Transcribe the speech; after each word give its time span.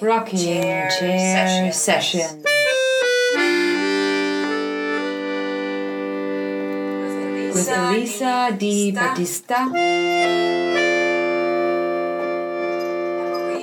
Rocking 0.00 0.38
Chair, 0.38 0.88
Chair 0.98 1.72
Session. 1.72 2.42
With 7.52 7.68
Elisa 7.68 8.56
Di 8.56 8.92
Battista 8.92 9.70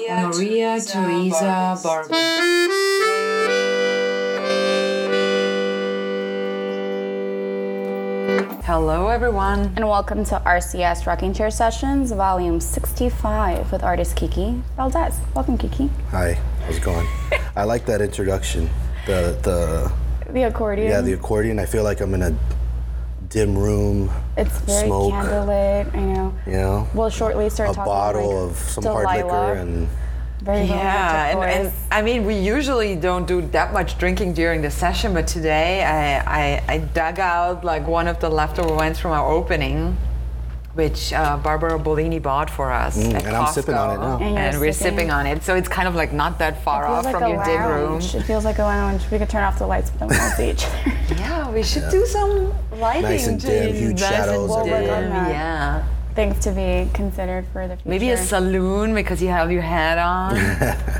and 0.09 0.27
Maria 0.29 0.79
Teresa 0.79 1.79
Barber. 1.81 2.66
Hello, 8.68 9.07
everyone. 9.07 9.71
And 9.77 9.88
welcome 9.88 10.25
to 10.25 10.41
RCS 10.45 11.05
Rocking 11.07 11.34
Chair 11.34 11.49
Sessions, 11.49 12.11
volume 12.11 12.59
65 12.59 13.71
with 13.71 13.81
artist 13.81 14.17
Kiki 14.17 14.62
Valdez. 14.76 15.17
Welcome, 15.34 15.57
Kiki. 15.57 15.90
Hi, 16.12 16.34
how's 16.66 16.76
it 16.76 16.84
going? 16.84 17.07
I 17.55 17.63
like 17.63 17.85
that 17.85 18.02
introduction. 18.02 18.70
The 19.05 19.38
the 19.41 19.91
The 20.34 20.43
accordion. 20.43 20.90
yeah, 20.90 20.99
the 20.99 21.13
accordion. 21.13 21.59
I 21.59 21.66
feel 21.66 21.84
like 21.84 22.02
I'm 22.02 22.13
in 22.13 22.21
a 22.23 22.35
dim 23.30 23.57
room. 23.57 24.12
It's 24.35 24.59
very 24.62 24.88
smoke. 24.88 25.13
candlelit, 25.13 25.95
I 25.95 25.99
know. 26.02 26.34
You 26.45 26.52
know, 26.54 26.88
We'll 26.93 27.09
shortly 27.09 27.49
start 27.49 27.73
talking. 27.73 27.84
a 27.84 27.85
talking 27.85 28.20
bottle 28.20 28.43
like 28.43 28.52
of 28.52 28.57
some 28.57 28.84
Delilah. 28.84 29.05
hard 29.07 29.18
liquor 29.18 29.54
and 29.62 29.88
Very 30.41 30.66
Yeah, 30.66 31.30
and, 31.38 31.68
and. 31.68 31.73
I 31.91 32.02
mean, 32.02 32.26
we 32.26 32.36
usually 32.36 32.96
don't 32.96 33.26
do 33.27 33.41
that 33.48 33.73
much 33.73 33.98
drinking 33.98 34.34
during 34.34 34.62
the 34.62 34.70
session, 34.72 35.13
but 35.13 35.27
today 35.27 35.84
I, 35.84 36.20
I, 36.20 36.63
I 36.76 36.77
dug 36.80 37.20
out 37.20 37.63
like 37.66 37.88
one 37.88 38.08
of 38.08 38.20
the 38.20 38.30
leftover 38.30 38.73
wines 38.76 39.00
from 39.00 39.12
our 39.12 39.27
opening, 39.32 39.98
which 40.76 41.12
uh, 41.12 41.38
Barbara 41.38 41.80
Bolini 41.80 42.22
bought 42.22 42.52
for 42.52 42.72
us. 42.72 42.98
Mm, 42.98 43.16
at 43.16 43.26
and 43.26 43.36
I'm 43.36 43.52
sipping 43.52 43.73
on 43.73 43.90
it 43.96 44.00
now. 44.00 44.18
And 44.20 44.38
And 44.38 44.60
we're 44.62 44.72
sipping. 44.73 44.98
sipping 44.98 45.12
on 45.12 45.26
it, 45.26 45.41
so 45.44 45.55
it's 45.55 45.68
kind 45.68 45.88
of 45.88 45.96
like 45.96 46.13
not 46.13 46.38
that 46.38 46.63
far 46.63 46.85
off 46.85 47.05
like 47.05 47.13
from 47.16 47.24
a 47.24 47.29
your 47.29 47.44
dim 47.44 47.63
room. 47.63 47.99
It 47.99 48.22
feels 48.24 48.46
like 48.46 48.60
a 48.60 48.63
lounge. 48.63 49.01
We 49.12 49.18
could 49.18 49.29
turn 49.29 49.44
off 49.44 49.57
the 49.57 49.66
lights, 49.66 49.90
but 49.90 49.99
then 50.01 50.10
we 50.10 50.18
won't 50.18 50.34
see 50.35 50.51
each 50.51 50.66
other. 50.66 50.94
Yeah, 51.18 51.49
we 51.49 51.63
should 51.63 51.90
do 51.90 52.05
some 52.05 52.54
lighting. 52.79 53.01
Nice 53.04 53.27
and 53.27 53.40
dim, 53.41 53.72
to- 53.72 53.79
huge 53.79 54.01
nice 54.01 54.12
and 54.12 54.26
shadows 54.26 54.49
We'll 54.49 54.66
dim. 54.66 54.74
Yeah. 54.84 55.84
Things 56.18 56.40
to 56.46 56.51
be 56.51 56.90
considered 56.96 57.46
for 57.54 57.68
the 57.68 57.76
future. 57.76 57.90
Maybe 57.90 58.10
a 58.10 58.18
saloon 58.18 58.96
because 58.96 59.21
you 59.21 59.27
have 59.27 59.51
your 59.51 59.62
hat 59.62 59.99
on. 59.99 60.34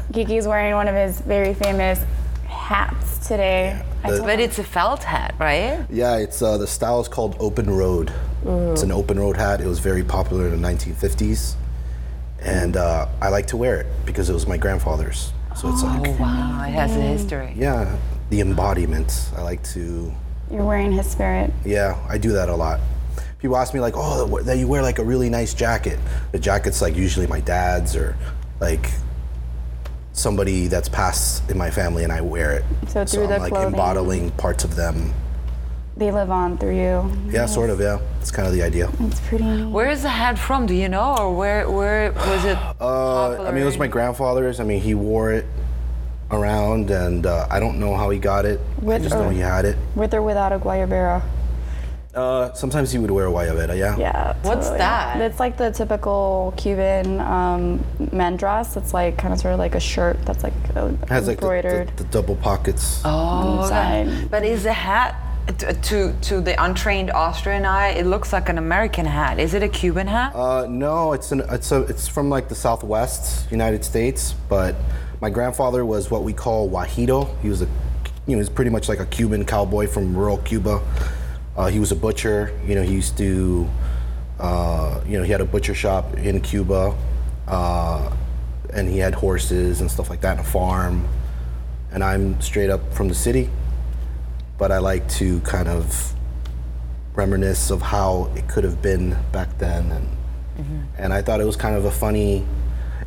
Kiki's 0.14 0.46
wearing 0.48 0.76
one 0.76 0.88
of 0.88 0.94
his 0.94 1.20
very 1.22 1.56
famous 1.56 2.00
hats 2.46 3.28
today. 3.28 3.82
I 4.04 4.12
the- 4.12 4.22
but 4.22 4.40
it's 4.40 4.60
a 4.60 4.64
felt 4.64 5.02
hat, 5.02 5.34
right? 5.40 5.84
yeah, 5.90 6.18
it's 6.18 6.44
uh, 6.44 6.60
the 6.60 6.68
style 6.68 7.02
is 7.02 7.08
called 7.08 7.36
open 7.40 7.68
road. 7.68 8.14
It's 8.46 8.84
an 8.84 8.92
open 8.92 9.20
road 9.20 9.38
hat. 9.38 9.60
It 9.60 9.66
was 9.66 9.80
very 9.80 10.04
popular 10.04 10.48
in 10.50 10.62
the 10.62 10.68
1950s, 10.68 11.56
and 12.40 12.78
uh, 12.78 13.08
I 13.20 13.30
like 13.30 13.48
to 13.48 13.58
wear 13.58 13.82
it 13.82 13.88
because 14.06 14.30
it 14.30 14.34
was 14.34 14.46
my 14.46 14.58
grandfather's. 14.58 15.34
So 15.56 15.68
it's 15.70 15.82
like 15.82 16.08
Oh, 16.10 16.12
Wow, 16.22 16.64
it 16.68 16.74
has 16.74 16.96
a 16.96 17.02
history. 17.02 17.54
yeah, 17.58 17.98
the 18.30 18.40
embodiment. 18.42 19.32
I 19.36 19.42
like 19.42 19.64
to 19.74 20.14
You're 20.52 20.64
wearing 20.64 20.92
his 20.92 21.08
spirit. 21.10 21.52
Yeah, 21.66 21.98
I 22.08 22.20
do 22.20 22.34
that 22.34 22.50
a 22.50 22.56
lot. 22.56 22.80
People 23.40 23.58
ask 23.58 23.74
me 23.74 23.80
like, 23.80 23.94
"Oh, 23.96 24.40
that 24.42 24.58
you 24.58 24.68
wear 24.68 24.82
like 24.82 25.00
a 25.00 25.04
really 25.04 25.30
nice 25.30 25.54
jacket." 25.54 26.00
The 26.32 26.40
jacket's 26.40 26.82
like 26.82 26.96
usually 26.96 27.28
my 27.28 27.40
dad's 27.42 27.96
or 27.96 28.16
like 28.60 28.90
somebody 30.14 30.68
that's 30.68 30.90
passed 30.90 31.50
in 31.50 31.58
my 31.58 31.70
family, 31.70 32.04
and 32.04 32.12
I 32.12 32.22
wear 32.22 32.52
it. 32.54 32.66
So 32.88 33.06
through 33.06 33.24
I'm 33.26 33.30
the 33.30 33.38
like 33.40 33.52
clothing. 33.52 33.74
embodying 33.74 34.32
parts 34.32 34.64
of 34.64 34.76
them. 34.76 35.14
They 35.96 36.12
live 36.12 36.30
on 36.30 36.58
through 36.60 36.76
you. 36.78 37.12
Yeah, 37.32 37.46
sort 37.48 37.70
of. 37.70 37.80
Yeah, 37.80 38.00
it's 38.22 38.32
kind 38.32 38.48
of 38.48 38.54
the 38.54 38.62
idea. 38.64 38.90
It's 39.02 39.20
pretty 39.22 39.44
neat. 39.46 39.66
Where 39.70 39.90
is 39.90 40.02
the 40.04 40.10
hat 40.10 40.38
from? 40.38 40.66
Do 40.66 40.74
you 40.74 40.90
know, 40.90 41.16
or 41.18 41.36
where 41.36 41.70
where 41.70 42.12
was 42.14 42.46
it? 42.46 42.58
Uh, 42.82 43.44
I 43.44 43.52
mean, 43.52 43.62
it 43.62 43.66
was 43.66 43.78
my 43.78 43.88
grandfather's. 43.88 44.60
I 44.60 44.64
mean, 44.64 44.82
he 44.82 44.94
wore 44.96 45.32
it 45.32 45.46
around, 46.32 46.90
and 46.92 47.26
uh, 47.26 47.48
I 47.50 47.60
don't 47.60 47.80
know 47.80 47.96
how 47.96 48.10
he 48.10 48.20
got 48.20 48.46
it. 48.46 48.60
I 48.82 48.86
With 48.86 49.04
just 49.04 49.16
know 49.16 49.30
he 49.30 49.40
had 49.40 49.66
it. 49.66 49.78
With 49.96 50.14
or 50.14 50.22
without 50.22 50.52
a 50.54 50.60
guayabera. 50.60 51.22
Uh, 52.18 52.52
sometimes 52.54 52.92
he 52.92 52.98
would 52.98 53.12
wear 53.12 53.28
a 53.28 53.32
guayabera. 53.32 53.78
Yeah. 53.78 53.96
Yeah. 53.98 54.36
What's 54.42 54.66
totally. 54.66 54.80
that? 54.80 55.22
It's 55.22 55.40
like 55.40 55.56
the 55.56 55.72
typical 55.72 56.54
Cuban 56.58 57.22
um, 57.22 57.86
men 58.12 58.38
dress. 58.38 58.76
It's 58.76 58.94
like 58.94 59.18
kind 59.18 59.34
of 59.34 59.40
sort 59.40 59.54
of 59.54 59.60
like 59.60 59.76
a 59.76 59.80
shirt 59.80 60.18
that's 60.26 60.44
like 60.44 60.54
uh, 60.76 60.88
It 61.04 61.10
has 61.10 61.28
like 61.28 61.40
the, 61.40 61.88
the, 61.96 62.04
the 62.04 62.10
double 62.10 62.36
pockets. 62.36 63.02
Oh, 63.06 63.66
okay. 63.66 64.02
inside. 64.02 64.32
But 64.32 64.44
is 64.44 64.64
the 64.64 64.74
hat 64.74 65.16
t- 65.58 65.68
to 65.74 66.14
to 66.22 66.42
the 66.42 66.62
untrained 66.64 67.12
Austrian 67.12 67.66
eye? 67.66 67.90
It 67.90 68.06
looks 68.06 68.34
like 68.34 68.50
an 68.50 68.58
American 68.58 69.06
hat. 69.06 69.40
Is 69.40 69.54
it 69.54 69.64
a 69.64 69.70
Cuban 69.70 70.08
hat? 70.08 70.36
Uh, 70.36 70.66
no, 70.68 71.14
it's 71.14 71.32
an 71.32 71.42
it's 71.50 71.72
a 71.72 71.82
it's 71.84 72.08
from 72.08 72.30
like 72.30 72.50
the 72.50 72.56
Southwest 72.56 73.50
United 73.52 73.86
States, 73.86 74.34
but 74.50 74.76
my 75.22 75.30
grandfather 75.30 75.86
was 75.86 76.10
what 76.12 76.24
we 76.24 76.34
call 76.34 76.70
guajiro. 76.70 77.30
He 77.42 77.50
was 77.50 77.62
a 77.62 77.66
you 77.66 78.34
know, 78.34 78.40
he 78.40 78.48
was 78.48 78.50
pretty 78.50 78.72
much 78.72 78.90
like 78.90 79.00
a 79.00 79.06
Cuban 79.06 79.46
cowboy 79.46 79.88
from 79.88 80.16
rural 80.16 80.38
Cuba. 80.40 80.82
Uh, 81.58 81.68
he 81.68 81.80
was 81.80 81.92
a 81.92 81.96
butcher. 81.96 82.58
You 82.66 82.76
know, 82.76 82.84
he 82.84 82.94
used 82.94 83.18
to, 83.18 83.68
uh, 84.40 85.02
you 85.08 85.18
know, 85.18 85.24
he 85.24 85.32
had 85.32 85.42
a 85.42 85.46
butcher 85.46 85.74
shop 85.74 86.14
in 86.16 86.40
Cuba, 86.42 86.96
uh, 87.48 88.16
and 88.74 88.88
he 88.88 89.00
had 89.00 89.16
horses 89.16 89.82
and 89.82 89.90
stuff 89.90 90.10
like 90.10 90.22
that, 90.22 90.38
and 90.38 90.46
a 90.46 90.50
farm. 90.50 91.08
And 91.92 92.04
I'm 92.04 92.40
straight 92.42 92.70
up 92.70 92.94
from 92.94 93.08
the 93.08 93.16
city, 93.16 93.50
but 94.58 94.72
I 94.72 94.78
like 94.78 95.10
to 95.14 95.40
kind 95.42 95.68
of 95.68 96.14
reminisce 97.18 97.72
of 97.72 97.82
how 97.82 98.32
it 98.36 98.48
could 98.48 98.64
have 98.64 98.82
been 98.82 99.18
back 99.32 99.58
then 99.58 99.92
and 99.92 100.08
and 101.00 101.14
I 101.14 101.22
thought 101.24 101.42
it 101.42 101.46
was 101.46 101.56
kind 101.56 101.76
of 101.76 101.86
a 101.86 101.92
funny 101.92 102.46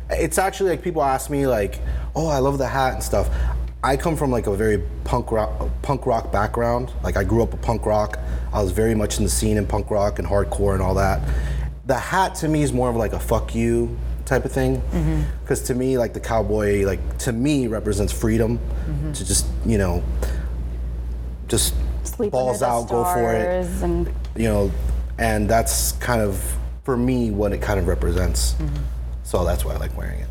it's 0.09 0.37
actually 0.37 0.71
like 0.71 0.81
people 0.81 1.01
ask 1.01 1.29
me 1.29 1.47
like 1.47 1.79
oh 2.13 2.27
I 2.27 2.39
love 2.39 2.57
the 2.57 2.67
hat 2.67 2.93
and 2.93 3.03
stuff 3.03 3.29
I 3.83 3.97
come 3.97 4.15
from 4.15 4.29
like 4.29 4.45
a 4.47 4.55
very 4.55 4.83
punk 5.03 5.31
rock 5.31 5.49
punk 5.81 6.05
rock 6.05 6.31
background. 6.31 6.91
Like 7.03 7.17
I 7.17 7.23
grew 7.23 7.41
up 7.41 7.51
with 7.51 7.61
punk 7.61 7.85
rock. 7.85 8.19
I 8.53 8.61
was 8.61 8.71
very 8.71 8.93
much 8.93 9.17
in 9.17 9.23
the 9.23 9.29
scene 9.29 9.57
in 9.57 9.65
punk 9.65 9.89
rock 9.89 10.19
and 10.19 10.27
hardcore 10.27 10.73
and 10.73 10.81
all 10.83 10.93
that. 10.95 11.27
The 11.87 11.97
hat 11.97 12.35
to 12.35 12.47
me 12.47 12.61
is 12.61 12.71
more 12.71 12.89
of 12.89 12.95
like 12.95 13.13
a 13.13 13.19
fuck 13.19 13.55
you 13.55 13.97
type 14.25 14.45
of 14.45 14.51
thing. 14.51 14.81
Because 15.41 15.61
to 15.63 15.73
me 15.73 15.97
like 15.97 16.13
the 16.13 16.19
cowboy 16.19 16.85
like 16.85 17.17
to 17.19 17.33
me 17.33 17.67
represents 17.67 18.13
freedom 18.13 18.59
to 19.13 19.25
just 19.25 19.47
you 19.65 19.77
know 19.77 20.03
just 21.47 21.73
Sleep 22.03 22.31
balls 22.31 22.61
out 22.61 22.87
go 22.87 23.03
for 23.03 23.33
it. 23.33 23.65
And 23.81 24.13
you 24.35 24.47
know, 24.47 24.71
and 25.17 25.49
that's 25.49 25.93
kind 25.93 26.21
of 26.21 26.39
for 26.83 26.95
me 26.97 27.31
what 27.31 27.51
it 27.51 27.61
kind 27.61 27.79
of 27.79 27.87
represents. 27.87 28.55
So 29.23 29.43
that's 29.43 29.65
why 29.65 29.73
I 29.73 29.77
like 29.77 29.95
wearing 29.97 30.19
it. 30.19 30.27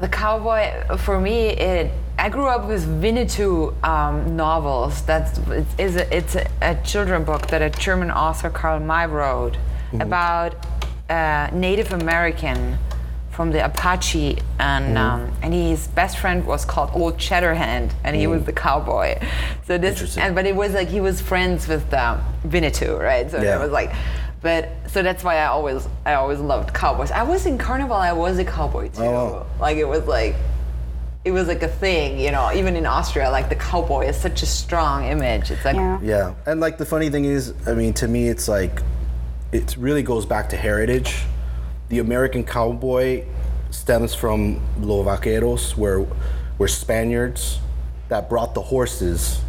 The 0.00 0.08
cowboy, 0.08 0.96
for 0.98 1.20
me, 1.20 1.48
it. 1.48 1.90
I 2.18 2.28
grew 2.28 2.46
up 2.46 2.66
with 2.66 2.84
Winnetou 3.02 3.74
um, 3.84 4.36
novels. 4.36 5.02
That's 5.02 5.38
it's, 5.48 5.74
is 5.78 5.96
a, 5.96 6.16
it's 6.16 6.34
a, 6.36 6.46
a 6.62 6.74
children 6.84 7.24
book 7.24 7.46
that 7.48 7.62
a 7.62 7.70
German 7.70 8.10
author 8.10 8.50
Karl 8.50 8.80
May 8.80 9.06
wrote 9.06 9.56
about 10.00 10.54
a 11.08 11.48
Native 11.52 11.92
American 11.92 12.78
from 13.30 13.50
the 13.52 13.64
Apache, 13.64 14.38
and 14.58 14.98
um, 14.98 15.32
and 15.42 15.54
his 15.54 15.86
best 15.88 16.18
friend 16.18 16.44
was 16.44 16.64
called 16.64 16.90
Old 16.92 17.18
Shatterhand, 17.18 17.92
and 18.04 18.16
he 18.16 18.26
was 18.26 18.44
the 18.44 18.52
cowboy. 18.52 19.18
So 19.66 19.78
this, 19.78 20.16
and 20.16 20.34
but 20.34 20.44
it 20.46 20.54
was 20.56 20.74
like 20.74 20.88
he 20.88 21.00
was 21.00 21.20
friends 21.20 21.66
with 21.68 21.92
um, 21.94 22.20
Winnetou, 22.44 22.98
right? 23.00 23.30
So 23.30 23.40
Yeah. 23.42 23.56
it 23.56 23.60
was 23.60 23.70
like. 23.72 23.92
But 24.40 24.70
so 24.86 25.02
that's 25.02 25.24
why 25.24 25.38
I 25.38 25.46
always 25.46 25.88
I 26.06 26.14
always 26.14 26.38
loved 26.38 26.72
cowboys. 26.72 27.10
I 27.10 27.22
was 27.22 27.46
in 27.46 27.58
carnival. 27.58 27.96
I 27.96 28.12
was 28.12 28.38
a 28.38 28.44
cowboy 28.44 28.88
too. 28.90 29.02
Oh. 29.02 29.46
Like 29.58 29.78
it 29.78 29.84
was 29.84 30.06
like 30.06 30.36
it 31.24 31.32
was 31.32 31.48
like 31.48 31.62
a 31.62 31.68
thing, 31.68 32.20
you 32.20 32.30
know. 32.30 32.52
Even 32.52 32.76
in 32.76 32.86
Austria, 32.86 33.30
like 33.30 33.48
the 33.48 33.56
cowboy 33.56 34.06
is 34.06 34.16
such 34.16 34.42
a 34.42 34.46
strong 34.46 35.04
image. 35.04 35.50
It's 35.50 35.64
like 35.64 35.76
yeah. 35.76 35.98
Yeah, 36.02 36.34
and 36.46 36.60
like 36.60 36.78
the 36.78 36.86
funny 36.86 37.10
thing 37.10 37.24
is, 37.24 37.52
I 37.66 37.74
mean, 37.74 37.92
to 37.94 38.06
me, 38.06 38.28
it's 38.28 38.46
like 38.46 38.80
it 39.50 39.76
really 39.76 40.02
goes 40.02 40.24
back 40.24 40.48
to 40.50 40.56
heritage. 40.56 41.22
The 41.88 41.98
American 41.98 42.44
cowboy 42.44 43.24
stems 43.70 44.14
from 44.14 44.60
los 44.78 45.04
vaqueros, 45.04 45.76
where 45.76 46.06
were 46.58 46.68
Spaniards 46.68 47.58
that 48.08 48.28
brought 48.28 48.54
the 48.54 48.62
horses 48.62 49.40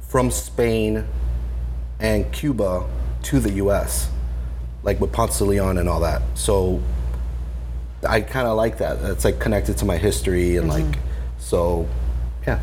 from 0.00 0.30
Spain 0.30 1.06
and 2.00 2.30
Cuba 2.32 2.84
to 3.24 3.40
the 3.40 3.52
U.S., 3.52 4.10
like 4.82 5.00
with 5.00 5.12
Ponce 5.12 5.38
de 5.38 5.44
Leon 5.44 5.78
and 5.78 5.88
all 5.88 6.00
that. 6.00 6.22
So 6.34 6.80
I 8.08 8.20
kind 8.20 8.46
of 8.46 8.56
like 8.56 8.78
that. 8.78 8.98
It's 9.10 9.24
like 9.24 9.38
connected 9.38 9.76
to 9.78 9.84
my 9.84 9.96
history 9.96 10.56
and 10.56 10.68
like, 10.68 10.98
so 11.38 11.88
yeah. 12.46 12.60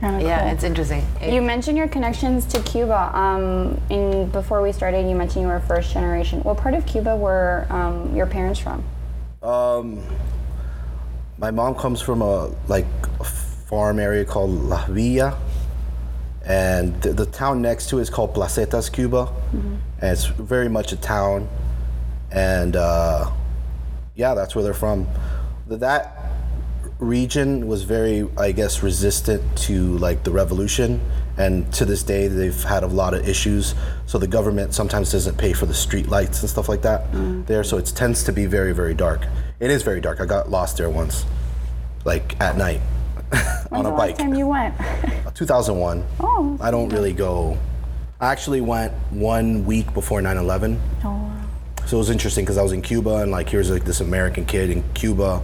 Kinda 0.00 0.22
yeah, 0.22 0.50
it's 0.52 0.64
interesting. 0.64 1.04
You 1.22 1.40
mentioned 1.40 1.78
your 1.78 1.88
connections 1.88 2.44
to 2.46 2.60
Cuba. 2.62 3.16
Um, 3.16 3.80
in 3.90 4.28
before 4.30 4.60
we 4.60 4.72
started, 4.72 5.08
you 5.08 5.14
mentioned 5.14 5.42
you 5.42 5.48
were 5.48 5.60
first 5.60 5.92
generation. 5.92 6.42
What 6.42 6.58
part 6.58 6.74
of 6.74 6.84
Cuba 6.84 7.16
were 7.16 7.66
um, 7.70 8.14
your 8.14 8.26
parents 8.26 8.60
from? 8.60 8.84
My 11.38 11.50
mom 11.50 11.74
comes 11.74 12.00
from 12.00 12.22
a 12.22 12.50
like 12.68 12.86
a 13.20 13.24
farm 13.24 13.98
area 13.98 14.24
called 14.24 14.50
La 14.50 14.86
Villa, 14.86 15.38
and 16.46 17.00
the, 17.02 17.12
the 17.12 17.26
town 17.26 17.62
next 17.62 17.88
to 17.90 17.98
it 17.98 18.02
is 18.02 18.10
called 18.10 18.34
Placetas, 18.34 18.92
Cuba, 18.92 19.32
and 20.00 20.10
it's 20.12 20.26
very 20.26 20.68
much 20.68 20.92
a 20.92 20.96
town. 20.96 21.48
And 22.30 22.76
uh, 22.76 23.30
yeah, 24.14 24.34
that's 24.34 24.54
where 24.54 24.64
they're 24.64 24.74
from. 24.74 25.06
th- 25.68 25.80
that 25.80 26.18
region 26.98 27.66
was 27.66 27.82
very, 27.82 28.28
I 28.36 28.52
guess, 28.52 28.82
resistant 28.82 29.42
to 29.58 29.96
like 29.98 30.24
the 30.24 30.30
revolution, 30.30 31.00
and 31.36 31.72
to 31.74 31.84
this 31.84 32.02
day 32.02 32.28
they've 32.28 32.62
had 32.64 32.82
a 32.82 32.86
lot 32.86 33.14
of 33.14 33.26
issues. 33.28 33.74
So 34.06 34.18
the 34.18 34.26
government 34.26 34.74
sometimes 34.74 35.12
doesn't 35.12 35.38
pay 35.38 35.52
for 35.52 35.66
the 35.66 35.74
street 35.74 36.08
lights 36.08 36.40
and 36.42 36.50
stuff 36.50 36.68
like 36.68 36.82
that 36.82 37.06
there. 37.46 37.64
So 37.64 37.78
it 37.78 37.86
tends 37.86 38.22
to 38.24 38.32
be 38.32 38.46
very, 38.46 38.72
very 38.72 38.94
dark. 38.94 39.26
It 39.60 39.70
is 39.70 39.82
very 39.82 40.00
dark. 40.00 40.20
I 40.20 40.26
got 40.26 40.50
lost 40.50 40.76
there 40.76 40.90
once, 40.90 41.24
like 42.04 42.38
at 42.40 42.56
night 42.56 42.80
on 43.72 43.86
a 43.86 43.90
bike. 43.90 44.10
last 44.10 44.18
time 44.18 44.34
you 44.34 44.46
went? 44.46 44.74
2001. 45.34 46.04
Oh. 46.20 46.56
I 46.60 46.70
don't 46.70 46.88
really 46.90 47.12
go. 47.12 47.58
I 48.20 48.30
actually 48.30 48.60
went 48.60 48.92
one 49.10 49.64
week 49.64 49.92
before 49.92 50.20
9/11. 50.20 50.78
Oh, 51.04 51.10
wow. 51.10 51.34
So 51.86 51.96
it 51.96 51.98
was 51.98 52.10
interesting 52.10 52.44
because 52.44 52.56
I 52.56 52.62
was 52.62 52.72
in 52.72 52.82
Cuba 52.82 53.16
and 53.16 53.30
like 53.30 53.48
here's 53.48 53.70
like 53.70 53.84
this 53.84 54.00
American 54.00 54.46
kid 54.46 54.70
in 54.70 54.82
Cuba. 54.94 55.42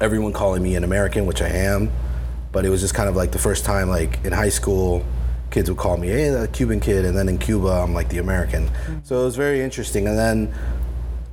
Everyone 0.00 0.32
calling 0.32 0.62
me 0.62 0.76
an 0.76 0.84
American, 0.84 1.26
which 1.26 1.42
I 1.42 1.48
am, 1.48 1.90
but 2.52 2.64
it 2.64 2.70
was 2.70 2.80
just 2.80 2.94
kind 2.94 3.08
of 3.08 3.16
like 3.16 3.32
the 3.32 3.38
first 3.38 3.64
time 3.64 3.88
like 3.88 4.24
in 4.24 4.32
high 4.32 4.50
school, 4.50 5.04
kids 5.50 5.68
would 5.70 5.78
call 5.78 5.96
me, 5.96 6.08
hey, 6.08 6.28
the 6.30 6.46
Cuban 6.48 6.78
kid, 6.78 7.04
and 7.04 7.16
then 7.16 7.28
in 7.28 7.38
Cuba 7.38 7.68
I'm 7.68 7.94
like 7.94 8.08
the 8.10 8.18
American. 8.18 8.68
Mm. 8.68 9.04
So 9.04 9.20
it 9.22 9.24
was 9.24 9.36
very 9.36 9.60
interesting. 9.62 10.06
And 10.06 10.16
then, 10.16 10.54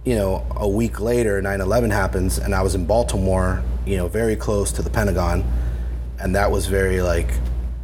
you 0.06 0.16
know, 0.16 0.46
a 0.56 0.68
week 0.68 1.00
later, 1.00 1.42
9/11 1.42 1.92
happens, 1.92 2.38
and 2.38 2.54
I 2.54 2.62
was 2.62 2.76
in 2.76 2.86
Baltimore, 2.86 3.64
you 3.86 3.98
know, 3.98 4.08
very 4.08 4.36
close 4.36 4.72
to 4.74 4.84
the 4.84 4.90
Pentagon, 4.90 5.44
and 6.20 6.36
that 6.36 6.52
was 6.52 6.68
very 6.68 7.02
like 7.02 7.34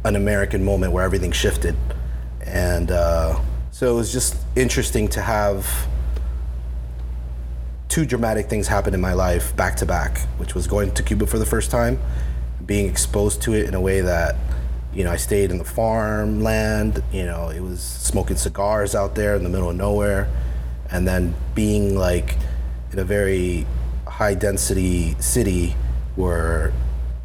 an 0.04 0.16
American 0.16 0.64
moment 0.64 0.92
where 0.92 1.04
everything 1.04 1.32
shifted, 1.32 1.76
and 2.46 2.90
uh, 2.92 3.38
so 3.72 3.90
it 3.92 3.96
was 3.96 4.12
just 4.12 4.36
interesting 4.54 5.08
to 5.08 5.20
have 5.20 5.66
two 7.88 8.06
dramatic 8.06 8.48
things 8.48 8.68
happen 8.68 8.94
in 8.94 9.00
my 9.00 9.12
life 9.12 9.54
back 9.56 9.76
to 9.76 9.84
back, 9.84 10.20
which 10.38 10.54
was 10.54 10.66
going 10.66 10.92
to 10.92 11.02
Cuba 11.02 11.26
for 11.26 11.38
the 11.38 11.44
first 11.44 11.70
time, 11.70 11.98
being 12.64 12.88
exposed 12.88 13.42
to 13.42 13.52
it 13.52 13.66
in 13.66 13.74
a 13.74 13.80
way 13.80 14.00
that, 14.00 14.36
you 14.94 15.04
know, 15.04 15.10
I 15.10 15.16
stayed 15.16 15.50
in 15.50 15.58
the 15.58 15.64
farmland, 15.64 17.02
you 17.12 17.24
know, 17.24 17.50
it 17.50 17.60
was 17.60 17.82
smoking 17.82 18.36
cigars 18.36 18.94
out 18.94 19.14
there 19.14 19.34
in 19.34 19.42
the 19.42 19.50
middle 19.50 19.68
of 19.68 19.76
nowhere, 19.76 20.28
and 20.92 21.08
then 21.08 21.34
being 21.54 21.96
like 21.96 22.36
in 22.92 22.98
a 22.98 23.04
very 23.04 23.66
high 24.06 24.34
density 24.34 25.16
city 25.18 25.74
where 26.16 26.72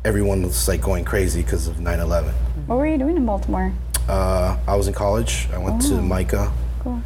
everyone 0.05 0.43
was 0.43 0.67
like 0.67 0.81
going 0.81 1.03
crazy 1.03 1.43
because 1.43 1.67
of 1.67 1.79
9 1.79 1.99
11. 1.99 2.33
What 2.65 2.77
were 2.77 2.87
you 2.87 2.97
doing 2.97 3.17
in 3.17 3.25
Baltimore? 3.25 3.73
Uh, 4.07 4.57
I 4.65 4.75
was 4.75 4.87
in 4.87 4.93
college. 4.93 5.49
I 5.53 5.57
went 5.57 5.81
to 5.83 6.01
MICA. 6.01 6.51
Cool. 6.79 7.01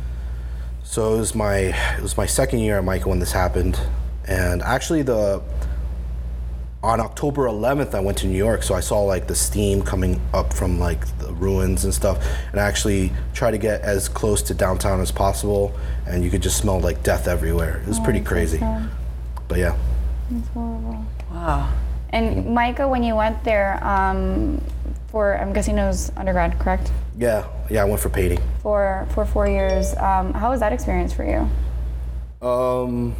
So 0.83 1.15
it 1.15 1.17
was 1.17 1.33
my 1.33 1.55
it 1.55 2.01
was 2.01 2.15
my 2.15 2.27
second 2.27 2.59
year 2.59 2.77
at 2.77 2.85
MICA 2.85 3.09
when 3.09 3.19
this 3.19 3.31
happened, 3.31 3.79
and 4.27 4.61
actually 4.61 5.01
the 5.01 5.41
on 6.83 6.99
October 6.99 7.43
11th 7.47 7.93
I 7.93 7.99
went 7.99 8.17
to 8.19 8.27
New 8.27 8.37
York, 8.37 8.63
so 8.63 8.73
I 8.73 8.79
saw 8.79 9.01
like 9.01 9.27
the 9.27 9.35
steam 9.35 9.81
coming 9.83 10.19
up 10.33 10.51
from 10.51 10.79
like 10.79 11.05
the 11.19 11.31
ruins 11.33 11.83
and 11.83 11.93
stuff, 11.93 12.25
and 12.51 12.59
I 12.59 12.63
actually 12.63 13.11
tried 13.33 13.51
to 13.51 13.57
get 13.59 13.81
as 13.81 14.09
close 14.09 14.41
to 14.43 14.53
downtown 14.55 14.99
as 14.99 15.11
possible, 15.11 15.73
and 16.07 16.23
you 16.23 16.29
could 16.31 16.41
just 16.41 16.57
smell 16.57 16.79
like 16.79 17.03
death 17.03 17.27
everywhere. 17.27 17.81
It 17.81 17.87
was 17.87 17.99
pretty 17.99 18.19
Oh, 18.19 18.23
so 18.23 18.29
crazy, 18.29 18.57
sad. 18.59 18.89
but 19.47 19.59
yeah. 19.59 19.77
That's 20.31 20.47
horrible. 20.49 21.05
Wow. 21.31 21.69
And 22.09 22.47
MICA, 22.55 22.87
when 22.87 23.03
you 23.03 23.15
went 23.15 23.43
there 23.43 23.81
um, 23.83 24.59
for, 25.07 25.37
I'm 25.37 25.53
guessing 25.53 25.77
it 25.77 25.85
was 25.85 26.11
undergrad, 26.17 26.57
correct? 26.59 26.91
Yeah, 27.17 27.45
yeah, 27.69 27.83
I 27.83 27.85
went 27.85 28.01
for 28.01 28.09
painting. 28.09 28.39
For 28.63 29.07
for 29.13 29.23
four 29.25 29.47
years. 29.47 29.95
Um, 29.97 30.33
how 30.33 30.49
was 30.49 30.59
that 30.61 30.73
experience 30.73 31.13
for 31.13 31.23
you? 31.23 32.47
Um, 32.47 33.15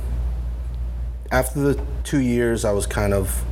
after 1.31 1.59
the 1.59 1.85
two 2.03 2.19
years, 2.19 2.65
I 2.65 2.71
was 2.71 2.87
kind 2.87 3.13
of 3.13 3.43
You 3.45 3.50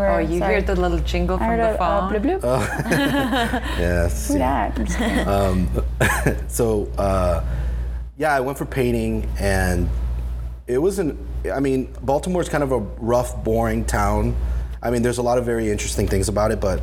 were, 0.00 0.08
Oh, 0.08 0.18
you 0.18 0.38
sorry. 0.38 0.54
hear 0.54 0.62
the 0.62 0.76
little 0.76 0.98
jingle 0.98 1.36
I 1.36 1.38
from 1.38 1.46
heard 1.48 1.60
the 1.60 1.70
a, 1.70 1.74
uh, 1.84 2.08
phone? 2.10 2.22
bloop, 2.22 2.40
bloop. 2.40 3.78
yeah. 3.78 4.08
Who 4.08 4.38
that? 4.38 4.78
I'm 4.78 4.86
just 4.86 4.98
kidding. 4.98 5.28
Um, 5.28 5.68
so 6.48 6.88
uh, 6.98 7.44
yeah, 8.16 8.34
I 8.34 8.40
went 8.40 8.58
for 8.58 8.64
painting, 8.66 9.28
and 9.38 9.88
it 10.66 10.78
wasn't. 10.78 11.18
I 11.52 11.60
mean, 11.60 11.92
Baltimore's 12.02 12.48
kind 12.48 12.62
of 12.62 12.72
a 12.72 12.78
rough, 12.78 13.42
boring 13.44 13.84
town. 13.84 14.34
I 14.82 14.90
mean, 14.90 15.02
there's 15.02 15.18
a 15.18 15.22
lot 15.22 15.38
of 15.38 15.44
very 15.44 15.70
interesting 15.70 16.06
things 16.06 16.28
about 16.28 16.50
it, 16.50 16.60
but 16.60 16.82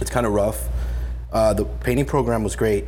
it's 0.00 0.10
kind 0.10 0.26
of 0.26 0.32
rough. 0.32 0.68
Uh, 1.32 1.54
the 1.54 1.64
painting 1.64 2.04
program 2.06 2.42
was 2.44 2.56
great, 2.56 2.84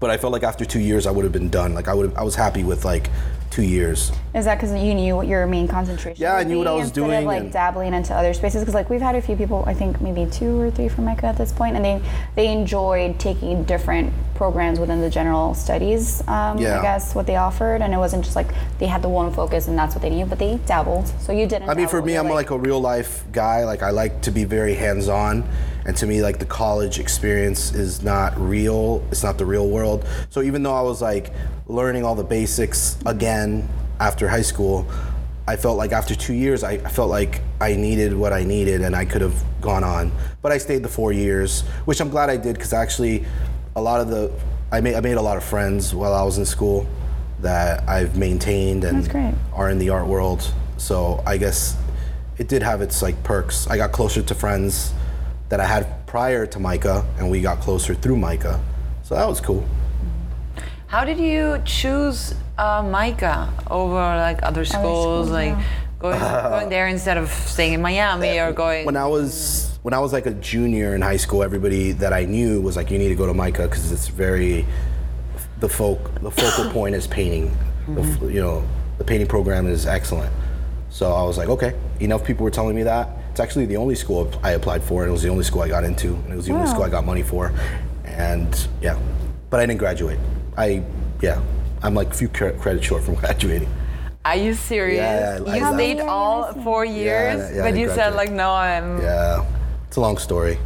but 0.00 0.10
I 0.10 0.16
felt 0.16 0.32
like 0.32 0.42
after 0.42 0.64
two 0.64 0.80
years, 0.80 1.06
I 1.06 1.10
would 1.10 1.24
have 1.24 1.32
been 1.32 1.50
done. 1.50 1.74
Like 1.74 1.88
I 1.88 1.94
would, 1.94 2.14
I 2.14 2.22
was 2.22 2.34
happy 2.34 2.64
with 2.64 2.84
like 2.84 3.10
two 3.58 3.64
years. 3.64 4.12
Is 4.34 4.44
that 4.44 4.54
because 4.54 4.70
you 4.80 4.94
knew 4.94 5.16
what 5.16 5.26
your 5.26 5.44
main 5.46 5.66
concentration? 5.66 6.22
Yeah, 6.22 6.34
I 6.36 6.44
knew 6.44 6.58
what 6.58 6.68
I 6.68 6.72
was 6.74 6.92
doing 6.92 7.18
Of 7.18 7.24
like 7.24 7.40
and- 7.42 7.52
dabbling 7.52 7.92
into 7.92 8.14
other 8.14 8.32
spaces, 8.32 8.60
because 8.62 8.74
like 8.74 8.88
we've 8.88 9.00
had 9.00 9.16
a 9.16 9.20
few 9.22 9.34
people, 9.34 9.64
I 9.66 9.74
think 9.74 10.00
maybe 10.00 10.30
two 10.30 10.60
or 10.60 10.70
three 10.70 10.88
from 10.88 11.06
MICA 11.06 11.26
at 11.26 11.36
this 11.36 11.50
point, 11.50 11.74
and 11.74 11.84
they 11.84 12.00
they 12.36 12.46
enjoyed 12.52 13.18
taking 13.18 13.64
different 13.64 14.12
programs 14.36 14.78
within 14.78 15.00
the 15.00 15.10
general 15.10 15.54
studies. 15.54 16.22
Um, 16.28 16.58
Yeah. 16.58 16.78
I 16.78 16.82
guess 16.82 17.14
what 17.16 17.26
they 17.26 17.34
offered, 17.34 17.82
and 17.82 17.92
it 17.92 17.96
wasn't 17.96 18.22
just 18.24 18.36
like 18.36 18.46
they 18.78 18.86
had 18.86 19.02
the 19.02 19.08
one 19.08 19.32
focus 19.32 19.66
and 19.66 19.76
that's 19.76 19.94
what 19.96 20.02
they 20.02 20.10
knew, 20.10 20.24
but 20.26 20.38
they 20.38 20.58
dabbled. 20.66 21.08
So 21.20 21.32
you 21.32 21.46
didn't. 21.48 21.68
I 21.68 21.74
mean, 21.74 21.88
for 21.88 22.00
me, 22.00 22.14
I'm 22.16 22.28
like 22.28 22.50
a 22.50 22.58
real 22.58 22.80
life 22.80 23.24
guy. 23.32 23.64
Like 23.64 23.82
I 23.82 23.90
like 23.90 24.20
to 24.22 24.30
be 24.30 24.44
very 24.44 24.74
hands 24.74 25.08
on, 25.08 25.42
and 25.88 25.96
to 25.96 26.06
me, 26.06 26.20
like 26.20 26.38
the 26.38 26.44
college 26.44 26.98
experience 26.98 27.72
is 27.72 28.02
not 28.02 28.38
real. 28.38 29.02
It's 29.10 29.22
not 29.22 29.38
the 29.38 29.46
real 29.46 29.70
world. 29.70 30.06
So 30.28 30.42
even 30.42 30.62
though 30.62 30.74
I 30.74 30.82
was 30.82 31.00
like 31.00 31.32
learning 31.66 32.04
all 32.04 32.14
the 32.14 32.22
basics 32.22 32.98
again 33.06 33.66
after 33.98 34.28
high 34.28 34.42
school, 34.42 34.86
I 35.46 35.56
felt 35.56 35.78
like 35.78 35.92
after 35.92 36.14
two 36.14 36.34
years, 36.34 36.62
I, 36.62 36.76
felt 36.76 37.08
like 37.08 37.40
I 37.58 37.74
needed 37.74 38.12
what 38.12 38.34
I 38.34 38.44
needed, 38.44 38.82
and 38.82 38.94
I 38.94 39.06
could 39.06 39.22
have 39.22 39.42
gone 39.62 39.82
on. 39.82 40.12
But 40.42 40.52
I 40.52 40.58
stayed 40.58 40.82
the 40.82 40.90
four 40.90 41.10
years, 41.10 41.62
which 41.86 42.02
I'm 42.02 42.10
glad 42.10 42.28
I 42.28 42.36
did 42.36 42.56
because 42.56 42.74
actually, 42.74 43.24
a 43.74 43.80
lot 43.80 44.02
of 44.02 44.08
the 44.08 44.30
I 44.70 44.82
made 44.82 44.94
I 44.94 45.00
made 45.00 45.16
a 45.16 45.22
lot 45.22 45.38
of 45.38 45.42
friends 45.42 45.94
while 45.94 46.12
I 46.12 46.22
was 46.22 46.36
in 46.36 46.44
school 46.44 46.86
that 47.40 47.88
I've 47.88 48.14
maintained 48.14 48.84
and 48.84 48.98
are 49.54 49.70
in 49.70 49.78
the 49.78 49.88
art 49.88 50.06
world. 50.06 50.52
So 50.76 51.22
I 51.24 51.38
guess 51.38 51.78
it 52.36 52.46
did 52.46 52.62
have 52.62 52.82
its 52.82 53.00
like 53.00 53.22
perks. 53.24 53.66
I 53.68 53.78
got 53.78 53.92
closer 53.92 54.20
to 54.20 54.34
friends 54.34 54.92
that 55.48 55.60
I 55.60 55.66
had 55.66 56.06
prior 56.06 56.46
to 56.46 56.58
MICA, 56.58 57.04
and 57.18 57.30
we 57.30 57.40
got 57.40 57.60
closer 57.60 57.94
through 57.94 58.16
MICA. 58.16 58.60
So 59.02 59.14
that 59.14 59.26
was 59.26 59.40
cool. 59.40 59.66
How 60.88 61.04
did 61.04 61.18
you 61.18 61.60
choose 61.64 62.34
uh, 62.56 62.82
MICA 62.82 63.52
over 63.70 63.94
like 63.94 64.42
other 64.42 64.64
schools, 64.64 65.28
schools, 65.28 65.30
like 65.30 65.50
yeah. 65.50 65.64
going, 65.98 66.18
going 66.18 66.68
there 66.70 66.88
instead 66.88 67.16
of 67.16 67.30
staying 67.30 67.74
in 67.74 67.82
Miami 67.82 68.38
or 68.38 68.52
going? 68.52 68.86
When 68.86 68.96
I 68.96 69.06
was 69.06 69.78
when 69.82 69.94
I 69.94 69.98
was 69.98 70.12
like 70.12 70.26
a 70.26 70.32
junior 70.32 70.94
in 70.94 71.02
high 71.02 71.18
school, 71.18 71.42
everybody 71.42 71.92
that 71.92 72.12
I 72.12 72.24
knew 72.24 72.60
was 72.60 72.76
like, 72.76 72.90
"You 72.90 72.98
need 72.98 73.08
to 73.08 73.14
go 73.14 73.26
to 73.26 73.34
MICA 73.34 73.64
because 73.64 73.92
it's 73.92 74.08
very 74.08 74.66
the 75.60 75.68
folk 75.68 76.20
the 76.22 76.30
focal 76.30 76.70
point 76.72 76.94
is 76.94 77.06
painting. 77.06 77.56
The, 77.88 78.26
you 78.26 78.40
know, 78.40 78.66
the 78.98 79.04
painting 79.04 79.28
program 79.28 79.66
is 79.66 79.86
excellent." 79.86 80.32
So 80.90 81.12
I 81.12 81.22
was 81.22 81.36
like, 81.38 81.48
"Okay." 81.48 81.74
Enough 82.00 82.24
people 82.24 82.44
were 82.44 82.50
telling 82.50 82.76
me 82.76 82.84
that. 82.84 83.10
It's 83.38 83.44
actually 83.44 83.66
the 83.66 83.76
only 83.76 83.94
school 83.94 84.28
I 84.42 84.50
applied 84.54 84.82
for, 84.82 85.02
and 85.04 85.10
it 85.10 85.12
was 85.12 85.22
the 85.22 85.28
only 85.28 85.44
school 85.44 85.62
I 85.62 85.68
got 85.68 85.84
into, 85.84 86.08
and 86.12 86.32
it 86.32 86.34
was 86.34 86.46
the 86.46 86.54
only 86.54 86.66
school 86.66 86.82
I 86.82 86.88
got 86.88 87.06
money 87.06 87.22
for. 87.22 87.52
And 88.04 88.66
yeah, 88.82 88.98
but 89.48 89.60
I 89.60 89.66
didn't 89.66 89.78
graduate. 89.78 90.18
I 90.56 90.82
yeah, 91.22 91.40
I'm 91.80 91.94
like 91.94 92.08
a 92.08 92.14
few 92.14 92.26
credits 92.26 92.84
short 92.84 93.04
from 93.04 93.14
graduating. 93.22 93.68
Are 94.24 94.34
you 94.34 94.54
serious? 94.54 94.98
Yeah, 94.98 95.38
I- 95.52 95.56
you 95.56 95.64
I- 95.64 95.72
stayed 95.74 95.98
Yeah, 95.98 96.06
all 96.06 96.52
four 96.64 96.84
years, 96.84 97.54
yeah, 97.54 97.62
but 97.62 97.74
I 97.74 97.76
you 97.76 97.88
said 97.90 98.16
like, 98.16 98.32
no, 98.32 98.50
I'm. 98.50 99.00
Yeah, 99.00 99.44
it's 99.86 99.94
a 99.94 100.00
long 100.00 100.18
story. 100.18 100.58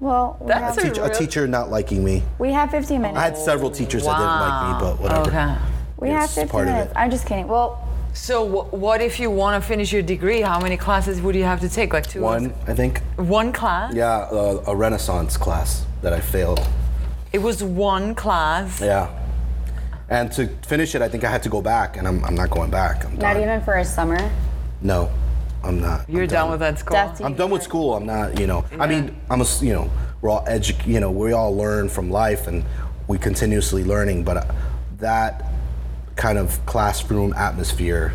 Well, 0.00 0.38
we 0.40 0.48
That's 0.48 0.82
have, 0.82 0.84
a 0.84 0.88
Teach, 0.92 0.98
a 1.00 1.08
teacher 1.08 1.46
not 1.46 1.70
liking 1.70 2.02
me. 2.02 2.24
we 2.40 2.50
have 2.50 2.72
15 2.72 3.00
minutes. 3.00 3.16
I 3.16 3.22
had 3.22 3.38
several 3.38 3.70
teachers 3.70 4.02
that 4.06 4.18
didn't 4.18 4.40
like 4.40 4.58
me, 4.66 4.80
but 4.80 5.00
whatever. 5.00 5.28
Okay. 5.30 5.54
we 5.98 6.08
it's 6.10 6.18
have 6.18 6.30
15 6.30 6.48
part 6.48 6.66
of 6.66 6.74
minutes. 6.74 6.90
it. 6.90 6.98
I'm 6.98 7.10
just 7.12 7.26
kidding. 7.26 7.46
Well, 7.46 7.85
So 8.16 8.48
wh- 8.48 8.72
what 8.72 9.00
if 9.02 9.20
you 9.20 9.30
want 9.30 9.62
to 9.62 9.66
finish 9.68 9.92
your 9.92 10.02
degree? 10.02 10.40
How 10.40 10.58
many 10.58 10.76
classes 10.76 11.20
would 11.20 11.34
you 11.34 11.44
have 11.44 11.60
to 11.60 11.68
take? 11.68 11.92
Like 11.92 12.06
two? 12.06 12.22
One, 12.22 12.52
I 12.66 12.74
think. 12.74 13.00
One 13.16 13.52
class? 13.52 13.94
Yeah, 13.94 14.06
uh, 14.32 14.64
a 14.66 14.74
Renaissance 14.74 15.36
class 15.36 15.84
that 16.02 16.12
I 16.12 16.20
failed. 16.20 16.66
It 17.32 17.38
was 17.38 17.62
one 17.62 18.14
class. 18.14 18.80
Yeah. 18.80 19.10
And 20.08 20.32
to 20.32 20.48
finish 20.66 20.94
it, 20.94 21.02
I 21.02 21.08
think 21.08 21.24
I 21.24 21.30
had 21.30 21.42
to 21.42 21.48
go 21.48 21.60
back, 21.60 21.96
and 21.98 22.08
I'm, 22.08 22.24
I'm 22.24 22.34
not 22.34 22.50
going 22.50 22.70
back. 22.70 23.04
I'm 23.04 23.12
not 23.12 23.34
done. 23.34 23.42
even 23.42 23.60
for 23.62 23.74
a 23.74 23.84
summer. 23.84 24.18
No, 24.80 25.10
I'm 25.62 25.80
not. 25.80 26.08
You're 26.08 26.22
I'm 26.22 26.28
done 26.28 26.50
with 26.50 26.60
that 26.60 26.78
school. 26.78 26.94
Death 26.94 27.18
to 27.18 27.24
I'm 27.24 27.34
done 27.34 27.50
with 27.50 27.62
school. 27.62 27.94
I'm 27.94 28.06
not, 28.06 28.40
you 28.40 28.46
know. 28.46 28.64
I 28.80 28.86
mean, 28.86 29.14
I'm 29.28 29.40
a, 29.40 29.44
s- 29.44 29.62
you 29.62 29.74
know, 29.74 29.90
we're 30.22 30.30
all 30.30 30.44
edu- 30.46 30.86
you 30.86 31.00
know, 31.00 31.10
we 31.10 31.32
all 31.32 31.54
learn 31.54 31.88
from 31.88 32.10
life, 32.10 32.46
and 32.46 32.64
we 33.08 33.18
continuously 33.18 33.84
learning. 33.84 34.24
But 34.24 34.36
uh, 34.38 34.44
that 34.98 35.44
kind 36.16 36.38
of 36.38 36.64
classroom 36.66 37.32
atmosphere, 37.34 38.12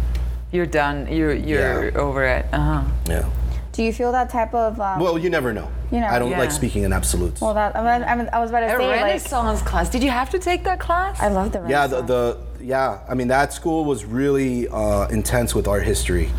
You're 0.52 0.66
done. 0.66 1.08
You're 1.08 1.34
you're 1.34 1.92
Yeah. 1.92 1.98
over 1.98 2.26
it. 2.26 2.46
Uh 2.52 2.60
huh. 2.60 2.84
yeah. 3.08 3.26
Do 3.72 3.84
you 3.84 3.94
feel 3.94 4.12
that 4.12 4.30
type 4.30 4.54
of? 4.54 4.80
Um, 4.82 5.00
Well, 5.00 5.18
you 5.18 5.30
never 5.30 5.54
know. 5.54 5.70
You 5.92 6.02
know, 6.02 6.08
I 6.08 6.20
don't 6.20 6.32
yeah. 6.32 6.40
like 6.40 6.52
speaking 6.52 6.84
in 6.84 6.92
absolutes. 6.92 7.40
well, 7.42 7.54
that 7.54 7.76
I, 7.76 8.16
mean, 8.16 8.30
I 8.34 8.40
was 8.40 8.50
about 8.50 8.62
to 8.62 8.66
A 8.68 8.78
say 8.78 8.88
like. 8.88 9.02
Renaissance 9.04 9.62
class. 9.62 9.90
Did 9.90 10.04
you 10.04 10.10
have 10.10 10.30
to 10.32 10.40
take 10.40 10.64
that 10.66 10.80
class? 10.80 11.20
I 11.22 11.28
love 11.30 11.52
the 11.54 11.66
yeah, 11.70 11.88
the, 11.88 12.02
the 12.02 12.38
yeah, 12.60 13.00
I 13.08 13.14
mean 13.14 13.30
that 13.30 13.54
school 13.54 13.86
was 13.86 14.04
really 14.04 14.68
uh, 14.68 15.08
intense 15.08 15.56
with 15.56 15.68
art 15.68 15.84
history. 15.84 16.30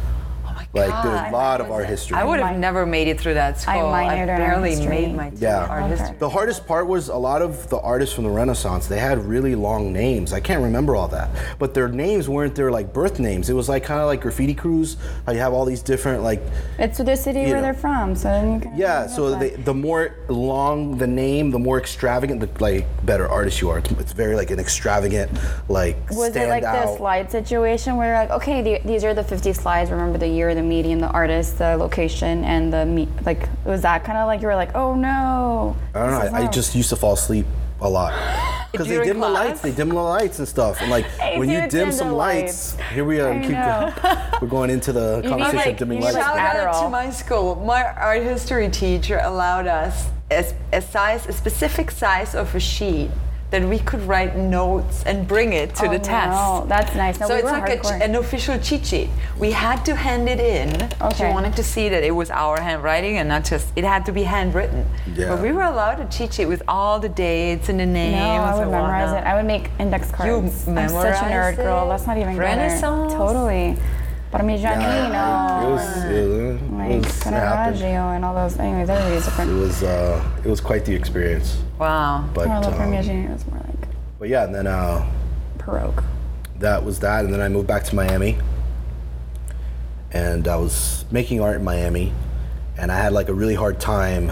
My 0.74 0.80
Like 0.86 0.90
God. 0.90 1.04
there's 1.04 1.20
ah, 1.20 1.30
a 1.30 1.32
lot 1.32 1.60
of 1.60 1.70
art 1.70 1.86
history. 1.86 2.16
I 2.16 2.24
would 2.24 2.40
have 2.40 2.56
never 2.56 2.86
made 2.86 3.06
it 3.08 3.20
through 3.20 3.34
that 3.34 3.60
school. 3.60 3.74
I, 3.92 4.04
minored 4.06 4.22
in 4.22 4.28
art 4.30 4.38
barely 4.38 4.70
history. 4.70 4.88
made 4.88 5.14
my 5.14 5.30
Yeah. 5.38 5.66
art 5.66 5.82
Okay. 5.82 5.90
history. 5.96 6.16
The 6.18 6.28
hardest 6.30 6.66
part 6.66 6.86
was 6.86 7.08
a 7.08 7.16
lot 7.16 7.42
of 7.42 7.68
the 7.68 7.78
artists 7.80 8.14
from 8.14 8.24
the 8.24 8.30
Renaissance. 8.30 8.86
They 8.86 8.98
had 8.98 9.18
really 9.24 9.54
long 9.54 9.92
names. 9.92 10.32
I 10.32 10.40
can't 10.40 10.62
remember 10.62 10.96
all 10.96 11.08
that, 11.08 11.28
but 11.58 11.74
their 11.74 11.88
names 11.88 12.26
weren't 12.28 12.54
their 12.54 12.70
like 12.70 12.92
birth 12.94 13.18
names. 13.18 13.50
It 13.50 13.54
was 13.54 13.68
like 13.68 13.84
kind 13.84 14.00
of 14.00 14.06
like 14.06 14.22
graffiti 14.22 14.54
crews. 14.54 14.96
How 15.26 15.32
you 15.32 15.40
have 15.40 15.52
all 15.52 15.66
these 15.66 15.82
different 15.82 16.22
like 16.22 16.40
It's 16.78 16.96
the 16.96 17.16
city 17.16 17.40
where 17.44 17.56
know. 17.56 17.62
they're 17.62 17.74
from, 17.74 18.16
so 18.16 18.28
then 18.28 18.54
you 18.54 18.60
can. 18.60 18.72
yeah. 18.76 19.06
So 19.06 19.38
the 19.38 19.50
the 19.64 19.74
more 19.74 20.14
long 20.28 20.96
the 20.96 21.06
name, 21.06 21.50
the 21.50 21.58
more 21.58 21.78
extravagant, 21.78 22.40
the 22.40 22.48
like 22.64 22.86
better 23.04 23.28
artist 23.28 23.60
you 23.60 23.68
are. 23.68 23.78
It's, 23.78 23.90
it's 23.92 24.12
very 24.12 24.36
like 24.36 24.50
an 24.50 24.58
extravagant 24.58 25.30
like 25.68 25.96
Was 26.08 26.30
stand 26.30 26.48
it 26.48 26.50
like 26.50 26.64
out. 26.64 26.86
the 26.86 26.96
slide 26.96 27.30
situation 27.30 27.96
where 27.98 28.08
you're 28.08 28.16
like, 28.18 28.30
okay, 28.30 28.62
the, 28.62 28.80
these 28.88 29.04
are 29.04 29.12
the 29.12 29.22
50 29.24 29.52
slides. 29.52 29.90
Remember 29.90 30.16
the 30.16 30.28
year, 30.28 30.54
the 30.54 30.61
medium, 30.62 31.00
the 31.00 31.08
artist, 31.10 31.58
the 31.58 31.76
location, 31.76 32.44
and 32.44 32.72
the 32.72 32.86
me- 32.86 33.08
like. 33.24 33.48
Was 33.64 33.82
that 33.82 34.04
kind 34.04 34.18
of 34.18 34.26
like 34.26 34.40
you 34.40 34.46
were 34.48 34.54
like, 34.56 34.74
oh 34.74 34.94
no? 34.94 35.76
I 35.94 35.98
don't 36.00 36.10
know. 36.32 36.38
I, 36.38 36.42
I 36.44 36.46
just 36.50 36.74
used 36.74 36.90
to 36.90 36.96
fall 36.96 37.14
asleep 37.14 37.46
a 37.80 37.88
lot 37.88 38.12
because 38.72 38.86
they 38.86 38.94
During 38.94 39.08
dim 39.08 39.20
the 39.20 39.28
lights. 39.28 39.60
They 39.60 39.72
dim 39.72 39.88
the 39.88 39.94
lights 39.96 40.38
and 40.38 40.48
stuff. 40.48 40.80
And 40.80 40.90
like 40.90 41.04
Hey, 41.20 41.38
when 41.38 41.48
you 41.48 41.60
dim 41.60 41.68
dim 41.68 41.92
some 41.92 42.08
the 42.08 42.14
lights, 42.14 42.76
here 42.92 43.04
we 43.04 43.20
are. 43.20 43.32
We 43.34 43.40
keep 43.40 43.50
know. 43.50 43.92
we're 44.42 44.48
going 44.48 44.70
into 44.70 44.92
the 44.92 45.20
need, 45.22 45.28
conversation 45.28 45.56
like- 45.58 45.68
of 45.72 45.76
dimming 45.78 45.98
you 45.98 46.04
lights. 46.04 46.16
like, 46.16 46.24
Shout 46.24 46.38
out 46.38 46.82
to 46.84 46.88
my 46.90 47.10
school. 47.10 47.56
My 47.56 47.84
art 47.84 48.22
history 48.22 48.68
teacher 48.70 49.20
allowed 49.22 49.66
us 49.66 50.08
a, 50.30 50.44
a 50.72 50.80
size, 50.80 51.26
a 51.26 51.32
specific 51.32 51.90
size 51.90 52.34
of 52.34 52.54
a 52.54 52.60
sheet 52.60 53.10
that 53.52 53.62
we 53.68 53.78
could 53.78 54.00
write 54.08 54.34
notes 54.36 55.04
and 55.04 55.28
bring 55.28 55.52
it 55.52 55.74
to 55.76 55.86
Oh, 55.86 55.90
the 55.92 55.98
test. 55.98 56.30
no, 56.30 56.64
that's 56.66 56.94
nice. 56.96 57.20
No, 57.20 57.28
so 57.28 57.34
we 57.34 57.40
it's 57.42 57.50
like 57.52 57.84
a 58.00 58.04
an 58.04 58.14
official 58.16 58.58
cheat 58.58 58.84
sheet. 58.86 59.10
We 59.38 59.52
had 59.52 59.84
to 59.84 59.94
hand 59.94 60.26
it 60.28 60.40
in. 60.40 60.70
She 60.80 61.04
Okay. 61.24 61.30
wanted 61.30 61.54
to 61.56 61.62
see 61.62 61.90
that 61.90 62.02
it 62.02 62.14
was 62.14 62.30
our 62.30 62.58
handwriting 62.60 63.18
and 63.18 63.28
not 63.28 63.44
just 63.44 63.66
it 63.76 63.84
had 63.84 64.06
to 64.06 64.12
be 64.12 64.22
handwritten. 64.22 64.86
Yeah. 65.14 65.28
But 65.28 65.42
we 65.42 65.52
were 65.52 65.62
allowed 65.62 66.00
a 66.00 66.06
cheat 66.06 66.32
sheet 66.34 66.46
with 66.46 66.62
all 66.66 66.98
the 66.98 67.10
dates 67.10 67.68
and 67.68 67.78
the 67.78 67.84
names. 67.86 68.16
No, 68.16 68.28
I 68.42 68.54
would 68.54 68.62
and 68.62 68.70
memorize 68.72 69.10
whatnot. 69.12 69.26
it. 69.26 69.30
I 69.30 69.34
would 69.36 69.46
make 69.46 69.68
index 69.78 70.10
cards. 70.10 70.66
You 70.66 70.72
memorize 70.72 70.94
I'm 70.94 71.12
such 71.14 71.22
a 71.22 71.28
memorize 71.28 71.54
nerd 71.54 71.56
girl. 71.62 71.88
That's 71.90 72.06
not 72.06 72.16
even 72.16 72.32
good. 72.34 72.40
Renaissance? 72.40 73.12
Totally. 73.12 73.76
Parmigianino. 74.32 75.62
It 75.62 75.66
it 75.66 75.70
was, 75.70 76.04
it 76.04 76.72
like 76.72 76.90
it 76.90 77.04
happened. 77.22 77.78
Caravaggio 77.78 78.08
and 78.16 78.24
all 78.24 78.34
those. 78.34 78.56
Anyways, 78.58 78.88
everybody's 78.88 79.22
It 79.22 79.30
different. 79.30 79.60
was 79.60 79.82
uh, 79.82 80.30
it 80.44 80.48
was 80.48 80.60
quite 80.60 80.84
the 80.84 80.94
experience. 80.94 81.62
Wow. 81.78 82.28
But 82.34 82.46
Carlo 82.46 82.68
um, 82.68 82.74
Parmigianino 82.74 83.34
is 83.36 83.46
more 83.46 83.58
like 83.60 83.88
but 84.18 84.28
yeah, 84.28 84.44
and 84.44 84.54
then 84.54 84.66
uh, 84.68 85.04
Baroque. 85.58 86.02
that 86.60 86.84
was 86.84 87.00
that, 87.00 87.24
and 87.24 87.34
then 87.34 87.40
I 87.40 87.48
moved 87.48 87.66
back 87.66 87.82
to 87.84 87.94
Miami, 87.96 88.38
and 90.12 90.46
I 90.46 90.56
was 90.56 91.04
making 91.10 91.40
art 91.40 91.56
in 91.56 91.64
Miami, 91.64 92.12
and 92.78 92.92
I 92.92 92.96
had 92.98 93.12
like 93.12 93.28
a 93.28 93.34
really 93.34 93.56
hard 93.56 93.80
time 93.80 94.30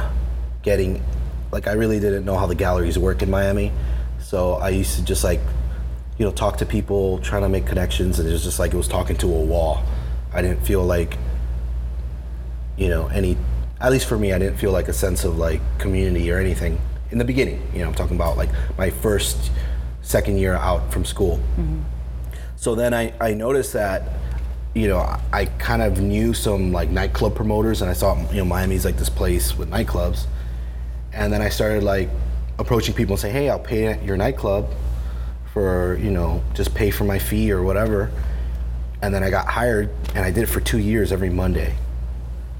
getting, 0.62 1.02
like 1.50 1.66
I 1.66 1.73
really 1.73 1.99
didn't 1.99 2.25
know 2.25 2.37
how 2.38 2.47
the 2.47 2.54
galleries 2.54 2.99
work 3.00 3.23
in 3.23 3.30
Miami, 3.30 3.73
so 4.21 4.54
I 4.54 4.69
used 4.69 4.95
to 4.97 5.04
just 5.04 5.25
like, 5.25 5.40
you 6.20 6.26
know, 6.26 6.32
talk 6.32 6.58
to 6.58 6.66
people, 6.66 7.18
trying 7.20 7.40
to 7.40 7.48
make 7.48 7.64
connections, 7.64 8.18
and 8.18 8.28
it 8.28 8.32
was 8.32 8.44
just 8.44 8.58
like 8.58 8.74
it 8.74 8.76
was 8.76 8.86
talking 8.86 9.16
to 9.16 9.26
a 9.26 9.40
wall. 9.40 9.82
I 10.34 10.42
didn't 10.42 10.60
feel 10.66 10.84
like, 10.84 11.16
you 12.76 12.90
know, 12.90 13.06
any, 13.06 13.38
at 13.80 13.90
least 13.90 14.06
for 14.06 14.18
me, 14.18 14.34
I 14.34 14.38
didn't 14.38 14.58
feel 14.58 14.70
like 14.70 14.88
a 14.88 14.92
sense 14.92 15.24
of 15.24 15.38
like 15.38 15.62
community 15.78 16.30
or 16.30 16.36
anything 16.38 16.78
in 17.10 17.16
the 17.16 17.24
beginning. 17.24 17.66
You 17.72 17.78
know, 17.78 17.88
I'm 17.88 17.94
talking 17.94 18.16
about 18.16 18.36
like 18.36 18.50
my 18.76 18.90
first, 18.90 19.50
second 20.02 20.36
year 20.36 20.52
out 20.52 20.92
from 20.92 21.06
school. 21.06 21.38
Mm-hmm. 21.56 21.80
So 22.56 22.74
then 22.74 22.92
I, 22.92 23.14
I 23.18 23.32
noticed 23.32 23.72
that, 23.72 24.02
you 24.74 24.88
know, 24.88 24.98
I, 24.98 25.20
I 25.32 25.44
kind 25.46 25.80
of 25.80 26.02
knew 26.02 26.34
some 26.34 26.70
like 26.70 26.90
nightclub 26.90 27.34
promoters, 27.34 27.80
and 27.80 27.90
I 27.90 27.94
saw, 27.94 28.14
you 28.30 28.36
know, 28.36 28.44
Miami's 28.44 28.84
like 28.84 28.98
this 28.98 29.08
place 29.08 29.56
with 29.56 29.70
nightclubs. 29.70 30.26
And 31.14 31.32
then 31.32 31.40
I 31.40 31.48
started 31.48 31.82
like 31.82 32.10
approaching 32.58 32.94
people 32.94 33.14
and 33.14 33.20
saying, 33.20 33.34
hey, 33.34 33.48
I'll 33.48 33.58
pay 33.58 33.86
at 33.86 34.04
your 34.04 34.18
nightclub 34.18 34.68
for, 35.52 35.99
you 36.00 36.11
know, 36.11 36.42
just 36.54 36.75
pay 36.75 36.90
for 36.90 37.04
my 37.04 37.19
fee 37.19 37.52
or 37.52 37.62
whatever. 37.62 38.11
And 39.02 39.14
then 39.14 39.23
I 39.23 39.30
got 39.30 39.47
hired, 39.47 39.90
and 40.14 40.25
I 40.25 40.30
did 40.30 40.45
it 40.45 40.49
for 40.49 40.61
two 40.61 40.78
years 40.78 41.11
every 41.11 41.30
Monday, 41.30 41.75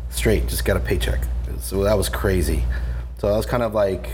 straight, 0.09 0.47
just 0.49 0.65
got 0.65 0.77
a 0.77 0.81
paycheck. 0.81 1.21
So 1.61 1.83
that 1.85 1.97
was 1.97 2.09
crazy. 2.09 2.65
So 3.19 3.29
that 3.29 3.37
was 3.37 3.47
kind 3.47 3.63
of 3.63 3.75
like 3.75 4.09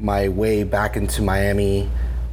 my 0.00 0.28
way 0.28 0.64
back 0.64 0.96
into 0.96 1.22
Miami, 1.22 1.88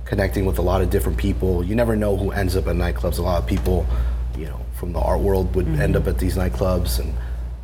connecting 0.05 0.45
with 0.45 0.57
a 0.57 0.61
lot 0.61 0.81
of 0.81 0.89
different 0.89 1.17
people. 1.17 1.63
You 1.63 1.75
never 1.75 1.95
know 1.95 2.17
who 2.17 2.31
ends 2.31 2.55
up 2.55 2.67
at 2.67 2.75
nightclubs. 2.75 3.19
A 3.19 3.21
lot 3.21 3.41
of 3.41 3.47
people, 3.47 3.85
you 4.37 4.45
know, 4.45 4.59
from 4.73 4.93
the 4.93 4.99
art 4.99 5.21
world 5.21 5.55
would 5.55 5.67
end 5.67 5.95
up 5.95 6.07
at 6.07 6.17
these 6.17 6.35
nightclubs, 6.35 6.99
and 6.99 7.13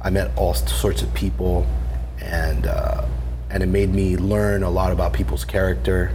I 0.02 0.10
met 0.12 0.32
all 0.38 0.54
sorts 0.54 1.02
of 1.02 1.14
people, 1.14 1.66
and 2.20 2.68
uh, 2.68 3.06
and 3.50 3.64
it 3.64 3.68
made 3.68 3.90
me 3.90 4.18
learn 4.18 4.64
a 4.64 4.70
lot 4.70 4.92
about 4.92 5.14
people's 5.14 5.44
character. 5.44 6.12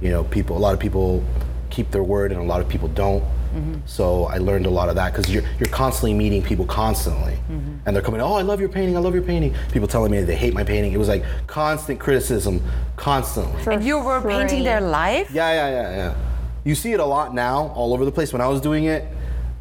You 0.00 0.10
know, 0.10 0.24
people. 0.24 0.56
A 0.56 0.58
lot 0.58 0.74
of 0.74 0.80
people 0.80 1.24
keep 1.70 1.90
their 1.90 2.02
word, 2.02 2.32
and 2.32 2.40
a 2.40 2.44
lot 2.44 2.60
of 2.60 2.68
people 2.68 2.88
don't. 2.88 3.22
Mm-hmm. 3.22 3.80
So 3.84 4.26
I 4.26 4.38
learned 4.38 4.66
a 4.66 4.70
lot 4.70 4.88
of 4.88 4.94
that 4.94 5.12
because 5.12 5.32
you're 5.32 5.42
you're 5.58 5.68
constantly 5.70 6.14
meeting 6.14 6.42
people 6.42 6.66
constantly, 6.66 7.32
mm-hmm. 7.32 7.78
and 7.84 7.96
they're 7.96 8.02
coming. 8.02 8.20
Oh, 8.20 8.34
I 8.34 8.42
love 8.42 8.60
your 8.60 8.68
painting. 8.68 8.96
I 8.96 9.00
love 9.00 9.14
your 9.14 9.24
painting. 9.24 9.54
People 9.72 9.88
telling 9.88 10.12
me 10.12 10.22
they 10.22 10.36
hate 10.36 10.54
my 10.54 10.64
painting. 10.64 10.92
It 10.92 10.98
was 10.98 11.08
like 11.08 11.24
constant 11.46 11.98
criticism, 11.98 12.62
constantly. 12.96 13.62
For 13.62 13.72
And 13.72 13.84
you 13.84 13.98
were 13.98 14.20
painting 14.20 14.62
their 14.62 14.80
life? 14.80 15.30
Yeah, 15.32 15.52
yeah, 15.52 15.70
yeah, 15.70 15.96
yeah. 15.96 16.14
You 16.62 16.74
see 16.74 16.92
it 16.92 17.00
a 17.00 17.04
lot 17.04 17.34
now, 17.34 17.68
all 17.74 17.92
over 17.94 18.04
the 18.04 18.12
place. 18.12 18.32
When 18.32 18.42
I 18.42 18.48
was 18.48 18.60
doing 18.60 18.84
it, 18.84 19.04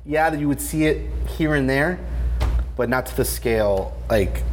yeah, 0.05 0.34
you 0.34 0.48
would 0.48 0.62
see 0.62 0.86
it 0.86 1.10
here 1.38 1.55
and 1.55 1.69
there, 1.69 2.00
but 2.75 2.89
not 2.89 3.05
to 3.08 3.17
the 3.17 3.25
scale. 3.25 3.96
Like, 4.10 4.43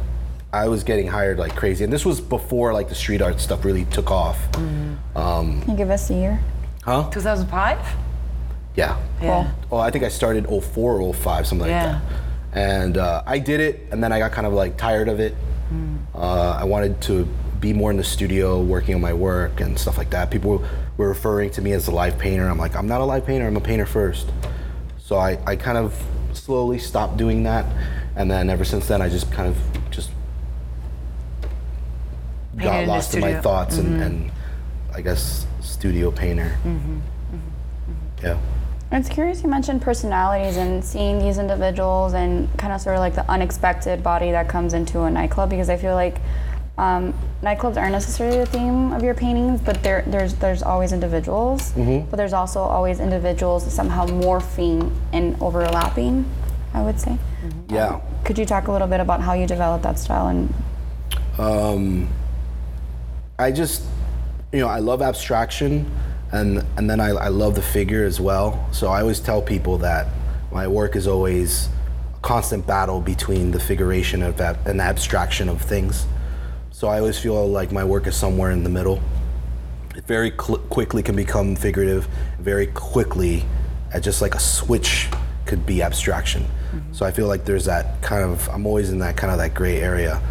I 0.53 0.67
was 0.69 0.83
getting 0.83 1.07
hired 1.07 1.37
like 1.37 1.55
crazy, 1.55 1.83
and 1.83 1.91
this 1.91 2.05
was 2.05 2.21
before 2.21 2.73
like 2.73 2.89
the 2.89 2.95
street 2.95 3.21
art 3.21 3.39
stuff 3.39 3.65
really 3.65 3.85
took 3.85 4.09
off. 4.11 4.37
Can 4.53 5.63
you 5.67 5.75
give 5.75 5.89
us 5.89 6.09
a 6.09 6.13
year? 6.13 6.39
Huh? 6.83 7.09
2005? 7.11 7.77
Yeah. 8.75 8.97
Yeah. 9.21 9.51
Oh, 9.71 9.77
I 9.77 9.91
think 9.91 10.03
I 10.05 10.09
started 10.09 10.47
04 10.47 11.01
or 11.01 11.13
05, 11.13 11.47
something 11.47 11.67
Yeah. 11.67 11.85
like 11.93 12.01
that. 12.01 12.17
And 12.53 12.97
uh, 12.97 13.23
I 13.25 13.39
did 13.39 13.59
it, 13.59 13.87
and 13.91 14.01
then 14.03 14.11
I 14.13 14.19
got 14.19 14.31
kind 14.31 14.47
of 14.47 14.53
like 14.53 14.77
tired 14.77 15.09
of 15.09 15.19
it. 15.19 15.35
Uh, 16.15 16.57
I 16.59 16.63
wanted 16.63 17.01
to 17.01 17.27
be 17.59 17.73
more 17.73 17.91
in 17.91 17.97
the 17.97 18.03
studio, 18.03 18.61
working 18.61 18.95
on 18.95 19.01
my 19.01 19.13
work 19.13 19.59
and 19.59 19.77
stuff 19.77 19.97
like 19.97 20.11
that. 20.11 20.31
People 20.31 20.63
were 20.95 21.09
referring 21.09 21.49
to 21.51 21.61
me 21.61 21.73
as 21.73 21.87
a 21.87 21.91
live 21.91 22.17
painter. 22.17 22.47
I'm 22.47 22.57
like, 22.57 22.75
I'm 22.75 22.87
not 22.87 23.01
a 23.01 23.05
live 23.05 23.25
painter. 23.25 23.45
I'm 23.47 23.57
a 23.57 23.61
painter 23.61 23.85
first. 23.85 24.27
So 24.99 25.17
I, 25.17 25.37
I 25.45 25.55
kind 25.55 25.77
of 25.77 26.01
slowly 26.33 26.79
stopped 26.79 27.17
doing 27.17 27.43
that, 27.43 27.65
and 28.15 28.31
then 28.31 28.49
ever 28.49 28.63
since 28.63 28.87
then, 28.87 29.01
I 29.01 29.09
just 29.09 29.29
kind 29.31 29.49
of 29.49 29.57
just 29.91 30.09
Painted 30.09 30.16
got 32.57 32.83
in 32.83 32.89
lost 32.89 33.13
in 33.15 33.21
my 33.21 33.39
thoughts 33.39 33.77
and, 33.77 34.01
and 34.01 34.31
I 34.93 35.01
guess 35.01 35.45
studio 35.61 36.11
painter. 36.11 36.57
Yeah. 38.23 38.37
It's 38.91 39.09
curious 39.09 39.43
you 39.43 39.49
mentioned 39.49 39.81
personalities 39.81 40.57
and 40.57 40.83
seeing 40.83 41.19
these 41.19 41.37
individuals 41.37 42.13
and 42.13 42.49
kind 42.57 42.71
of 42.71 42.79
sort 42.81 42.95
of 42.95 43.01
like 43.01 43.15
the 43.15 43.29
unexpected 43.29 44.01
body 44.01 44.31
that 44.31 44.47
comes 44.47 44.73
into 44.73 45.01
a 45.01 45.09
nightclub 45.09 45.49
because 45.49 45.69
I 45.69 45.75
feel 45.77 45.93
like 45.93 46.17
um, 46.77 47.13
nightclubs 47.41 47.75
aren't 47.75 47.91
necessarily 47.91 48.37
the 48.37 48.45
theme 48.45 48.93
of 48.93 49.03
your 49.03 49.13
paintings, 49.13 49.59
but 49.61 49.83
there, 49.83 50.03
there's 50.07 50.35
there's 50.35 50.63
always 50.63 50.93
individuals, 50.93 51.73
but 51.75 52.17
there's 52.17 52.33
also 52.33 52.59
always 52.61 52.99
individuals 52.99 53.71
somehow 53.73 54.05
morphing 54.05 54.91
and 55.11 55.35
overlapping. 55.41 56.25
I 56.73 56.83
would 56.83 56.99
say. 56.99 57.17
Yeah. 57.69 57.99
Could 58.23 58.37
you 58.37 58.45
talk 58.45 58.67
a 58.67 58.71
little 58.71 58.87
bit 58.87 58.99
about 58.99 59.21
how 59.21 59.33
you 59.33 59.47
developed 59.47 59.83
that 59.83 59.97
style 59.97 60.27
and 60.27 60.53
Um, 61.39 62.07
I 63.39 63.51
just, 63.51 63.83
you 64.51 64.59
know, 64.59 64.67
I 64.67 64.79
love 64.79 65.01
abstraction, 65.01 65.91
and 66.31 66.65
and 66.75 66.89
then 66.89 66.99
I, 66.99 67.09
I 67.09 67.27
love 67.27 67.53
the 67.55 67.61
figure 67.61 68.03
as 68.03 68.19
well. 68.19 68.67
So 68.71 68.87
I 68.87 69.01
always 69.01 69.19
tell 69.19 69.41
people 69.41 69.77
that 69.79 70.07
my 70.51 70.67
work 70.67 70.95
is 70.95 71.05
always 71.07 71.69
a 72.15 72.19
constant 72.21 72.65
battle 72.65 72.99
between 72.99 73.51
the 73.51 73.59
figuration 73.59 74.23
of 74.23 74.41
ab- 74.41 74.65
and 74.65 74.81
abstraction 74.81 75.49
of 75.49 75.61
things. 75.61 76.07
So 76.71 76.87
I 76.87 76.99
always 76.99 77.19
feel 77.19 77.47
like 77.47 77.71
my 77.71 77.83
work 77.83 78.07
is 78.07 78.15
somewhere 78.15 78.51
in 78.51 78.63
the 78.63 78.69
middle. 78.69 79.01
It 79.95 80.05
very 80.05 80.31
cl- 80.31 80.59
quickly 80.69 81.03
can 81.03 81.15
become 81.15 81.55
figurative. 81.55 82.07
Very 82.39 82.67
quickly, 82.67 83.45
at 83.93 84.01
just 84.03 84.21
like 84.21 84.33
a 84.35 84.39
switch, 84.39 85.09
could 85.45 85.65
be 85.65 85.83
abstraction. 85.83 86.45
So 86.91 87.05
I 87.05 87.11
feel 87.11 87.27
like 87.27 87.45
there's 87.45 87.65
that 87.65 88.01
kind 88.01 88.23
of. 88.23 88.49
I'm 88.49 88.65
always 88.65 88.89
in 88.89 88.97
that 88.99 89.15
kind 89.15 89.31
of 89.31 89.37
that 89.37 89.53
gray 89.53 89.79
area. 89.79 90.21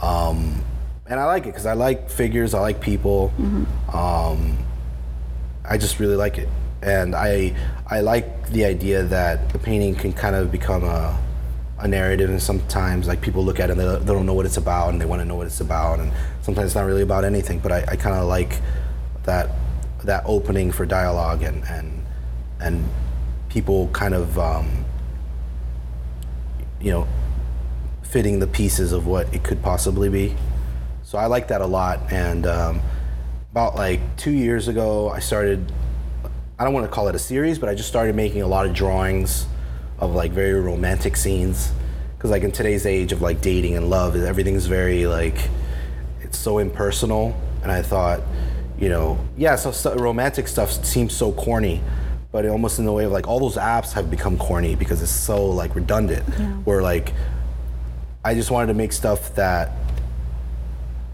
Um, 0.00 0.62
and 1.06 1.18
I 1.18 1.26
like 1.26 1.44
it 1.44 1.46
because 1.46 1.66
I 1.66 1.74
like 1.74 2.10
figures, 2.10 2.54
I 2.54 2.60
like 2.60 2.80
people. 2.80 3.32
Um, 3.92 4.58
I 5.64 5.76
just 5.78 5.98
really 6.00 6.16
like 6.16 6.38
it, 6.38 6.48
and 6.82 7.14
I 7.14 7.54
I 7.86 8.00
like 8.00 8.48
the 8.50 8.64
idea 8.64 9.02
that 9.04 9.50
the 9.50 9.58
painting 9.58 9.94
can 9.94 10.12
kind 10.12 10.36
of 10.36 10.50
become 10.50 10.84
a 10.84 11.18
a 11.78 11.88
narrative, 11.88 12.30
and 12.30 12.40
sometimes 12.40 13.08
like 13.08 13.20
people 13.20 13.44
look 13.44 13.58
at 13.58 13.68
it 13.68 13.72
and 13.72 13.80
they, 13.80 13.98
they 13.98 14.12
don't 14.12 14.26
know 14.26 14.34
what 14.34 14.46
it's 14.46 14.56
about, 14.56 14.90
and 14.90 15.00
they 15.00 15.04
want 15.04 15.20
to 15.20 15.24
know 15.24 15.34
what 15.34 15.46
it's 15.46 15.60
about, 15.60 15.98
and 15.98 16.12
sometimes 16.42 16.66
it's 16.66 16.74
not 16.74 16.84
really 16.84 17.02
about 17.02 17.24
anything. 17.24 17.58
But 17.58 17.72
I, 17.72 17.84
I 17.88 17.96
kind 17.96 18.16
of 18.16 18.28
like 18.28 18.60
that 19.24 19.50
that 20.04 20.22
opening 20.26 20.72
for 20.72 20.86
dialogue 20.86 21.42
and 21.42 21.64
and 21.64 22.04
and 22.60 22.88
people 23.48 23.88
kind 23.92 24.14
of 24.14 24.38
um, 24.38 24.84
you 26.80 26.90
know 26.90 27.06
fitting 28.02 28.38
the 28.38 28.46
pieces 28.46 28.92
of 28.92 29.06
what 29.06 29.32
it 29.34 29.42
could 29.42 29.62
possibly 29.62 30.08
be. 30.08 30.36
So 31.12 31.18
I 31.18 31.26
like 31.26 31.48
that 31.48 31.60
a 31.60 31.66
lot. 31.66 32.10
And 32.10 32.46
um, 32.46 32.80
about 33.50 33.74
like 33.74 34.00
two 34.16 34.30
years 34.30 34.66
ago, 34.66 35.10
I 35.10 35.18
started. 35.18 35.70
I 36.58 36.64
don't 36.64 36.72
want 36.72 36.86
to 36.86 36.90
call 36.90 37.06
it 37.08 37.14
a 37.14 37.18
series, 37.18 37.58
but 37.58 37.68
I 37.68 37.74
just 37.74 37.90
started 37.90 38.16
making 38.16 38.40
a 38.40 38.46
lot 38.46 38.64
of 38.64 38.72
drawings 38.72 39.46
of 39.98 40.14
like 40.14 40.32
very 40.32 40.58
romantic 40.58 41.18
scenes. 41.18 41.70
Because 42.16 42.30
like 42.30 42.44
in 42.44 42.50
today's 42.50 42.86
age 42.86 43.12
of 43.12 43.20
like 43.20 43.42
dating 43.42 43.76
and 43.76 43.90
love, 43.90 44.16
everything's 44.16 44.64
very 44.64 45.06
like 45.06 45.36
it's 46.22 46.38
so 46.38 46.56
impersonal. 46.56 47.38
And 47.62 47.70
I 47.70 47.82
thought, 47.82 48.22
you 48.78 48.88
know, 48.88 49.18
yeah, 49.36 49.56
so, 49.56 49.70
so 49.70 49.94
romantic 49.96 50.48
stuff 50.48 50.70
seems 50.82 51.14
so 51.14 51.30
corny, 51.32 51.82
but 52.30 52.46
almost 52.46 52.78
in 52.78 52.86
the 52.86 52.92
way 52.92 53.04
of 53.04 53.12
like 53.12 53.28
all 53.28 53.38
those 53.38 53.56
apps 53.56 53.92
have 53.92 54.10
become 54.10 54.38
corny 54.38 54.76
because 54.76 55.02
it's 55.02 55.12
so 55.12 55.44
like 55.44 55.74
redundant. 55.74 56.26
Where 56.64 56.80
like 56.80 57.12
I 58.24 58.32
just 58.32 58.50
wanted 58.50 58.68
to 58.68 58.74
make 58.74 58.94
stuff 58.94 59.34
that 59.34 59.72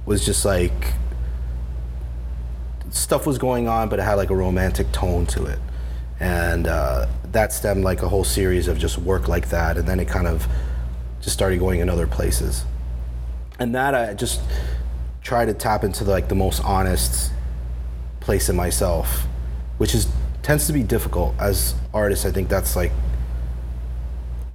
was 0.08 0.24
just 0.24 0.44
like 0.46 0.94
stuff 2.90 3.26
was 3.26 3.36
going 3.36 3.68
on, 3.68 3.90
but 3.90 3.98
it 3.98 4.02
had 4.02 4.14
like 4.14 4.30
a 4.30 4.34
romantic 4.34 4.90
tone 4.90 5.26
to 5.26 5.44
it, 5.44 5.58
and 6.18 6.66
uh, 6.66 7.06
that 7.32 7.52
stemmed 7.52 7.84
like 7.84 8.02
a 8.02 8.08
whole 8.08 8.24
series 8.24 8.68
of 8.68 8.78
just 8.78 8.96
work 8.96 9.28
like 9.28 9.50
that, 9.50 9.76
and 9.76 9.86
then 9.86 10.00
it 10.00 10.08
kind 10.08 10.26
of 10.26 10.48
just 11.20 11.34
started 11.34 11.58
going 11.58 11.80
in 11.80 11.90
other 11.90 12.06
places, 12.06 12.64
and 13.58 13.74
that 13.74 13.94
I 13.94 14.14
just 14.14 14.40
try 15.22 15.44
to 15.44 15.52
tap 15.52 15.84
into 15.84 16.04
like 16.04 16.28
the 16.28 16.34
most 16.34 16.60
honest 16.64 17.30
place 18.20 18.48
in 18.48 18.56
myself, 18.56 19.26
which 19.76 19.94
is 19.94 20.08
tends 20.42 20.66
to 20.66 20.72
be 20.72 20.82
difficult 20.82 21.34
as 21.38 21.74
artists. 21.92 22.24
I 22.24 22.30
think 22.30 22.48
that's 22.48 22.74
like 22.74 22.92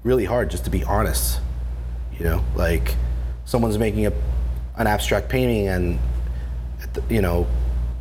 really 0.03 0.25
hard 0.25 0.49
just 0.49 0.63
to 0.65 0.71
be 0.71 0.83
honest. 0.83 1.39
You 2.17 2.25
know, 2.25 2.43
like 2.55 2.95
someone's 3.45 3.77
making 3.77 4.07
a, 4.07 4.13
an 4.77 4.87
abstract 4.87 5.29
painting 5.29 5.67
and 5.67 5.99
you 7.09 7.21
know 7.21 7.47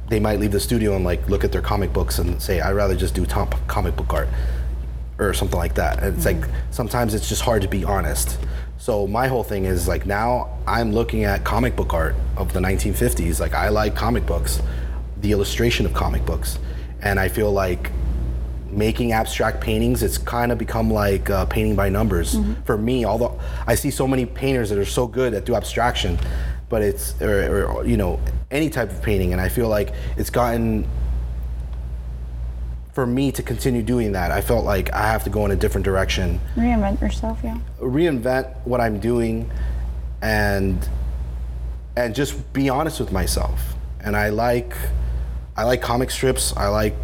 they 0.08 0.20
might 0.20 0.38
leave 0.38 0.52
the 0.52 0.60
studio 0.60 0.94
and 0.94 1.04
like 1.04 1.26
look 1.28 1.44
at 1.44 1.52
their 1.52 1.62
comic 1.62 1.92
books 1.92 2.18
and 2.18 2.40
say 2.40 2.60
I'd 2.60 2.72
rather 2.72 2.94
just 2.94 3.14
do 3.14 3.24
top 3.24 3.54
comic 3.66 3.96
book 3.96 4.12
art 4.12 4.28
or 5.18 5.32
something 5.32 5.58
like 5.58 5.74
that. 5.74 6.02
And 6.02 6.16
it's 6.16 6.26
like 6.26 6.44
sometimes 6.70 7.14
it's 7.14 7.28
just 7.28 7.42
hard 7.42 7.62
to 7.62 7.68
be 7.68 7.84
honest. 7.84 8.38
So 8.78 9.06
my 9.06 9.28
whole 9.28 9.44
thing 9.44 9.64
is 9.64 9.88
like 9.88 10.06
now 10.06 10.58
I'm 10.66 10.92
looking 10.92 11.24
at 11.24 11.44
comic 11.44 11.76
book 11.76 11.94
art 11.94 12.14
of 12.36 12.52
the 12.52 12.60
1950s. 12.60 13.40
Like 13.40 13.54
I 13.54 13.68
like 13.68 13.94
comic 13.94 14.26
books, 14.26 14.60
the 15.20 15.32
illustration 15.32 15.86
of 15.86 15.94
comic 15.94 16.26
books, 16.26 16.58
and 17.00 17.18
I 17.18 17.28
feel 17.28 17.52
like 17.52 17.90
making 18.70 19.12
abstract 19.12 19.60
paintings 19.60 20.02
it's 20.02 20.16
kind 20.16 20.50
of 20.50 20.56
become 20.56 20.90
like 20.90 21.28
uh, 21.28 21.44
painting 21.44 21.76
by 21.76 21.90
numbers 21.90 22.38
for 22.64 22.78
me 22.78 23.04
although 23.04 23.38
i 23.66 23.74
see 23.74 23.90
so 23.90 24.08
many 24.08 24.24
painters 24.24 24.70
that 24.70 24.78
are 24.78 24.84
so 24.86 25.06
good 25.06 25.34
that 25.34 25.44
do 25.44 25.54
abstraction 25.54 26.18
but 26.72 26.80
it's 26.80 27.20
or, 27.20 27.66
or 27.66 27.86
you 27.86 27.98
know 27.98 28.18
any 28.50 28.70
type 28.70 28.90
of 28.90 29.02
painting 29.02 29.32
and 29.32 29.40
i 29.40 29.48
feel 29.48 29.68
like 29.68 29.92
it's 30.16 30.30
gotten 30.30 30.86
for 32.94 33.06
me 33.06 33.30
to 33.30 33.42
continue 33.42 33.82
doing 33.82 34.12
that 34.12 34.30
i 34.30 34.40
felt 34.40 34.64
like 34.64 34.92
i 34.92 35.02
have 35.02 35.22
to 35.22 35.30
go 35.30 35.44
in 35.44 35.50
a 35.50 35.56
different 35.56 35.84
direction 35.84 36.40
Reinvent 36.56 37.00
yourself, 37.00 37.38
yeah. 37.44 37.58
reinvent 37.80 38.46
what 38.64 38.80
I'm 38.80 38.98
doing 39.00 39.50
and 40.22 40.88
and 41.96 42.14
just 42.14 42.52
be 42.52 42.70
honest 42.70 43.00
with 43.00 43.12
myself. 43.12 43.74
And 44.00 44.16
I 44.16 44.30
like 44.30 44.74
I 45.56 45.64
like 45.64 45.82
comic 45.82 46.10
strips, 46.10 46.56
I 46.56 46.68
like 46.68 46.94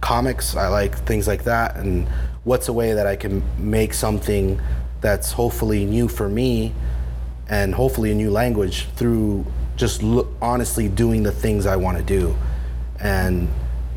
comics, 0.00 0.54
I 0.54 0.68
like 0.68 0.94
things 1.06 1.26
like 1.26 1.44
that 1.44 1.76
and 1.76 2.06
what's 2.44 2.68
a 2.68 2.72
way 2.72 2.92
that 2.92 3.06
I 3.06 3.16
can 3.16 3.42
make 3.58 3.94
something 3.94 4.60
that's 5.00 5.32
hopefully 5.32 5.86
new 5.86 6.08
for 6.08 6.28
me 6.28 6.74
and 7.48 7.74
hopefully 7.74 8.10
a 8.10 8.14
new 8.14 8.30
language 8.30 8.86
through 8.96 9.44
just 9.76 10.02
honestly 10.40 10.88
doing 10.88 11.22
the 11.22 11.32
things 11.32 11.66
I 11.66 11.76
want 11.76 11.98
to 11.98 12.04
do. 12.04 12.36
And 13.00 13.48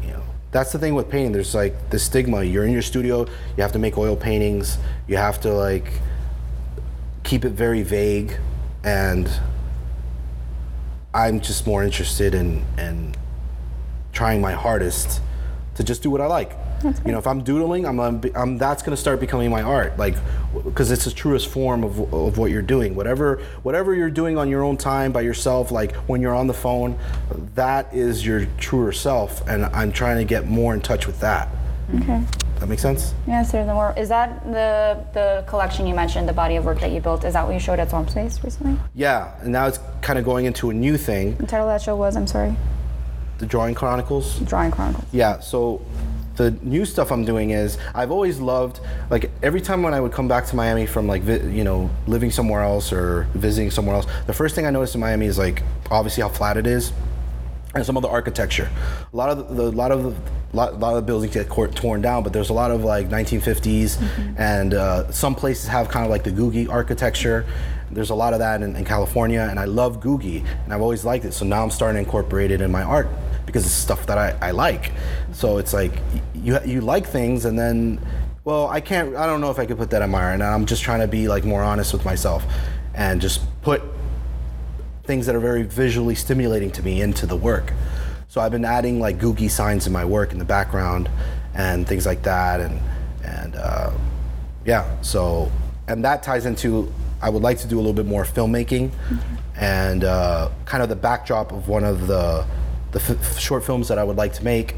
you 0.01 0.09
know, 0.09 0.23
that's 0.51 0.71
the 0.71 0.79
thing 0.79 0.95
with 0.95 1.09
painting. 1.09 1.31
There's 1.31 1.55
like 1.55 1.89
the 1.89 1.99
stigma. 1.99 2.43
You're 2.43 2.65
in 2.65 2.71
your 2.71 2.81
studio, 2.81 3.25
you 3.55 3.61
have 3.61 3.71
to 3.73 3.79
make 3.79 3.97
oil 3.97 4.15
paintings, 4.15 4.77
you 5.07 5.17
have 5.17 5.39
to 5.41 5.53
like 5.53 5.91
keep 7.23 7.45
it 7.45 7.51
very 7.51 7.83
vague 7.83 8.37
and 8.83 9.29
I'm 11.13 11.41
just 11.41 11.67
more 11.67 11.83
interested 11.83 12.33
in 12.33 12.65
in 12.77 13.15
trying 14.13 14.41
my 14.41 14.53
hardest 14.53 15.21
to 15.75 15.83
just 15.83 16.01
do 16.01 16.09
what 16.09 16.21
I 16.21 16.25
like. 16.25 16.51
You 16.83 17.11
know, 17.11 17.17
if 17.17 17.25
I'm 17.25 17.43
doodling, 17.43 17.85
I'm, 17.85 17.99
I'm, 17.99 18.21
I'm 18.35 18.57
that's 18.57 18.83
going 18.83 18.95
to 18.95 19.01
start 19.01 19.19
becoming 19.19 19.49
my 19.49 19.61
art, 19.61 19.97
like, 19.97 20.15
because 20.63 20.91
it's 20.91 21.05
the 21.05 21.11
truest 21.11 21.47
form 21.47 21.83
of, 21.83 22.13
of 22.13 22.37
what 22.37 22.51
you're 22.51 22.61
doing. 22.61 22.95
Whatever, 22.95 23.41
whatever 23.63 23.95
you're 23.95 24.11
doing 24.11 24.37
on 24.37 24.49
your 24.49 24.63
own 24.63 24.77
time 24.77 25.11
by 25.11 25.21
yourself, 25.21 25.71
like 25.71 25.95
when 26.07 26.21
you're 26.21 26.35
on 26.35 26.47
the 26.47 26.53
phone, 26.53 26.97
that 27.55 27.93
is 27.93 28.25
your 28.25 28.45
truer 28.57 28.91
self, 28.91 29.47
and 29.47 29.65
I'm 29.65 29.91
trying 29.91 30.17
to 30.17 30.23
get 30.23 30.47
more 30.47 30.73
in 30.73 30.81
touch 30.81 31.07
with 31.07 31.19
that. 31.21 31.49
Okay. 31.95 32.21
That 32.59 32.67
makes 32.69 32.81
sense? 32.81 33.13
Yeah, 33.27 33.43
so 33.43 33.65
the 33.65 33.73
more 33.73 33.93
is 33.95 34.09
that 34.09 34.43
the 34.45 35.05
the 35.13 35.43
collection 35.47 35.85
you 35.85 35.93
mentioned, 35.93 36.27
the 36.27 36.33
body 36.33 36.55
of 36.55 36.65
work 36.65 36.79
that 36.79 36.91
you 36.91 36.99
built, 36.99 37.23
is 37.23 37.33
that 37.33 37.45
what 37.45 37.53
you 37.53 37.59
showed 37.59 37.79
at 37.79 37.89
Swamp 37.91 38.09
Space 38.09 38.43
recently? 38.43 38.79
Yeah, 38.95 39.35
and 39.41 39.51
now 39.51 39.67
it's 39.67 39.79
kind 40.01 40.17
of 40.17 40.25
going 40.25 40.45
into 40.45 40.71
a 40.71 40.73
new 40.73 40.97
thing, 40.97 41.35
The 41.37 41.45
title 41.45 41.69
of 41.69 41.73
that 41.79 41.83
show 41.83 41.95
was, 41.95 42.17
I'm 42.17 42.25
sorry, 42.25 42.55
the 43.37 43.45
Drawing 43.45 43.75
Chronicles. 43.75 44.39
Drawing 44.39 44.71
Chronicles. 44.71 45.05
Yeah, 45.11 45.39
so 45.39 45.81
the 46.37 46.51
new 46.61 46.85
stuff 46.85 47.11
I'm 47.11 47.25
doing 47.25 47.49
is 47.49 47.77
I've 47.93 48.11
always 48.11 48.39
loved 48.39 48.79
like 49.09 49.29
every 49.43 49.59
time 49.59 49.83
when 49.83 49.93
I 49.93 49.99
would 49.99 50.11
come 50.11 50.27
back 50.27 50.45
to 50.47 50.55
Miami 50.55 50.85
from 50.85 51.07
like 51.07 51.23
vi- 51.23 51.49
you 51.49 51.63
know 51.63 51.89
living 52.05 52.31
somewhere 52.31 52.61
else 52.61 52.93
or 52.93 53.27
visiting 53.33 53.71
somewhere 53.71 53.95
else, 53.95 54.05
the 54.27 54.33
first 54.33 54.55
thing 54.55 54.65
I 54.65 54.69
noticed 54.69 54.95
in 54.95 55.01
Miami 55.01 55.25
is 55.25 55.37
like 55.37 55.63
obviously 55.91 56.21
how 56.21 56.29
flat 56.29 56.55
it 56.57 56.67
is 56.67 56.93
and 57.75 57.85
some 57.85 57.97
of 57.97 58.03
the 58.03 58.09
architecture. 58.09 58.69
A 59.11 59.15
lot 59.15 59.29
of 59.29 59.55
the, 59.55 59.71
lot 59.71 59.91
of 59.91 60.03
the 60.03 60.15
lot, 60.53 60.79
lot 60.79 60.91
of 60.91 60.95
the 60.95 61.01
buildings 61.01 61.33
get 61.33 61.49
cor- 61.49 61.67
torn 61.67 62.01
down, 62.01 62.23
but 62.23 62.33
there's 62.33 62.49
a 62.49 62.53
lot 62.53 62.71
of 62.71 62.83
like 62.83 63.09
1950s, 63.09 64.01
and 64.37 64.73
uh, 64.73 65.11
some 65.11 65.35
places 65.35 65.67
have 65.67 65.89
kind 65.89 66.05
of 66.05 66.11
like 66.11 66.23
the 66.23 66.31
Googie 66.31 66.69
architecture. 66.69 67.45
There's 67.91 68.09
a 68.09 68.15
lot 68.15 68.33
of 68.33 68.39
that 68.39 68.61
in, 68.61 68.75
in 68.75 68.85
California, 68.85 69.47
and 69.49 69.59
I 69.59 69.65
love 69.65 70.01
Googie, 70.01 70.45
and 70.63 70.73
I've 70.73 70.81
always 70.81 71.05
liked 71.05 71.25
it. 71.25 71.33
So 71.33 71.45
now 71.45 71.63
I'm 71.63 71.71
starting 71.71 71.95
to 71.95 71.99
incorporate 71.99 72.51
it 72.51 72.61
in 72.61 72.71
my 72.71 72.83
art 72.83 73.07
because 73.47 73.65
it's 73.65 73.73
stuff 73.73 74.05
that 74.05 74.19
I, 74.19 74.37
I 74.39 74.51
like. 74.51 74.91
So 75.31 75.57
it's 75.57 75.73
like 75.73 75.93
you 76.35 76.59
you 76.63 76.81
like 76.81 77.07
things, 77.07 77.45
and 77.45 77.57
then 77.57 77.99
well, 78.43 78.67
I 78.67 78.79
can't. 78.79 79.15
I 79.15 79.25
don't 79.25 79.41
know 79.41 79.49
if 79.49 79.57
I 79.57 79.65
could 79.65 79.77
put 79.77 79.89
that 79.89 80.03
in 80.03 80.11
my 80.11 80.21
art, 80.21 80.33
and 80.35 80.43
I'm 80.43 80.67
just 80.67 80.83
trying 80.83 80.99
to 80.99 81.07
be 81.07 81.27
like 81.27 81.43
more 81.43 81.63
honest 81.63 81.91
with 81.91 82.05
myself, 82.05 82.45
and 82.93 83.19
just 83.19 83.41
put 83.63 83.81
things 85.05 85.25
that 85.25 85.35
are 85.35 85.39
very 85.39 85.63
visually 85.63 86.13
stimulating 86.13 86.69
to 86.71 86.83
me 86.83 87.01
into 87.01 87.25
the 87.25 87.35
work. 87.35 87.73
So 88.27 88.41
I've 88.41 88.51
been 88.51 88.65
adding 88.65 88.99
like 88.99 89.17
googie 89.17 89.49
signs 89.49 89.87
in 89.87 89.93
my 89.93 90.05
work 90.05 90.33
in 90.33 90.37
the 90.37 90.45
background 90.45 91.09
and 91.55 91.87
things 91.87 92.05
like 92.05 92.21
that, 92.23 92.59
and 92.59 92.79
and 93.23 93.55
uh, 93.55 93.91
yeah. 94.65 95.01
So 95.01 95.51
and 95.87 96.03
that 96.03 96.21
ties 96.21 96.45
into 96.45 96.93
I 97.21 97.29
would 97.29 97.41
like 97.41 97.57
to 97.59 97.67
do 97.67 97.77
a 97.77 97.81
little 97.81 97.93
bit 97.93 98.05
more 98.05 98.23
filmmaking, 98.25 98.91
and 99.55 100.03
uh, 100.03 100.49
kind 100.65 100.83
of 100.83 100.89
the 100.89 100.95
backdrop 100.95 101.51
of 101.51 101.67
one 101.67 101.83
of 101.83 102.07
the 102.07 102.45
the 102.91 102.99
f- 102.99 103.37
short 103.39 103.63
films 103.63 103.87
that 103.89 103.97
I 103.99 104.03
would 104.03 104.17
like 104.17 104.33
to 104.33 104.43
make 104.43 104.75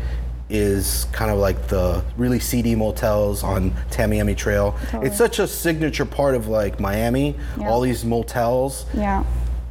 is 0.50 1.06
kind 1.12 1.30
of 1.30 1.38
like 1.38 1.68
the 1.68 2.04
really 2.18 2.40
seedy 2.40 2.74
motels 2.76 3.44
on 3.44 3.72
Tamiami 3.92 4.36
Trail. 4.36 4.76
It's 4.94 5.18
such 5.18 5.38
a 5.40 5.48
signature 5.48 6.06
part 6.06 6.34
of 6.36 6.48
like 6.48 6.80
Miami, 6.80 7.36
Yeah. 7.60 7.70
all 7.70 7.82
these 7.82 8.04
motels 8.04 8.86
Yeah. 8.96 9.24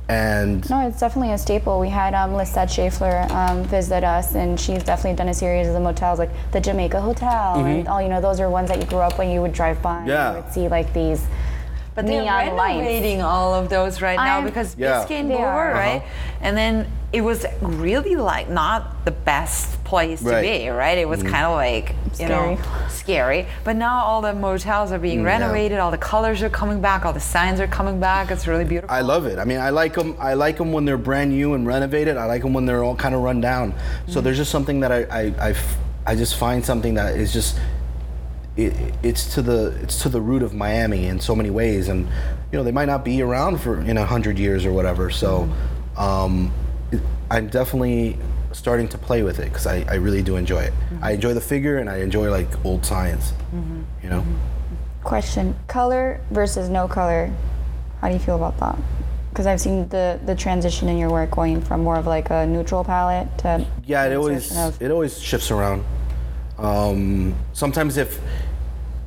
and 0.08 0.68
No, 0.70 0.86
it's 0.86 1.00
definitely 1.00 1.32
a 1.32 1.38
staple. 1.38 1.80
We 1.80 1.88
had 1.88 2.14
um, 2.14 2.34
Lisette 2.34 2.68
Schaeffler 2.68 3.28
um, 3.32 3.64
visit 3.64 4.04
us, 4.04 4.36
and 4.36 4.58
she's 4.58 4.84
definitely 4.84 5.16
done 5.16 5.28
a 5.28 5.34
series 5.34 5.66
of 5.66 5.74
the 5.74 5.80
motels, 5.80 6.20
like 6.20 6.30
the 6.52 6.60
Jamaica 6.60 7.00
Hotel, 7.00 7.56
and 7.64 7.88
all 7.88 8.00
you 8.00 8.08
know. 8.08 8.20
Those 8.20 8.38
are 8.38 8.48
ones 8.48 8.68
that 8.68 8.78
you 8.78 8.86
grew 8.86 8.98
up 9.00 9.18
when 9.18 9.30
you 9.30 9.42
would 9.42 9.52
drive 9.52 9.82
by. 9.82 9.98
and 9.98 10.06
Yeah. 10.08 10.30
You 10.36 10.42
would 10.42 10.52
see 10.52 10.68
like 10.68 10.92
these 10.92 11.26
But 11.96 12.06
they're 12.06 12.22
neon 12.22 12.54
lights. 12.54 13.20
all 13.24 13.52
of 13.52 13.68
those 13.68 14.00
right 14.00 14.16
now 14.16 14.36
I'm- 14.36 14.44
because 14.44 14.76
Yeah. 14.78 15.02
Biscayne 15.04 15.26
They 15.26 15.34
Boulevard, 15.34 15.72
are. 15.74 15.80
right? 15.80 16.02
And 16.40 16.56
then 16.56 16.86
it 17.10 17.22
was 17.22 17.46
really 17.62 18.16
like 18.16 18.50
not 18.50 19.04
the 19.06 19.10
best 19.10 19.82
place 19.84 20.20
to 20.22 20.40
be, 20.42 20.68
right? 20.68 20.98
It 20.98 21.08
was 21.08 21.22
kind 21.22 21.46
of 21.46 21.52
like 21.52 21.94
you 22.20 22.28
know 22.28 22.58
Scary. 22.60 22.90
scary. 22.90 23.46
But 23.64 23.76
now 23.76 24.04
all 24.04 24.20
the 24.20 24.34
motels 24.34 24.92
are 24.92 24.98
being 24.98 25.20
Mm, 25.20 25.22
yeah. 25.22 25.28
renovated, 25.40 25.78
all 25.78 25.90
the 25.90 25.96
colors 25.96 26.42
are 26.42 26.50
coming 26.50 26.82
back, 26.82 27.06
all 27.06 27.14
the 27.14 27.20
signs 27.20 27.60
are 27.60 27.66
coming 27.66 27.98
back. 27.98 28.30
It's 28.30 28.46
really 28.46 28.64
beautiful. 28.66 28.94
I 28.94 29.00
love 29.00 29.24
it. 29.24 29.38
I 29.38 29.44
mean, 29.44 29.58
I 29.58 29.70
like 29.70 29.94
them. 29.94 30.16
I 30.18 30.34
like 30.34 30.58
them 30.58 30.70
when 30.72 30.84
they're 30.84 30.98
brand 30.98 31.30
new 31.30 31.54
and 31.54 31.66
renovated. 31.66 32.18
I 32.18 32.26
like 32.26 32.42
them 32.42 32.52
when 32.52 32.66
they're 32.66 32.84
all 32.84 32.96
kind 32.96 33.14
of 33.14 33.22
run 33.22 33.40
down. 33.40 33.72
So 34.06 34.20
there's 34.20 34.36
just 34.36 34.50
something 34.50 34.80
that 34.80 34.92
I, 34.92 35.04
I, 35.04 35.34
I, 35.40 35.50
f- 35.52 35.76
I 36.06 36.14
just 36.14 36.36
find 36.36 36.62
something 36.64 36.92
that 36.94 37.16
is 37.16 37.32
just, 37.32 37.58
it, 38.58 38.74
it's 39.02 39.32
to 39.34 39.40
the 39.42 39.68
it's 39.82 40.02
to 40.02 40.08
the 40.10 40.20
root 40.20 40.42
of 40.42 40.52
Miami 40.52 41.06
in 41.06 41.20
so 41.20 41.34
many 41.34 41.48
ways, 41.48 41.88
and 41.88 42.06
you 42.52 42.58
know 42.58 42.64
they 42.64 42.72
might 42.72 42.86
not 42.86 43.02
be 43.04 43.22
around 43.22 43.60
for 43.62 43.80
in 43.80 43.96
a 43.96 44.04
hundred 44.04 44.38
years 44.38 44.66
or 44.66 44.72
whatever. 44.72 45.10
So, 45.10 45.48
um, 45.96 46.50
it, 46.50 46.67
I'm 47.30 47.48
definitely 47.48 48.18
starting 48.52 48.88
to 48.88 48.98
play 48.98 49.22
with 49.22 49.38
it 49.38 49.44
because 49.44 49.66
I, 49.66 49.84
I 49.88 49.94
really 49.96 50.22
do 50.22 50.36
enjoy 50.36 50.60
it. 50.62 50.72
I 51.02 51.12
enjoy 51.12 51.34
the 51.34 51.40
figure 51.40 51.78
and 51.78 51.88
I 51.90 51.98
enjoy 51.98 52.30
like 52.30 52.48
old 52.64 52.84
science. 52.84 53.32
You 54.02 54.08
know. 54.08 54.24
Question: 55.04 55.54
Color 55.68 56.20
versus 56.30 56.68
no 56.68 56.88
color. 56.88 57.30
How 58.00 58.08
do 58.08 58.14
you 58.14 58.20
feel 58.20 58.36
about 58.36 58.58
that? 58.60 58.78
Because 59.30 59.46
I've 59.46 59.60
seen 59.60 59.88
the 59.88 60.18
the 60.24 60.34
transition 60.34 60.88
in 60.88 60.98
your 60.98 61.10
work 61.10 61.30
going 61.30 61.60
from 61.60 61.82
more 61.82 61.96
of 61.96 62.06
like 62.06 62.30
a 62.30 62.46
neutral 62.46 62.82
palette 62.84 63.28
to 63.38 63.66
Yeah, 63.84 64.04
it 64.06 64.16
always 64.16 64.56
of- 64.56 64.80
it 64.82 64.90
always 64.90 65.20
shifts 65.20 65.50
around. 65.50 65.84
Um, 66.58 67.34
sometimes 67.52 67.96
if 67.96 68.20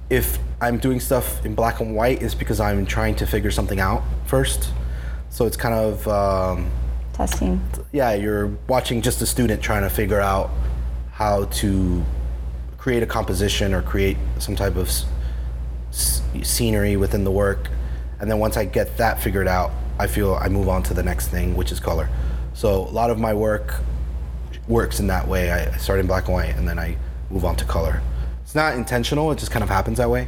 if 0.09 0.39
I'm 0.61 0.77
doing 0.77 0.99
stuff 0.99 1.43
in 1.45 1.55
black 1.55 1.79
and 1.79 1.95
white, 1.95 2.21
it's 2.21 2.35
because 2.35 2.59
I'm 2.59 2.85
trying 2.85 3.15
to 3.15 3.25
figure 3.25 3.51
something 3.51 3.79
out 3.79 4.03
first. 4.25 4.69
So 5.29 5.45
it's 5.45 5.57
kind 5.57 5.73
of 5.73 6.07
um, 6.07 6.69
testing. 7.13 7.61
yeah, 7.91 8.13
you're 8.13 8.47
watching 8.67 9.01
just 9.01 9.21
a 9.21 9.25
student 9.25 9.61
trying 9.61 9.83
to 9.83 9.89
figure 9.89 10.19
out 10.19 10.49
how 11.11 11.45
to 11.45 12.03
create 12.77 13.03
a 13.03 13.05
composition 13.05 13.73
or 13.73 13.81
create 13.81 14.17
some 14.39 14.55
type 14.55 14.75
of 14.75 14.87
s- 15.89 16.21
scenery 16.43 16.95
within 16.97 17.23
the 17.23 17.31
work. 17.31 17.69
And 18.19 18.29
then 18.29 18.39
once 18.39 18.57
I 18.57 18.65
get 18.65 18.97
that 18.97 19.19
figured 19.21 19.47
out, 19.47 19.71
I 19.99 20.07
feel 20.07 20.35
I 20.35 20.47
move 20.47 20.67
on 20.69 20.83
to 20.83 20.93
the 20.93 21.03
next 21.03 21.27
thing, 21.27 21.55
which 21.55 21.71
is 21.71 21.79
color. 21.79 22.09
So 22.53 22.87
a 22.87 22.91
lot 22.91 23.09
of 23.09 23.19
my 23.19 23.33
work 23.33 23.75
works 24.67 24.99
in 24.99 25.07
that 25.07 25.27
way. 25.27 25.51
I 25.51 25.77
start 25.77 25.99
in 25.99 26.07
black 26.07 26.25
and 26.25 26.33
white 26.33 26.55
and 26.55 26.67
then 26.67 26.79
I 26.79 26.97
move 27.29 27.45
on 27.45 27.55
to 27.57 27.65
color. 27.65 28.01
It's 28.43 28.55
not 28.55 28.75
intentional, 28.75 29.31
it 29.31 29.37
just 29.37 29.51
kind 29.51 29.63
of 29.63 29.69
happens 29.69 29.97
that 29.97 30.09
way. 30.09 30.27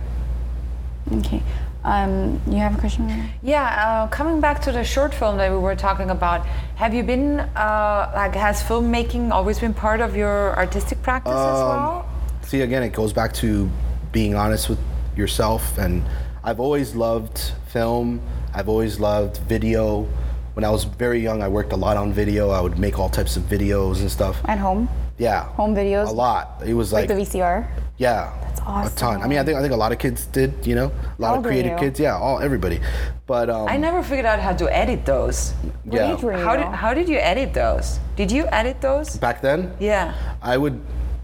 Okay. 1.11 1.41
Um, 1.83 2.39
you 2.47 2.57
have 2.57 2.75
a 2.75 2.79
question? 2.79 3.29
Yeah, 3.41 3.63
uh, 3.63 4.07
coming 4.07 4.39
back 4.39 4.61
to 4.63 4.71
the 4.71 4.83
short 4.83 5.13
film 5.13 5.37
that 5.37 5.51
we 5.51 5.57
were 5.57 5.75
talking 5.75 6.09
about, 6.09 6.45
have 6.75 6.93
you 6.93 7.03
been 7.03 7.39
uh, 7.41 8.11
like 8.15 8.35
has 8.35 8.61
filmmaking 8.63 9.31
always 9.31 9.59
been 9.59 9.73
part 9.73 9.99
of 9.99 10.15
your 10.15 10.55
artistic 10.55 11.01
practice 11.01 11.33
as 11.33 11.59
Um, 11.59 11.67
well? 11.67 12.09
See, 12.43 12.61
again, 12.61 12.83
it 12.83 12.93
goes 12.93 13.11
back 13.11 13.33
to 13.35 13.69
being 14.11 14.35
honest 14.35 14.69
with 14.69 14.79
yourself. 15.17 15.77
And 15.77 16.03
I've 16.43 16.59
always 16.59 16.95
loved 16.95 17.51
film. 17.67 18.21
I've 18.53 18.69
always 18.69 18.99
loved 18.99 19.37
video. 19.49 20.07
When 20.53 20.63
I 20.63 20.69
was 20.69 20.83
very 20.85 21.19
young, 21.19 21.41
I 21.41 21.47
worked 21.47 21.73
a 21.73 21.77
lot 21.77 21.97
on 21.97 22.13
video. 22.13 22.51
I 22.51 22.61
would 22.61 22.77
make 22.79 22.97
all 22.99 23.09
types 23.09 23.35
of 23.37 23.43
videos 23.43 23.99
and 24.01 24.09
stuff. 24.11 24.39
At 24.45 24.59
home, 24.59 24.87
Yeah. 25.17 25.45
home 25.55 25.75
videos. 25.75 26.07
A 26.07 26.11
lot. 26.11 26.61
It 26.65 26.75
was 26.75 26.93
like 26.93 27.09
like, 27.09 27.17
the 27.17 27.23
VCR. 27.39 27.65
yeah. 27.97 28.31
A 28.65 28.89
ton. 28.95 29.21
I 29.21 29.27
mean, 29.27 29.39
I 29.39 29.43
think 29.43 29.57
I 29.57 29.61
think 29.61 29.73
a 29.73 29.77
lot 29.77 29.91
of 29.91 29.99
kids 29.99 30.25
did. 30.27 30.65
You 30.65 30.75
know, 30.75 30.85
a 30.87 31.21
lot 31.21 31.29
How 31.29 31.35
of 31.39 31.43
creative 31.43 31.77
kids. 31.77 31.99
Yeah, 31.99 32.15
all 32.17 32.39
everybody. 32.39 32.79
But 33.27 33.49
um, 33.49 33.67
I 33.67 33.77
never 33.77 34.01
figured 34.03 34.25
out 34.25 34.39
how 34.39 34.53
to 34.53 34.65
edit 34.75 35.05
those. 35.05 35.53
Yeah. 35.89 36.13
age 36.15 36.21
were 36.23 36.33
you? 36.37 36.43
How 36.43 36.55
did 36.55 36.65
how 36.67 36.93
did 36.93 37.07
you 37.09 37.17
edit 37.17 37.53
those? 37.53 37.99
Did 38.15 38.31
you 38.31 38.45
edit 38.51 38.79
those? 38.81 39.17
Back 39.17 39.41
then, 39.41 39.73
Yeah. 39.79 40.13
I 40.41 40.57
would. 40.57 40.79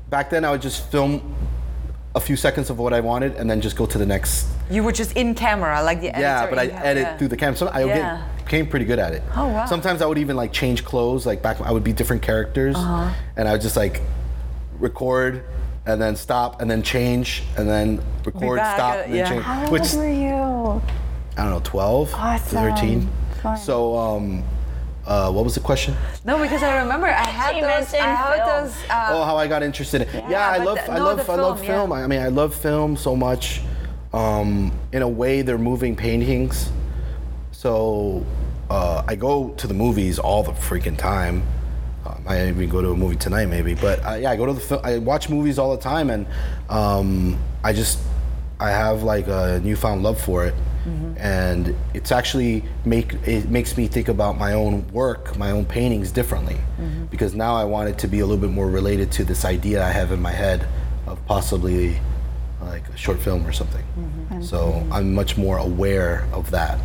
Back 0.09 0.29
then, 0.29 0.43
I 0.43 0.51
would 0.51 0.61
just 0.61 0.89
film 0.91 1.21
a 2.15 2.19
few 2.19 2.35
seconds 2.35 2.69
of 2.69 2.79
what 2.79 2.93
I 2.93 2.99
wanted, 2.99 3.35
and 3.35 3.49
then 3.49 3.61
just 3.61 3.75
go 3.77 3.85
to 3.85 3.97
the 3.97 4.05
next 4.05 4.47
You 4.71 4.83
were 4.83 4.91
just 4.91 5.13
in 5.15 5.35
camera, 5.35 5.81
like 5.83 6.01
the 6.01 6.09
editor. 6.09 6.21
Yeah, 6.21 6.47
but 6.49 6.59
I 6.59 6.63
in- 6.63 6.71
edit 6.71 7.03
yeah. 7.03 7.17
through 7.17 7.27
the 7.29 7.37
camera. 7.37 7.55
So 7.55 7.67
I 7.67 7.85
would 7.85 7.95
Yeah. 7.95 8.17
get 8.37 8.45
became 8.45 8.65
pretty 8.67 8.85
good 8.85 8.97
at 8.99 9.13
it. 9.13 9.21
Oh, 9.35 9.47
wow. 9.47 9.65
Sometimes 9.67 10.01
I 10.01 10.07
would 10.07 10.17
even 10.17 10.35
like 10.35 10.51
change 10.51 10.83
clothes. 10.83 11.25
Like 11.27 11.41
back, 11.43 11.61
I 11.61 11.71
would 11.71 11.83
be 11.83 11.93
different 11.93 12.21
characters, 12.23 12.75
Uh-huh. 12.75 13.13
and 13.37 13.47
I 13.47 13.51
would 13.53 13.61
just 13.61 13.77
like 13.77 14.01
record 14.79 15.43
and 15.93 16.01
then 16.01 16.15
stop 16.15 16.61
and 16.61 16.69
then 16.69 16.81
change 16.83 17.43
and 17.57 17.67
then 17.67 18.01
record, 18.25 18.57
back, 18.57 18.75
stop, 18.75 18.95
uh, 18.95 18.99
and 19.01 19.13
then 19.13 19.19
yeah. 19.19 19.29
change. 19.29 19.43
How 19.43 19.61
old 19.63 19.71
Which 19.71 19.93
were 19.93 20.09
you? 20.09 20.81
I 21.37 21.43
don't 21.43 21.51
know, 21.51 21.61
12, 21.63 22.13
Awesome. 22.13 22.57
13. 22.57 23.09
Fun. 23.41 23.57
So, 23.57 23.97
um, 23.97 24.43
uh, 25.05 25.31
what 25.31 25.43
was 25.43 25.55
the 25.55 25.61
question? 25.61 25.95
No, 26.25 26.37
because 26.39 26.61
I 26.61 26.81
remember 26.81 27.07
I 27.07 27.25
had 27.25 27.55
She 27.55 27.61
those. 27.61 27.93
I 27.93 27.97
had 28.05 28.43
film. 28.45 28.65
those. 28.65 28.75
Uh, 28.89 29.07
oh, 29.11 29.23
how 29.23 29.37
I 29.37 29.47
got 29.47 29.63
interested 29.63 30.01
in. 30.01 30.29
Yeah, 30.29 30.49
I 30.49 30.57
love, 30.57 30.75
the- 30.77 30.91
I 30.91 30.97
no, 30.97 31.05
love, 31.05 31.25
the 31.25 31.31
I 31.31 31.35
love 31.35 31.59
film, 31.65 31.89
yeah. 31.91 31.97
I 31.97 32.07
mean, 32.07 32.19
I 32.19 32.27
love 32.27 32.53
film 32.53 32.95
so 32.97 33.15
much. 33.15 33.61
Um, 34.13 34.71
in 34.91 35.01
a 35.01 35.07
way, 35.07 35.41
they're 35.41 35.57
moving 35.57 35.95
paintings. 35.95 36.71
So 37.51 38.25
uh, 38.69 39.03
I 39.07 39.15
go 39.15 39.49
to 39.49 39.67
the 39.67 39.73
movies 39.73 40.19
all 40.19 40.43
the 40.43 40.51
freaking 40.51 40.97
time. 40.97 41.43
Um, 42.05 42.23
I 42.27 42.47
even 42.47 42.69
go 42.69 42.81
to 42.81 42.91
a 42.91 42.95
movie 42.95 43.17
tonight, 43.17 43.47
maybe. 43.47 43.73
But 43.75 44.03
uh, 44.05 44.13
yeah, 44.15 44.31
I 44.31 44.35
go 44.37 44.45
to 44.45 44.53
the 44.53 44.59
film. 44.59 44.81
I 44.83 44.97
watch 44.99 45.29
movies 45.29 45.59
all 45.59 45.75
the 45.75 45.81
time, 45.81 46.09
and 46.09 46.25
um, 46.69 47.37
I 47.63 47.73
just 47.73 47.99
I 48.59 48.69
have 48.71 49.03
like 49.03 49.27
a 49.27 49.59
newfound 49.63 50.03
love 50.03 50.19
for 50.19 50.45
it, 50.45 50.55
and 51.17 51.75
it's 51.93 52.11
actually 52.11 52.63
make 52.85 53.13
it 53.27 53.49
makes 53.49 53.75
me 53.77 53.87
think 53.87 54.07
about 54.07 54.37
my 54.37 54.53
own 54.53 54.87
work, 54.93 55.37
my 55.37 55.51
own 55.51 55.65
paintings 55.65 56.11
differently, 56.11 56.57
because 57.11 57.35
now 57.35 57.55
I 57.55 57.65
want 57.65 57.89
it 57.89 57.97
to 57.99 58.07
be 58.07 58.19
a 58.21 58.25
little 58.25 58.41
bit 58.41 58.49
more 58.51 58.69
related 58.69 59.11
to 59.13 59.23
this 59.25 59.43
idea 59.45 59.85
I 59.85 59.91
have 59.91 60.11
in 60.13 60.21
my 60.21 60.31
head 60.31 60.65
of 61.05 61.23
possibly 61.25 61.99
like 62.61 62.87
a 62.89 62.97
short 62.97 63.19
film 63.19 63.45
or 63.45 63.51
something. 63.51 63.83
So 64.41 64.85
I'm 64.91 65.13
much 65.13 65.37
more 65.37 65.57
aware 65.57 66.27
of 66.33 66.49
that. 66.51 66.79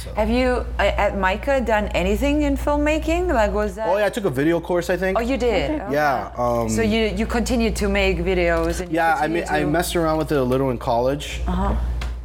So. 0.00 0.14
have 0.14 0.30
you 0.30 0.64
uh, 0.78 1.04
at 1.04 1.18
MICA 1.18 1.60
done 1.60 1.88
anything 1.88 2.42
in 2.42 2.56
filmmaking? 2.56 3.28
Like 3.28 3.52
was 3.52 3.74
that? 3.74 3.86
Oh 3.88 3.98
yeah, 3.98 4.06
I 4.06 4.08
took 4.08 4.24
a 4.24 4.30
video 4.30 4.58
course, 4.58 4.88
I 4.88 4.96
think. 4.96 5.18
Oh, 5.18 5.20
you 5.20 5.36
did. 5.36 5.78
Okay. 5.78 5.92
Yeah. 5.92 6.32
Um, 6.38 6.70
So 6.70 6.80
you 6.80 7.12
you 7.14 7.26
continued 7.26 7.76
to 7.76 7.88
make 7.88 8.16
videos 8.18 8.80
and 8.80 8.90
yeah, 8.90 9.14
I 9.14 9.22
continued 9.22 9.50
mean, 9.50 9.60
I 9.60 9.64
messed 9.64 9.94
around 9.96 10.16
with 10.16 10.32
it 10.32 10.38
a 10.38 10.42
little 10.42 10.70
in 10.70 10.78
college. 10.78 11.42
Uh-huh. 11.46 11.74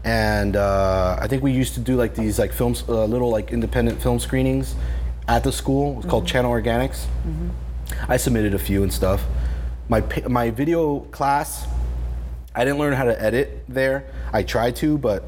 And 0.05 0.55
uh, 0.55 1.17
I 1.19 1.27
think 1.27 1.43
we 1.43 1.51
used 1.51 1.73
to 1.73 1.81
do 1.81 1.97
like 1.97 2.15
these 2.15 2.39
like 2.39 2.53
films, 2.53 2.83
uh, 2.87 3.03
little 3.05 3.29
like 3.29 3.51
independent 3.51 4.01
film 4.01 4.19
screenings 4.19 4.75
at 5.27 5.43
the 5.43 5.51
school. 5.51 5.93
It 5.93 5.95
was 5.97 6.05
called 6.05 6.27
Channel 6.27 6.51
Organics. 6.51 7.07
I 8.07 8.17
submitted 8.17 8.53
a 8.53 8.59
few 8.59 8.83
and 8.83 8.93
stuff. 8.93 9.21
My 9.89 10.01
my 10.29 10.49
video 10.49 11.01
class, 11.11 11.67
I 12.55 12.63
didn't 12.63 12.79
learn 12.79 12.93
how 12.93 13.03
to 13.03 13.21
edit 13.21 13.65
there. 13.67 14.05
I 14.31 14.43
tried 14.43 14.75
to, 14.77 14.97
but 14.97 15.23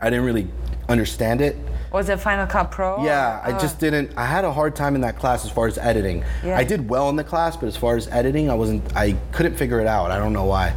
I 0.00 0.08
didn't 0.08 0.24
really 0.24 0.48
understand 0.90 1.40
it. 1.40 1.56
Was 1.92 2.08
it 2.08 2.20
Final 2.20 2.46
Cut 2.46 2.70
Pro? 2.70 3.02
Yeah, 3.04 3.40
I 3.42 3.52
just 3.58 3.78
didn't. 3.80 4.12
I 4.16 4.24
had 4.24 4.44
a 4.44 4.52
hard 4.52 4.76
time 4.76 4.94
in 4.94 5.00
that 5.00 5.18
class 5.18 5.44
as 5.44 5.50
far 5.50 5.66
as 5.66 5.76
editing. 5.78 6.24
Yeah. 6.44 6.56
I 6.56 6.64
did 6.64 6.88
well 6.88 7.08
in 7.08 7.16
the 7.16 7.24
class, 7.24 7.56
but 7.56 7.66
as 7.66 7.76
far 7.76 7.96
as 7.96 8.06
editing, 8.08 8.50
I 8.50 8.54
wasn't. 8.54 8.94
I 8.96 9.12
couldn't 9.32 9.56
figure 9.56 9.80
it 9.80 9.86
out. 9.86 10.10
I 10.12 10.18
don't 10.18 10.32
know 10.32 10.44
why, 10.44 10.72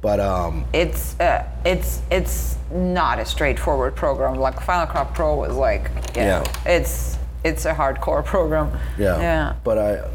but 0.00 0.18
um, 0.18 0.64
It's 0.72 1.18
uh, 1.20 1.46
it's 1.64 2.02
it's 2.10 2.56
not 2.72 3.18
a 3.20 3.24
straightforward 3.24 3.94
program. 3.94 4.34
Like 4.36 4.60
Final 4.60 4.86
Cut 4.86 5.14
Pro 5.14 5.36
was 5.36 5.54
like 5.54 5.90
yeah, 6.16 6.42
Yeah. 6.42 6.72
it's 6.72 7.16
it's 7.44 7.64
a 7.64 7.72
hardcore 7.74 8.24
program. 8.24 8.72
yeah. 8.98 9.20
Yeah. 9.20 9.54
But 9.62 9.78
I. 9.78 10.10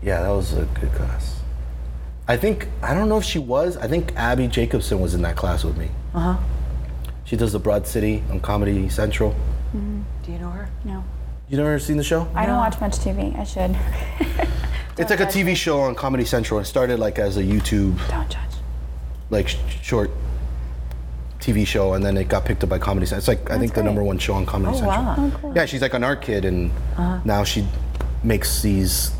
Yeah, 0.00 0.22
that 0.22 0.28
was 0.30 0.52
a 0.54 0.64
good 0.80 0.92
class. 0.94 1.40
I 2.28 2.36
think 2.36 2.68
I 2.82 2.94
don't 2.94 3.08
know 3.10 3.18
if 3.18 3.24
she 3.24 3.38
was. 3.40 3.76
I 3.76 3.88
think 3.88 4.12
Abbi 4.16 4.46
Jacobson 4.46 5.00
was 5.00 5.12
in 5.12 5.22
that 5.22 5.36
class 5.36 5.64
with 5.64 5.76
me. 5.76 5.90
Uh 6.14 6.18
Uh-huh. 6.18 6.32
huh. 6.34 6.42
She 7.28 7.36
does 7.36 7.52
the 7.52 7.58
Broad 7.58 7.86
City 7.86 8.22
on 8.30 8.40
Comedy 8.40 8.88
Central. 8.88 9.32
Mm-hmm. 9.76 10.00
Do 10.22 10.32
you 10.32 10.38
know 10.38 10.48
her? 10.48 10.70
No. 10.82 11.04
You 11.50 11.58
never 11.58 11.78
seen 11.78 11.98
the 11.98 12.02
show? 12.02 12.26
I 12.34 12.46
don't 12.46 12.56
watch 12.56 12.80
much 12.80 12.92
TV. 12.96 13.38
I 13.38 13.44
should. 13.44 13.76
It's 14.98 15.10
like 15.10 15.20
a 15.20 15.26
TV 15.26 15.54
show 15.54 15.82
on 15.82 15.94
Comedy 15.94 16.24
Central. 16.24 16.58
It 16.58 16.64
started 16.64 16.98
like 16.98 17.20
as 17.20 17.36
a 17.36 17.42
YouTube 17.42 17.96
Don't 18.08 18.28
judge. 18.28 18.50
like 19.30 19.46
sh- 19.46 19.56
short 19.80 20.10
TV 21.38 21.64
show, 21.64 21.92
and 21.92 22.04
then 22.04 22.16
it 22.16 22.26
got 22.26 22.44
picked 22.44 22.64
up 22.64 22.70
by 22.70 22.80
Comedy 22.80 23.06
Central. 23.06 23.18
It's 23.20 23.28
like 23.28 23.48
I 23.48 23.60
think 23.60 23.74
the 23.74 23.82
great. 23.82 23.84
number 23.84 24.02
one 24.02 24.18
show 24.18 24.34
on 24.34 24.44
Comedy 24.44 24.72
Oh, 24.74 24.80
Central. 24.80 25.04
wow. 25.04 25.14
Oh, 25.16 25.38
cool. 25.40 25.52
Yeah, 25.54 25.66
she's 25.66 25.82
like 25.82 25.94
an 25.94 26.02
art 26.02 26.20
kid, 26.20 26.44
and 26.44 26.72
uh-huh. 26.96 27.20
now 27.24 27.44
she 27.44 27.64
makes 28.24 28.60
these. 28.60 29.12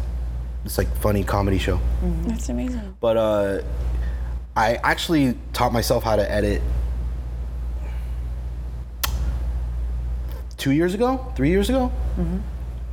It's 0.64 0.78
like 0.78 0.92
funny 0.96 1.22
comedy 1.22 1.58
show. 1.58 1.76
Mm-hmm. 1.76 2.28
That's 2.28 2.48
amazing. 2.48 2.96
But 2.98 3.16
uh, 3.16 3.62
I 4.56 4.80
actually 4.82 5.38
taught 5.52 5.72
myself 5.72 6.02
how 6.02 6.16
to 6.16 6.28
edit 6.28 6.60
two 10.58 10.72
years 10.72 10.92
ago, 10.92 11.32
three 11.36 11.50
years 11.50 11.70
ago. 11.70 11.90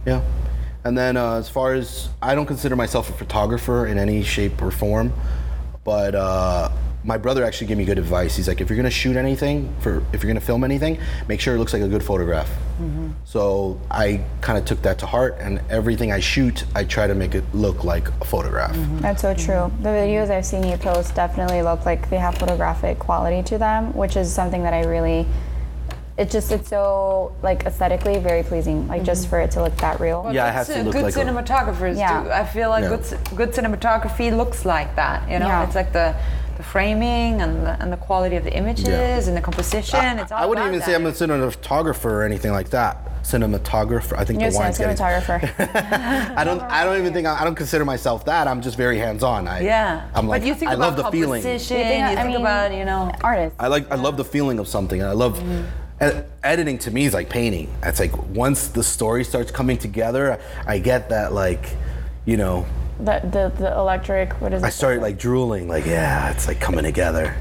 Yeah. 0.06 0.22
And 0.84 0.96
then 0.98 1.18
uh, 1.18 1.34
as 1.34 1.50
far 1.50 1.74
as 1.74 2.10
I 2.22 2.36
don't 2.36 2.46
consider 2.46 2.76
myself 2.76 3.10
a 3.10 3.14
photographer 3.14 3.88
in 3.88 3.98
any 3.98 4.24
shape 4.24 4.62
or 4.62 4.70
form, 4.70 5.12
but 5.84 6.14
uh, 6.14 6.70
my 7.04 7.18
brother 7.18 7.44
actually 7.44 7.68
gave 7.68 7.78
me 7.78 7.86
good 7.86 7.98
advice. 7.98 8.36
He's 8.36 8.48
like, 8.48 8.62
if 8.62 8.70
you're 8.70 8.78
gonna 8.78 8.92
shoot 8.92 9.16
anything, 9.16 9.74
for 9.80 10.04
if 10.14 10.22
you're 10.22 10.30
gonna 10.30 10.42
film 10.42 10.64
anything, 10.64 11.00
make 11.28 11.40
sure 11.40 11.56
it 11.56 11.60
looks 11.60 11.74
like 11.74 11.82
a 11.82 11.88
good 11.88 12.04
photograph. 12.04 12.50
So 13.24 13.80
I 13.90 14.22
kind 14.42 14.58
of 14.60 14.66
took 14.66 14.82
that 14.84 15.00
to 15.00 15.06
heart, 15.08 15.38
and 15.40 15.60
everything 15.70 16.12
I 16.12 16.20
shoot, 16.20 16.66
I 16.76 16.84
try 16.84 17.08
to 17.08 17.16
make 17.16 17.34
it 17.34 17.44
look 17.54 17.84
like 17.84 18.08
a 18.22 18.26
photograph. 18.26 18.76
That's 19.02 19.22
so 19.24 19.34
true. 19.34 19.72
The 19.82 19.90
videos 19.90 20.30
I've 20.30 20.46
seen 20.46 20.64
you 20.64 20.78
post 20.78 21.16
definitely 21.16 21.64
look 21.64 21.86
like 21.86 22.10
they 22.12 22.18
have 22.18 22.38
photographic 22.38 23.00
quality 23.00 23.42
to 23.50 23.58
them, 23.58 23.94
which 23.96 24.16
is 24.18 24.32
something 24.32 24.62
that 24.64 24.74
I 24.74 24.84
really. 24.84 25.26
It 26.18 26.30
just 26.32 26.50
it's 26.52 26.70
so 26.70 27.36
like 27.44 27.66
aesthetically 27.66 28.20
very 28.20 28.42
pleasing, 28.44 28.88
like 28.88 29.04
just 29.04 29.24
mm-hmm. 29.24 29.30
for 29.32 29.40
it 29.42 29.52
to 29.52 29.62
look 29.64 29.76
that 29.78 30.00
real. 30.00 30.30
Yeah, 30.32 30.48
it 30.48 30.54
has 30.54 30.68
to 30.68 30.82
look 30.84 30.94
good 30.94 31.04
like 31.04 31.14
cinematographers 31.14 31.98
Yeah. 31.98 32.24
do. 32.24 32.30
I 32.32 32.46
feel 32.46 32.70
like 32.70 32.84
Yeah. 32.84 32.90
good 32.98 33.20
good 33.36 33.52
cinematography 33.54 34.36
looks 34.36 34.64
like 34.66 34.96
that. 34.96 35.30
You 35.30 35.40
know, 35.40 35.48
Yeah. 35.48 35.64
it's 35.66 35.76
like 35.76 35.92
the 35.92 36.16
the 36.56 36.64
framing 36.64 37.42
and 37.42 37.66
the, 37.66 37.76
and 37.82 37.92
the 37.92 37.98
quality 37.98 38.38
of 38.38 38.46
the 38.46 38.54
images 38.56 38.88
Yeah. 38.88 39.28
and 39.28 39.36
the 39.36 39.42
composition. 39.42 40.20
it's 40.20 40.32
all 40.32 40.42
I 40.42 40.46
wouldn't 40.46 40.66
about 40.68 40.76
even 40.76 40.86
say. 40.86 40.96
I'm 40.96 41.06
a 41.06 41.12
cinematographer 41.12 42.06
or 42.06 42.24
anything 42.24 42.54
like 42.54 42.70
that. 42.70 42.96
cinematographer. 43.24 44.18
I 44.18 44.24
think 44.24 44.40
You're 44.40 44.52
the 44.52 44.56
a 44.58 44.60
wine's 44.62 44.78
getting. 44.78 44.96
cinematographer. 44.96 45.40
I 46.38 46.44
don't. 46.46 46.62
I 46.62 46.86
don't 46.86 46.98
even 46.98 47.12
think 47.12 47.28
I, 47.28 47.42
I 47.42 47.44
don't 47.44 47.56
consider 47.56 47.84
myself 47.84 48.24
that. 48.26 48.48
I'm 48.48 48.62
just 48.62 48.78
very 48.78 48.98
hands-on. 49.00 49.50
I, 49.50 49.60
Yeah. 49.62 50.08
I'm 50.16 50.28
like. 50.30 50.44
but 50.44 50.48
you 50.48 50.56
think 50.56 50.72
I 50.72 50.76
about 50.76 50.96
love 50.96 50.96
the 50.96 51.12
feeling. 51.12 51.42
composition. 51.44 51.76
You 51.78 51.84
You 51.84 51.90
think- 51.90 52.06
think, 52.08 52.20
I 52.20 52.28
mean- 52.28 52.36
about 52.40 52.74
you 52.74 52.86
know. 52.86 53.12
Artist. 53.22 53.56
I 53.60 53.68
like. 53.68 53.92
I 53.92 53.96
love 53.96 54.16
the 54.16 54.24
feeling 54.24 54.58
of 54.60 54.68
something. 54.70 55.02
and 55.02 55.10
I 55.10 55.14
love. 55.14 55.38
Mm-hmm. 55.40 55.64
Ed- 56.00 56.26
editing 56.44 56.78
to 56.80 56.92
me 56.92 57.06
is 57.06 57.14
like 57.14 57.30
painting. 57.30 57.74
It's 57.84 58.00
like 58.00 58.16
once 58.30 58.68
the 58.68 58.84
story 58.84 59.24
starts 59.24 59.52
coming 59.52 59.78
together, 59.78 60.40
I 60.66 60.80
get 60.80 61.10
that 61.10 61.34
like, 61.34 61.76
you 62.26 62.38
know, 62.38 62.66
The, 63.00 63.20
the 63.32 63.52
the 63.64 63.72
electric. 63.78 64.34
What 64.42 64.54
is 64.54 64.62
it? 64.64 64.66
I 64.66 64.70
started 64.70 65.02
like 65.02 65.18
drooling. 65.18 65.68
Like 65.68 65.86
yeah, 65.86 66.32
it's 66.32 66.48
like 66.48 66.60
coming 66.60 66.84
together. 66.84 67.36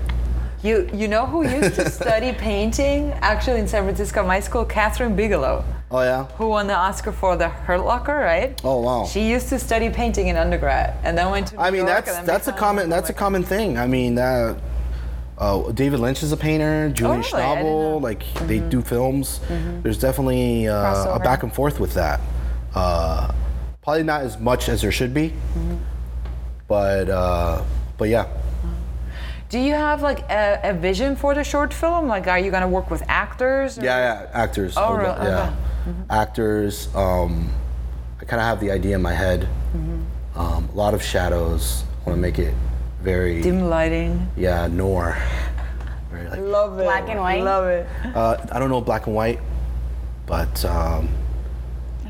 You 0.62 0.88
you 0.94 1.08
know 1.08 1.26
who 1.26 1.42
used 1.46 1.74
to 1.74 1.90
study 1.90 2.32
painting 2.50 3.12
actually 3.20 3.60
in 3.60 3.68
San 3.68 3.82
Francisco, 3.84 4.24
my 4.24 4.40
school, 4.40 4.64
Kathryn 4.64 5.14
Bigelow, 5.14 5.62
Oh 5.90 6.00
yeah. 6.02 6.24
who 6.38 6.48
won 6.48 6.66
the 6.66 6.74
Oscar 6.74 7.12
for 7.12 7.36
The 7.36 7.48
Hurt 7.50 7.84
Locker, 7.84 8.16
right? 8.16 8.58
Oh 8.64 8.80
wow. 8.80 9.04
She 9.04 9.28
used 9.28 9.48
to 9.50 9.58
study 9.58 9.90
painting 9.90 10.28
in 10.28 10.36
undergrad 10.36 10.94
and 11.04 11.18
then 11.18 11.30
went 11.30 11.48
to. 11.48 11.56
New 11.56 11.60
I 11.60 11.70
mean, 11.70 11.86
York 11.86 12.04
that's 12.06 12.26
that's 12.26 12.48
a 12.48 12.52
common 12.52 12.88
that's 12.88 13.10
a 13.10 13.14
common 13.14 13.42
thing. 13.42 13.76
I 13.78 13.86
mean, 13.86 14.14
that 14.14 14.32
uh, 14.50 14.54
David 15.74 16.00
Lynch 16.00 16.22
is 16.22 16.32
a 16.32 16.36
painter. 16.36 16.90
Julian 16.90 17.24
Oh, 17.32 17.36
really? 17.36 17.44
Schnabel, 17.62 18.00
like 18.02 18.22
they 18.46 18.60
do 18.60 18.80
films. 18.82 19.40
There's 19.82 19.98
definitely 19.98 20.68
uh, 20.68 21.14
a 21.14 21.18
back 21.18 21.42
and 21.42 21.52
forth 21.52 21.80
with 21.80 21.94
that. 21.94 22.20
Uh, 22.74 23.32
probably 23.82 24.02
not 24.02 24.22
as 24.22 24.38
much 24.38 24.68
as 24.68 24.82
there 24.82 24.92
should 24.92 25.12
be, 25.14 25.32
but 26.68 27.08
uh, 27.08 27.62
but 27.98 28.08
yeah. 28.08 28.26
Do 29.50 29.58
you 29.60 29.74
have 29.74 30.02
like 30.02 30.20
a, 30.30 30.60
a 30.64 30.72
vision 30.74 31.14
for 31.14 31.34
the 31.34 31.44
short 31.44 31.72
film? 31.72 32.08
Like, 32.08 32.26
are 32.26 32.38
you 32.38 32.50
gonna 32.50 32.68
work 32.68 32.90
with 32.90 33.02
actors? 33.08 33.78
or- 33.78 33.84
Yeah, 33.84 33.98
yeah, 34.24 34.30
actors. 34.32 34.74
Oh, 34.76 34.94
really? 34.94 35.10
Okay. 35.10 35.24
Yeah, 35.28 35.54
actors. 36.10 36.88
Um, 36.94 37.50
I 38.20 38.24
kind 38.24 38.40
of 38.40 38.46
have 38.46 38.58
the 38.60 38.70
idea 38.72 38.96
in 38.96 39.02
my 39.02 39.12
head. 39.12 39.42
Mm-hmm. 39.76 40.38
Um, 40.38 40.68
a 40.72 40.76
lot 40.76 40.94
of 40.94 41.02
shadows. 41.02 41.84
I 42.04 42.08
want 42.10 42.16
to 42.16 42.20
make 42.20 42.38
it 42.40 42.54
very 43.04 43.42
Dim 43.42 43.68
lighting. 43.68 44.28
yeah 44.36 44.66
noir. 44.66 45.16
Very 46.10 46.28
like 46.30 46.40
Love 46.40 46.78
it. 46.78 46.84
Black 46.84 47.08
and 47.08 47.20
white? 47.20 47.42
Love 47.42 47.66
it. 47.68 47.86
Uh, 48.14 48.36
I 48.50 48.58
don't 48.58 48.70
know 48.70 48.80
black 48.80 49.06
and 49.06 49.14
white, 49.14 49.40
but 50.26 50.64
um, 50.64 51.08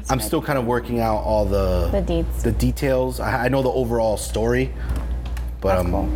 I'm 0.09 0.21
still 0.21 0.41
kind 0.43 0.59
of 0.59 0.67
working 0.67 1.01
out 1.01 1.17
all 1.19 1.45
the 1.45 1.89
The 1.91 2.03
deets. 2.03 2.43
the 2.43 2.53
details. 2.53 3.19
I, 3.21 3.47
I 3.47 3.49
know 3.49 3.63
the 3.63 3.71
overall 3.71 4.17
story, 4.17 4.73
but 5.61 5.79
I'm 5.79 5.91
cool. 5.91 6.09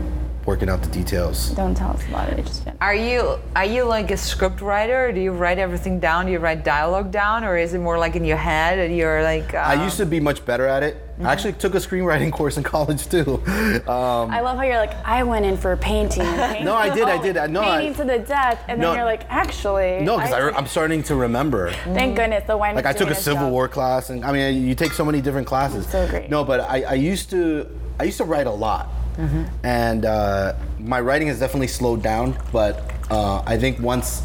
working 0.47 0.69
out 0.69 0.83
the 0.83 0.91
details. 0.91 1.51
Don't 1.53 1.75
tell 1.75 1.91
us 1.93 2.07
about 2.09 2.29
it. 2.29 2.45
Just 2.47 2.69
Are 2.81 2.95
you 2.95 3.39
are 3.57 3.65
you 3.65 3.85
like 3.85 4.11
a 4.13 4.17
script 4.17 4.61
writer? 4.61 5.11
Do 5.11 5.21
you 5.21 5.33
write 5.33 5.59
everything 5.59 5.99
down? 5.99 6.27
Do 6.27 6.33
you 6.33 6.39
write 6.39 6.65
dialogue 6.65 7.11
down, 7.11 7.43
or 7.43 7.57
is 7.57 7.73
it 7.75 7.81
more 7.81 7.99
like 7.99 8.15
in 8.17 8.25
your 8.25 8.37
head 8.37 8.79
and 8.79 8.95
you're 8.97 9.23
like? 9.23 9.55
I 9.55 9.75
um, 9.77 9.83
used 9.85 9.97
to 9.97 10.07
be 10.07 10.21
much 10.21 10.45
better 10.45 10.67
at 10.67 10.83
it. 10.83 10.97
I 11.21 11.33
actually 11.33 11.55
took 11.55 11.75
a 11.75 11.79
screenwriting 11.79 12.31
course 12.39 12.57
in 12.57 12.63
college 12.63 13.09
too. 13.09 13.43
Um, 13.89 14.31
I 14.31 14.41
love 14.41 14.57
how 14.57 14.63
you're 14.63 14.77
like, 14.79 14.95
I 15.05 15.23
went 15.25 15.45
in 15.45 15.57
for 15.57 15.77
painting. 15.77 16.23
painting. 16.25 16.65
No, 16.69 16.75
I 16.75 16.95
did, 16.95 17.09
I 17.09 17.17
Oh, 17.19 17.23
did, 17.23 17.37
I- 17.37 17.47
no, 17.49 17.61
I- 17.63 17.79
painting 17.81 17.95
to 17.95 18.05
the 18.05 18.19
death, 18.21 18.63
and 18.69 18.81
No. 18.81 18.89
then 18.89 18.97
you're 18.99 19.05
like, 19.05 19.25
actually. 19.29 20.01
no, 20.03 20.17
because 20.19 20.33
I- 20.33 20.51
I'm 20.57 20.67
starting 20.67 21.03
to 21.05 21.15
remember. 21.17 21.73
Thank 21.95 22.17
goodness 22.17 22.45
the 22.47 22.57
wine. 22.57 22.75
Like 22.77 22.87
I 22.87 22.93
took 22.93 23.11
a 23.11 23.15
Civil 23.15 23.51
War 23.51 23.67
class, 23.69 24.11
and 24.11 24.25
I 24.25 24.33
mean, 24.33 24.65
you 24.67 24.75
take 24.75 24.93
so 24.93 25.05
many 25.05 25.21
different 25.21 25.47
classes. 25.47 25.87
So 25.89 26.07
great. 26.09 26.31
No, 26.31 26.45
but 26.45 26.61
I, 26.61 26.83
I 26.83 26.95
used 26.95 27.31
to, 27.31 27.67
I 27.99 28.05
used 28.05 28.19
to 28.19 28.25
write 28.25 28.47
a 28.47 28.53
lot, 28.53 28.89
Mm-hmm. 29.17 29.45
and 29.67 30.05
uh, 30.05 30.55
my 30.79 31.01
writing 31.01 31.27
has 31.27 31.41
definitely 31.41 31.67
slowed 31.67 32.01
down. 32.05 32.39
But 32.53 32.89
uh, 33.11 33.43
I 33.45 33.59
think 33.59 33.81
once 33.81 34.23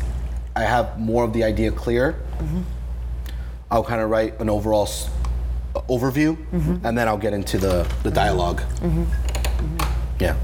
I 0.56 0.62
have 0.62 1.00
more 1.00 1.24
of 1.24 1.34
the 1.34 1.44
idea 1.44 1.72
clear, 1.72 2.14
Mm-hmm. 2.38 2.62
I'll 3.72 3.84
kind 3.84 4.02
of 4.02 4.10
write 4.12 4.40
an 4.40 4.50
overall 4.52 4.84
s- 4.84 5.10
overview, 5.82 6.36
Mm-hmm. 6.52 6.86
and 6.86 6.98
then 6.98 7.08
I'll 7.08 7.18
get 7.18 7.34
into 7.34 7.58
the 7.58 7.88
the 8.04 8.12
dialog 8.12 8.62
Yeah. 10.20 10.36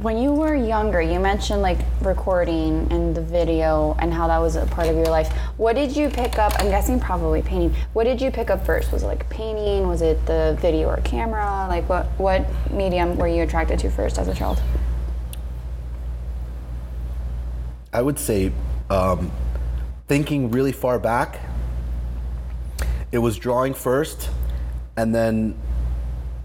When 0.00 0.16
you 0.16 0.32
were 0.32 0.54
younger, 0.54 1.02
you 1.02 1.18
mentioned 1.18 1.60
like 1.60 1.78
recording 2.02 2.86
and 2.92 3.16
the 3.16 3.20
video 3.20 3.96
and 3.98 4.14
how 4.14 4.28
that 4.28 4.38
was 4.38 4.54
a 4.54 4.64
part 4.66 4.86
of 4.86 4.94
your 4.94 5.06
life. 5.08 5.28
What 5.56 5.74
did 5.74 5.96
you 5.96 6.08
pick 6.08 6.38
up? 6.38 6.52
I'm 6.60 6.68
guessing 6.70 7.00
probably 7.00 7.42
painting. 7.42 7.74
What 7.94 8.04
did 8.04 8.20
you 8.20 8.30
pick 8.30 8.48
up 8.48 8.64
first? 8.64 8.92
Was 8.92 9.02
it 9.02 9.06
like 9.06 9.28
painting? 9.28 9.88
Was 9.88 10.00
it 10.00 10.24
the 10.24 10.56
video 10.60 10.88
or 10.88 10.98
camera? 10.98 11.66
Like 11.68 11.88
what 11.88 12.06
what 12.16 12.46
medium 12.70 13.16
were 13.18 13.26
you 13.26 13.42
attracted 13.42 13.80
to 13.80 13.90
first 13.90 14.18
as 14.18 14.28
a 14.28 14.34
child? 14.34 14.62
I 17.92 18.02
would 18.02 18.18
say, 18.18 18.52
um, 18.90 19.30
thinking 20.06 20.50
really 20.50 20.72
far 20.72 20.98
back, 20.98 21.40
it 23.10 23.18
was 23.18 23.36
drawing 23.38 23.74
first, 23.74 24.30
and 24.98 25.14
then 25.14 25.54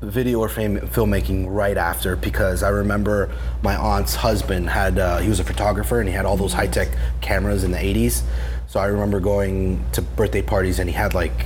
video 0.01 0.39
or 0.39 0.49
fam- 0.49 0.79
filmmaking 0.79 1.45
right 1.49 1.77
after. 1.77 2.15
Because 2.15 2.61
I 2.61 2.69
remember 2.69 3.33
my 3.61 3.75
aunt's 3.75 4.15
husband 4.15 4.69
had 4.69 4.99
uh, 4.99 5.17
he 5.17 5.29
was 5.29 5.39
a 5.39 5.43
photographer 5.43 5.99
and 5.99 6.07
he 6.07 6.15
had 6.15 6.25
all 6.25 6.37
those 6.37 6.53
high 6.53 6.67
tech 6.67 6.89
cameras 7.21 7.63
in 7.63 7.71
the 7.71 7.77
'80s. 7.77 8.21
So 8.67 8.79
I 8.79 8.85
remember 8.85 9.19
going 9.19 9.83
to 9.93 10.01
birthday 10.01 10.41
parties 10.41 10.79
and 10.79 10.89
he 10.89 10.95
had 10.95 11.13
like 11.13 11.45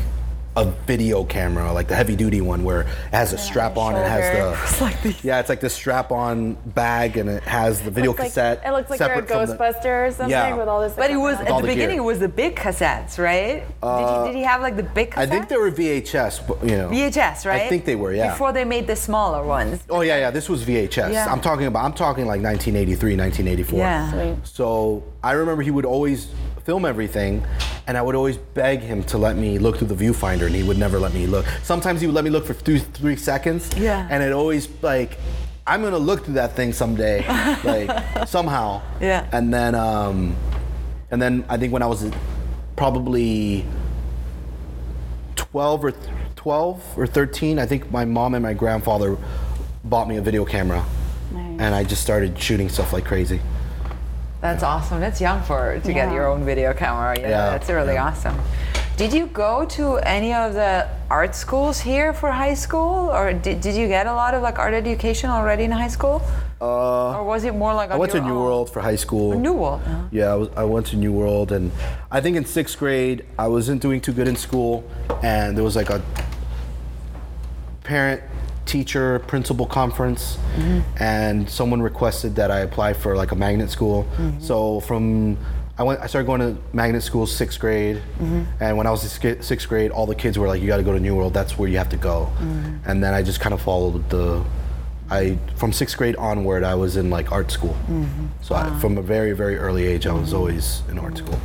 a 0.57 0.65
video 0.87 1.23
camera, 1.23 1.71
like 1.71 1.87
the 1.87 1.95
heavy 1.95 2.15
duty 2.15 2.41
one, 2.41 2.63
where 2.63 2.81
it 2.81 2.87
has 3.11 3.31
a 3.31 3.37
strap 3.37 3.77
on. 3.77 3.95
It 3.95 3.99
has 4.07 4.67
shoulder. 4.79 4.97
the 5.03 5.15
yeah, 5.21 5.39
it's 5.39 5.49
like 5.49 5.59
the 5.61 5.69
strap 5.69 6.11
on 6.11 6.55
bag 6.65 7.15
and 7.17 7.29
it 7.29 7.43
has 7.43 7.81
the 7.81 7.91
video 7.91 8.09
Looks 8.11 8.19
like- 8.21 8.29
cassette. 8.29 8.61
it 8.65 8.71
looks 8.71 8.89
like 8.89 8.99
you're 8.99 9.07
a 9.09 9.15
separate 9.27 9.27
from 9.27 9.45
the- 9.45 9.55
Ghostbuster 9.55 10.07
or 10.07 10.11
something 10.11 10.31
Yeah. 10.31 10.55
with 10.55 10.67
all 10.67 10.81
this. 10.81 10.93
But 10.93 11.11
it 11.11 11.15
was 11.17 11.37
at 11.39 11.47
the 11.47 11.55
the 11.57 11.61
beginning. 11.61 11.89
gear. 11.89 11.97
It 11.97 12.03
was 12.03 12.19
the 12.19 12.27
big 12.27 12.55
cassettes, 12.55 13.19
right? 13.19 13.63
did, 13.81 14.25
he, 14.25 14.27
did 14.31 14.35
he 14.35 14.43
have 14.43 14.61
like 14.61 14.75
the 14.75 14.83
big 14.83 15.11
cassettes? 15.11 15.17
I 15.21 15.25
think 15.27 15.47
they 15.47 15.57
were 15.57 15.71
VHS, 15.71 16.47
but, 16.47 16.63
you 16.63 16.75
know. 16.75 16.89
VHS, 16.89 17.45
right? 17.45 17.61
I 17.61 17.69
think 17.69 17.85
they 17.85 17.95
were, 17.95 18.11
yeah. 18.13 18.31
Before 18.31 18.51
they 18.51 18.65
made 18.65 18.87
the 18.87 18.95
smaller 18.95 19.45
ones. 19.45 19.83
Oh 19.91 20.01
yeah, 20.01 20.17
yeah. 20.17 20.31
This 20.31 20.49
was 20.49 20.63
VHS. 20.65 21.13
Yeah. 21.13 21.31
I'm 21.31 21.39
talking 21.41 21.67
about. 21.67 21.85
I'm 21.85 21.93
talking 21.93 22.25
like 22.25 22.41
1983, 22.41 23.15
1984. 23.15 23.79
Yeah. 23.79 24.11
Sweet. 24.11 24.47
So 24.47 25.03
I 25.27 25.33
remember 25.33 25.61
he 25.61 25.71
would 25.71 25.83
always 25.83 26.29
film 26.63 26.85
everything, 26.85 27.45
and 27.85 27.97
I 27.97 28.01
would 28.01 28.15
always 28.15 28.37
beg 28.37 28.79
him 28.79 29.03
to 29.05 29.17
let 29.17 29.35
me 29.35 29.59
look 29.59 29.77
through 29.77 29.89
the 29.89 29.95
viewfinder, 29.95 30.45
and 30.45 30.55
he 30.55 30.63
would 30.63 30.77
never 30.77 30.99
let 30.99 31.13
me 31.13 31.27
look. 31.27 31.45
Sometimes 31.63 31.99
he 31.99 32.07
would 32.07 32.15
let 32.15 32.23
me 32.23 32.29
look 32.29 32.45
for 32.45 32.53
three, 32.53 32.79
three 32.79 33.17
seconds. 33.17 33.69
Yeah. 33.75 34.07
And 34.09 34.23
it 34.23 34.31
always 34.31 34.69
like, 34.81 35.17
I'm 35.65 35.81
gonna 35.81 35.97
look 35.97 36.23
through 36.23 36.35
that 36.35 36.53
thing 36.55 36.71
someday, 36.71 37.27
like 37.65 38.25
somehow. 38.29 38.81
Yeah. 39.01 39.27
And 39.33 39.53
then, 39.53 39.75
um, 39.75 40.33
and 41.11 41.21
then 41.21 41.43
I 41.49 41.57
think 41.57 41.73
when 41.73 41.81
I 41.83 41.87
was 41.87 42.09
probably 42.77 43.65
12 45.35 45.83
or 45.83 45.93
12 46.37 46.97
or 46.97 47.05
13, 47.05 47.59
I 47.59 47.65
think 47.65 47.91
my 47.91 48.05
mom 48.05 48.33
and 48.33 48.43
my 48.43 48.53
grandfather 48.53 49.17
bought 49.83 50.07
me 50.07 50.15
a 50.15 50.21
video 50.21 50.45
camera, 50.45 50.85
Nice. 51.33 51.59
and 51.59 51.75
I 51.75 51.83
just 51.83 52.01
started 52.01 52.39
shooting 52.39 52.69
stuff 52.69 52.93
like 52.93 53.03
crazy. 53.03 53.41
That's 54.41 54.63
awesome. 54.63 54.99
That's 54.99 55.19
young 55.19 55.41
for 55.43 55.79
to 55.83 55.93
get 55.93 56.11
your 56.13 56.27
own 56.27 56.43
video 56.45 56.73
camera. 56.73 57.17
Yeah, 57.19 57.29
Yeah, 57.29 57.49
that's 57.51 57.69
really 57.69 57.93
yeah. 57.95 58.07
awesome. 58.07 58.37
Did 58.95 59.13
you 59.13 59.27
go 59.27 59.63
to 59.77 59.97
any 59.97 60.33
of 60.33 60.53
the 60.55 60.87
art 61.09 61.35
schools 61.35 61.79
here 61.79 62.13
for 62.13 62.31
high 62.31 62.55
school, 62.55 63.09
or 63.11 63.31
did, 63.33 63.61
did 63.61 63.75
you 63.75 63.87
get 63.87 64.07
a 64.07 64.13
lot 64.13 64.33
of 64.33 64.41
like 64.41 64.57
art 64.57 64.73
education 64.73 65.29
already 65.29 65.63
in 65.65 65.71
high 65.71 65.87
school, 65.97 66.21
Uh, 66.59 67.17
or 67.19 67.23
was 67.23 67.43
it 67.43 67.53
more 67.53 67.73
like 67.75 67.91
I 67.91 67.95
went 67.97 68.11
to 68.13 68.19
New 68.21 68.33
World? 68.33 68.45
World 68.45 68.69
for 68.73 68.81
high 68.81 68.95
school. 68.95 69.37
New 69.39 69.53
World. 69.53 69.81
Yeah, 70.11 70.33
I, 70.33 70.35
was, 70.35 70.49
I 70.57 70.63
went 70.63 70.87
to 70.87 70.95
New 70.97 71.13
World, 71.13 71.51
and 71.51 71.71
I 72.09 72.21
think 72.21 72.37
in 72.37 72.45
sixth 72.45 72.79
grade 72.79 73.23
I 73.37 73.47
wasn't 73.47 73.81
doing 73.83 74.01
too 74.01 74.13
good 74.13 74.27
in 74.27 74.35
school, 74.35 74.83
and 75.21 75.55
there 75.55 75.63
was 75.63 75.75
like 75.75 75.91
a 75.91 76.01
parent 77.83 78.21
teacher 78.67 79.19
principal 79.19 79.65
conference 79.65 80.37
and 80.99 81.49
someone 81.49 81.81
requested 81.81 82.35
that 82.35 82.51
I 82.51 82.59
apply 82.59 82.93
for 82.93 83.15
like 83.15 83.31
a 83.31 83.35
magnet 83.35 83.69
school. 83.71 84.05
So 84.39 84.81
from 84.81 85.37
I 85.79 85.83
went 85.83 86.01
I 86.01 86.07
started 86.07 86.25
going 86.27 86.41
to 86.41 86.57
magnet 86.73 87.03
school 87.03 87.25
sixth 87.27 87.59
grade 87.59 88.01
and 88.59 88.77
when 88.77 88.85
I 88.87 88.91
was 88.91 89.03
in 89.23 89.41
sixth 89.41 89.67
grade 89.69 89.91
all 89.91 90.05
the 90.05 90.15
kids 90.15 90.37
were 90.39 90.47
like 90.47 90.59
you 90.61 90.67
got 90.67 90.77
to 90.77 90.83
go 90.83 90.93
to 90.93 90.99
New 90.99 91.15
World 91.15 91.33
that's 91.33 91.57
where 91.57 91.69
you 91.69 91.77
have 91.77 91.89
to 91.89 91.97
go. 91.97 92.29
And 92.85 93.03
then 93.03 93.13
I 93.13 93.21
just 93.23 93.39
kind 93.39 93.53
of 93.53 93.61
followed 93.61 94.09
the 94.09 94.43
I 95.09 95.37
from 95.55 95.71
sixth 95.71 95.97
grade 95.97 96.15
onward 96.17 96.63
I 96.63 96.75
was 96.75 96.97
in 96.97 97.09
like 97.09 97.31
art 97.31 97.49
school. 97.49 97.77
Mm-hmm. 97.87 98.27
So 98.41 98.55
I, 98.55 98.69
from 98.79 98.97
a 98.97 99.01
very 99.01 99.31
very 99.31 99.57
early 99.57 99.85
age 99.85 100.05
I 100.05 100.13
was 100.13 100.33
always 100.33 100.81
in 100.89 100.99
art 100.99 101.17
school. 101.17 101.39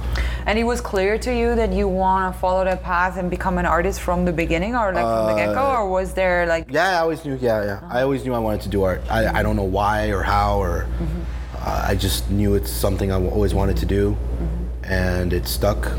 And 0.46 0.58
it 0.58 0.64
was 0.64 0.80
clear 0.80 1.18
to 1.18 1.32
you 1.32 1.54
that 1.54 1.72
you 1.72 1.86
want 1.86 2.34
to 2.34 2.40
follow 2.40 2.64
that 2.64 2.82
path 2.82 3.16
and 3.16 3.30
become 3.30 3.58
an 3.58 3.66
artist 3.66 4.00
from 4.00 4.24
the 4.24 4.32
beginning, 4.32 4.74
or 4.74 4.92
like 4.92 5.04
from 5.04 5.26
the 5.28 5.34
get 5.34 5.54
go, 5.54 5.62
uh, 5.62 5.76
or 5.76 5.90
was 5.90 6.14
there 6.14 6.46
like 6.46 6.66
Yeah, 6.70 6.98
I 6.98 7.00
always 7.00 7.24
knew. 7.24 7.38
Yeah, 7.40 7.64
yeah. 7.64 7.80
I 7.82 7.84
uh-huh. 7.84 7.98
always 8.00 8.24
knew 8.24 8.34
I 8.34 8.40
wanted 8.40 8.62
to 8.62 8.68
do 8.68 8.82
art. 8.82 9.00
I, 9.08 9.38
I 9.38 9.42
don't 9.42 9.56
know 9.56 9.62
why 9.62 10.08
or 10.08 10.22
how 10.22 10.58
or 10.60 10.84
mm-hmm. 10.84 11.22
uh, 11.56 11.84
I 11.88 11.94
just 11.94 12.30
knew 12.30 12.54
it's 12.54 12.70
something 12.70 13.12
I 13.12 13.14
always 13.14 13.54
wanted 13.54 13.76
to 13.76 13.86
do, 13.86 14.10
mm-hmm. 14.10 14.92
and 14.92 15.32
it 15.32 15.46
stuck. 15.46 15.92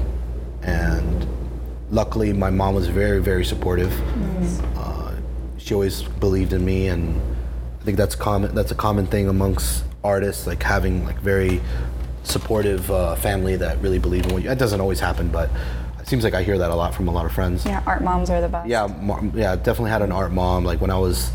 And 0.63 1.27
luckily, 1.91 2.33
my 2.33 2.49
mom 2.49 2.75
was 2.75 2.87
very, 2.87 3.21
very 3.21 3.45
supportive. 3.45 3.93
Uh, 4.77 5.15
she 5.57 5.73
always 5.73 6.03
believed 6.03 6.51
in 6.53 6.65
me, 6.65 6.87
and 6.87 7.21
I 7.83 7.85
think 7.85 7.97
that's 7.97 8.15
common. 8.15 8.55
That's 8.55 8.71
a 8.71 8.75
common 8.75 9.07
thing 9.07 9.27
amongst 9.27 9.83
artists, 10.05 10.47
like 10.47 10.63
having 10.63 11.03
like 11.03 11.19
very 11.19 11.59
supportive 12.23 12.89
uh, 12.89 13.15
family 13.15 13.57
that 13.57 13.77
really 13.81 13.99
believe 13.99 14.25
in 14.25 14.31
what 14.31 14.41
you. 14.41 14.47
That 14.47 14.57
doesn't 14.57 14.79
always 14.79 15.01
happen, 15.01 15.27
but 15.27 15.49
It 15.99 16.07
seems 16.07 16.23
like 16.23 16.33
I 16.33 16.43
hear 16.43 16.57
that 16.57 16.71
a 16.71 16.75
lot 16.75 16.93
from 16.95 17.09
a 17.09 17.11
lot 17.11 17.25
of 17.25 17.33
friends. 17.33 17.65
Yeah, 17.65 17.83
art 17.85 18.01
moms 18.01 18.29
are 18.29 18.39
the 18.39 18.47
best. 18.47 18.69
Yeah, 18.69 18.87
yeah, 19.35 19.57
definitely 19.57 19.91
had 19.91 20.01
an 20.01 20.13
art 20.13 20.31
mom. 20.31 20.63
Like 20.63 20.79
when 20.79 20.91
I 20.91 20.97
was, 20.97 21.31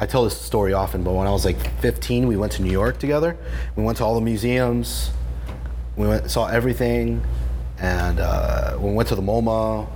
I 0.00 0.06
tell 0.06 0.24
this 0.24 0.36
story 0.36 0.72
often, 0.72 1.04
but 1.04 1.12
when 1.12 1.28
I 1.28 1.30
was 1.30 1.44
like 1.44 1.60
15, 1.80 2.26
we 2.26 2.36
went 2.36 2.50
to 2.54 2.62
New 2.62 2.72
York 2.72 2.98
together. 2.98 3.36
We 3.76 3.84
went 3.84 3.98
to 3.98 4.04
all 4.04 4.16
the 4.16 4.20
museums. 4.20 5.12
We 5.96 6.08
went 6.08 6.28
saw 6.28 6.48
everything, 6.48 7.24
and 7.78 8.18
uh, 8.18 8.78
we 8.80 8.92
went 8.92 9.08
to 9.10 9.14
the 9.14 9.22
MoMA. 9.22 9.88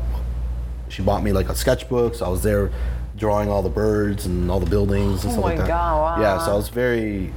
She 0.90 1.02
bought 1.02 1.24
me 1.24 1.32
like 1.32 1.48
a 1.48 1.56
sketchbook, 1.56 2.14
so 2.14 2.24
I 2.24 2.28
was 2.28 2.44
there 2.44 2.70
drawing 3.16 3.48
all 3.48 3.62
the 3.62 3.68
birds 3.70 4.26
and 4.26 4.50
all 4.50 4.60
the 4.60 4.68
buildings 4.70 5.24
and 5.24 5.30
Oh 5.30 5.36
stuff 5.36 5.44
like 5.44 5.58
that. 5.58 5.66
God, 5.68 6.18
wow. 6.18 6.22
Yeah, 6.22 6.38
so 6.44 6.52
I 6.52 6.54
was 6.56 6.68
very, 6.68 7.32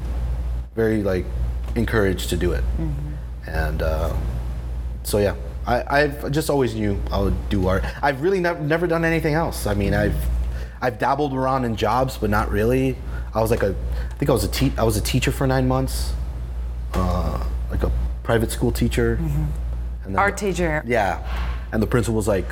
very 0.76 1.02
like 1.04 1.26
encouraged 1.76 2.30
to 2.30 2.38
do 2.38 2.52
it, 2.52 2.63
Mm-hmm. 2.80 3.50
and 3.50 3.82
uh, 3.82 4.13
so 5.04 5.18
yeah. 5.20 5.36
I, 5.68 5.84
I've 6.02 6.32
just 6.32 6.50
always 6.50 6.74
knew 6.74 7.00
I 7.12 7.20
would 7.20 7.50
do 7.50 7.68
art. 7.68 7.84
I've 8.02 8.22
really 8.22 8.39
never 8.39 8.60
never 8.60 8.88
done 8.88 9.06
anything 9.06 9.36
else. 9.36 9.68
I 9.68 9.76
mean, 9.76 9.94
I've 9.94 10.15
I've 10.82 10.98
dabbled 10.98 11.34
around 11.34 11.63
in 11.65 11.76
jobs, 11.76 12.18
but 12.18 12.32
not 12.32 12.50
really. 12.50 12.96
I 13.36 13.42
was 13.42 13.52
like 13.52 13.62
a, 13.62 13.76
I 14.10 14.13
think 14.15 14.30
I 14.32 14.34
was 14.34 14.44
a 14.44 14.48
te- 14.48 14.74
I 14.80 14.84
was 14.84 14.98
a 14.98 15.02
teacher 15.02 15.32
for 15.32 15.46
nine 15.46 15.68
months, 15.68 16.13
uh, 16.94 17.46
like 17.70 17.84
a 17.84 17.92
private 18.24 18.50
school 18.52 18.72
teacher. 18.72 19.13
And 19.15 19.30
then 19.30 20.12
Mm-hmm. 20.13 20.18
Art 20.20 20.38
the- 20.38 20.48
teacher. 20.48 20.82
Yeah, 20.88 21.22
and 21.72 21.84
the 21.84 21.88
principal 21.88 22.15
was 22.15 22.28
like, 22.28 22.48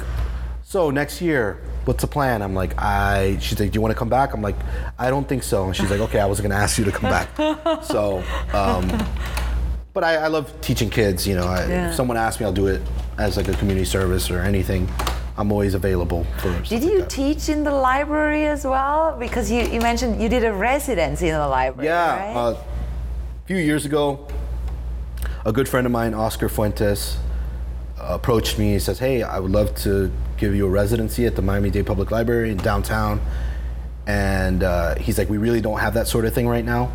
"So 0.63 0.91
next 0.91 1.19
year, 1.19 1.57
what's 1.87 2.01
the 2.01 2.07
plan?" 2.07 2.41
I'm 2.41 2.53
like, 2.53 2.79
"I." 2.79 3.37
She's 3.39 3.59
like, 3.59 3.71
"Do 3.71 3.77
you 3.77 3.81
want 3.81 3.93
to 3.93 3.97
come 3.97 4.09
back?" 4.09 4.33
I'm 4.33 4.41
like, 4.41 4.55
"I 4.99 5.09
don't 5.09 5.27
think 5.27 5.43
so." 5.43 5.65
And 5.65 5.75
she's 5.75 5.89
like, 5.89 6.01
"Okay, 6.01 6.19
I 6.19 6.25
wasn't 6.25 6.49
gonna 6.49 6.61
ask 6.61 6.77
you 6.77 6.85
to 6.85 6.91
come 6.91 7.09
back." 7.09 7.29
so, 7.83 8.23
um, 8.53 8.87
but 9.93 10.03
I, 10.03 10.15
I 10.15 10.27
love 10.27 10.53
teaching 10.61 10.89
kids. 10.89 11.25
You 11.27 11.35
know, 11.35 11.47
I, 11.47 11.65
Yeah. 11.67 11.89
if 11.89 11.95
someone 11.95 12.17
asks 12.17 12.39
me, 12.39 12.45
I'll 12.45 12.51
do 12.53 12.67
it 12.67 12.81
as 13.17 13.37
like 13.37 13.47
a 13.47 13.53
community 13.53 13.85
service 13.85 14.29
or 14.29 14.39
anything. 14.41 14.87
I'm 15.39 15.51
always 15.51 15.73
available 15.75 16.25
for. 16.39 16.51
Did 16.61 16.83
you 16.83 16.99
that. 17.01 17.09
teach 17.11 17.47
in 17.49 17.63
the 17.63 17.71
library 17.71 18.45
as 18.47 18.65
well? 18.65 19.15
Because 19.19 19.51
you, 19.51 19.61
you 19.63 19.79
mentioned 19.81 20.21
you 20.21 20.29
did 20.29 20.43
a 20.43 20.51
residency 20.51 21.27
in 21.29 21.35
the 21.35 21.47
library. 21.47 21.87
Yeah, 21.87 22.17
right? 22.17 22.35
uh, 22.35 22.51
a 22.53 22.57
few 23.45 23.57
years 23.57 23.85
ago, 23.85 24.27
a 25.45 25.51
good 25.53 25.69
friend 25.69 25.85
of 25.85 25.91
mine, 25.91 26.13
Oscar 26.15 26.49
Fuentes, 26.49 27.17
approached 27.99 28.57
me. 28.57 28.73
He 28.73 28.79
says, 28.79 28.97
"Hey, 28.99 29.21
I 29.21 29.39
would 29.39 29.51
love 29.51 29.75
to 29.83 30.11
give 30.37 30.55
you 30.55 30.65
a 30.65 30.69
residency 30.69 31.25
at 31.25 31.35
the 31.35 31.41
Miami-Dade 31.41 31.85
Public 31.85 32.11
Library 32.11 32.51
in 32.51 32.57
downtown." 32.57 33.21
And 34.05 34.63
uh, 34.63 34.95
he's 34.95 35.17
like, 35.17 35.29
"We 35.29 35.37
really 35.37 35.61
don't 35.61 35.79
have 35.79 35.93
that 35.95 36.07
sort 36.07 36.25
of 36.25 36.33
thing 36.33 36.47
right 36.47 36.65
now." 36.65 36.91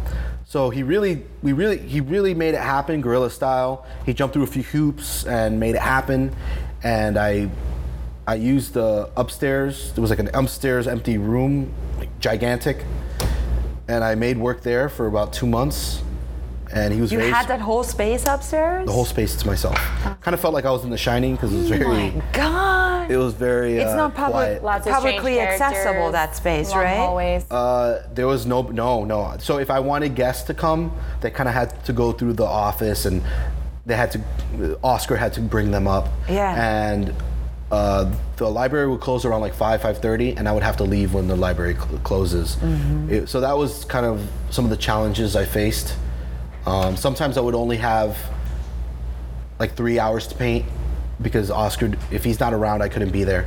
So 0.47 0.71
he 0.71 0.83
really, 0.83 1.23
we 1.43 1.53
really, 1.53 1.79
he 1.79 2.01
really 2.01 2.35
made 2.35 2.55
it 2.55 2.61
happen, 2.61 3.01
guerrilla 3.01 3.31
style. 3.31 3.87
He 4.05 4.13
jumped 4.13 4.35
through 4.35 4.43
a 4.43 4.47
few 4.49 4.63
hoops 4.63 5.25
and 5.25 5.59
made 5.59 5.75
it 5.75 5.81
happen. 5.81 6.35
And 6.83 7.17
I, 7.17 7.49
I 8.27 8.35
used 8.35 8.75
the 8.75 9.09
upstairs. 9.17 9.93
There 9.95 10.03
was 10.03 10.11
like 10.11 10.19
an 10.19 10.29
upstairs 10.35 10.87
empty 10.87 11.17
room, 11.17 11.73
like 11.97 12.11
gigantic 12.21 12.85
and 13.89 14.05
I 14.05 14.15
made 14.15 14.39
work 14.39 14.63
there 14.63 14.89
for 14.89 15.07
about 15.07 15.33
two 15.33 15.47
months. 15.47 16.03
And 16.73 16.95
he 16.95 17.01
was 17.03 17.13
you 17.13 17.19
very 17.19 17.31
had 17.31 17.49
that 17.49 17.61
whole 17.61 17.85
space 17.85 18.25
upstairs? 18.27 18.87
the 18.87 18.93
whole 18.93 19.05
space 19.05 19.37
to 19.37 19.47
myself. 19.47 19.77
Kind 20.23 20.33
of 20.33 20.41
felt 20.41 20.55
like 20.55 20.65
I 20.65 20.71
was 20.71 20.85
in 20.85 20.91
The 20.91 20.97
Shining 20.97 21.35
because 21.35 21.53
it 21.53 21.59
was 21.59 21.73
Oh 21.73 21.77
very, 21.77 22.11
my 22.11 22.23
God. 22.33 23.02
It 23.13 23.17
was 23.17 23.35
very. 23.35 23.77
It's 23.79 23.91
uh, 23.91 23.97
not 23.97 24.15
public- 24.15 24.33
quiet. 24.33 24.65
Lots 24.65 24.87
of 24.87 24.93
Publicly 24.95 25.41
accessible, 25.41 25.83
characters, 25.83 26.13
that 26.13 26.37
space, 26.37 26.71
long 26.71 26.79
right? 26.79 26.97
Hallways. 26.97 27.51
Uh, 27.51 28.07
there 28.15 28.27
was 28.27 28.47
no 28.47 28.63
no 28.63 29.05
no. 29.05 29.37
So 29.39 29.59
if 29.59 29.71
I 29.71 29.81
wanted 29.81 30.15
guests 30.15 30.45
to 30.45 30.55
come, 30.55 30.93
they 31.21 31.31
kind 31.31 31.49
of 31.49 31.55
had 31.55 31.85
to 31.85 31.93
go 31.93 32.13
through 32.13 32.35
the 32.35 32.45
office, 32.47 33.05
and 33.07 33.23
they 33.87 33.97
had 33.97 34.11
to. 34.13 34.79
Oscar 34.83 35.17
had 35.17 35.33
to 35.35 35.41
bring 35.41 35.71
them 35.71 35.87
up. 35.87 36.09
Yeah. 36.29 36.55
And 36.91 37.15
uh, 37.71 38.11
the 38.37 38.49
library 38.51 38.89
would 38.89 39.01
close 39.01 39.25
around 39.25 39.41
like 39.41 39.55
five 39.55 39.83
five 39.83 39.99
thirty, 39.99 40.37
and 40.37 40.49
I 40.49 40.53
would 40.53 40.63
have 40.63 40.77
to 40.79 40.85
leave 40.85 41.15
when 41.15 41.29
the 41.29 41.37
library 41.37 41.75
cl- 41.75 41.99
closes. 42.05 42.57
It- 43.09 43.29
so 43.29 43.41
that 43.41 43.57
was 43.57 43.85
kind 43.85 44.07
of 44.07 44.27
some 44.51 44.65
of 44.65 44.71
the 44.71 44.77
challenges 44.77 45.37
I 45.37 45.45
faced. 45.45 45.95
Um, 46.67 46.97
sometimes 46.97 47.37
I 47.37 47.41
would 47.41 47.55
only 47.57 47.77
have 47.79 48.17
like 49.59 49.75
three 49.75 49.99
hours 49.99 50.27
to 50.29 50.35
paint 50.35 50.65
because 51.21 51.51
Oscar, 51.51 51.93
if 52.11 52.25
he's 52.25 52.41
not 52.41 52.53
around, 52.55 52.83
I 52.83 52.89
couldn't 52.89 53.11
be 53.11 53.25
there. 53.25 53.47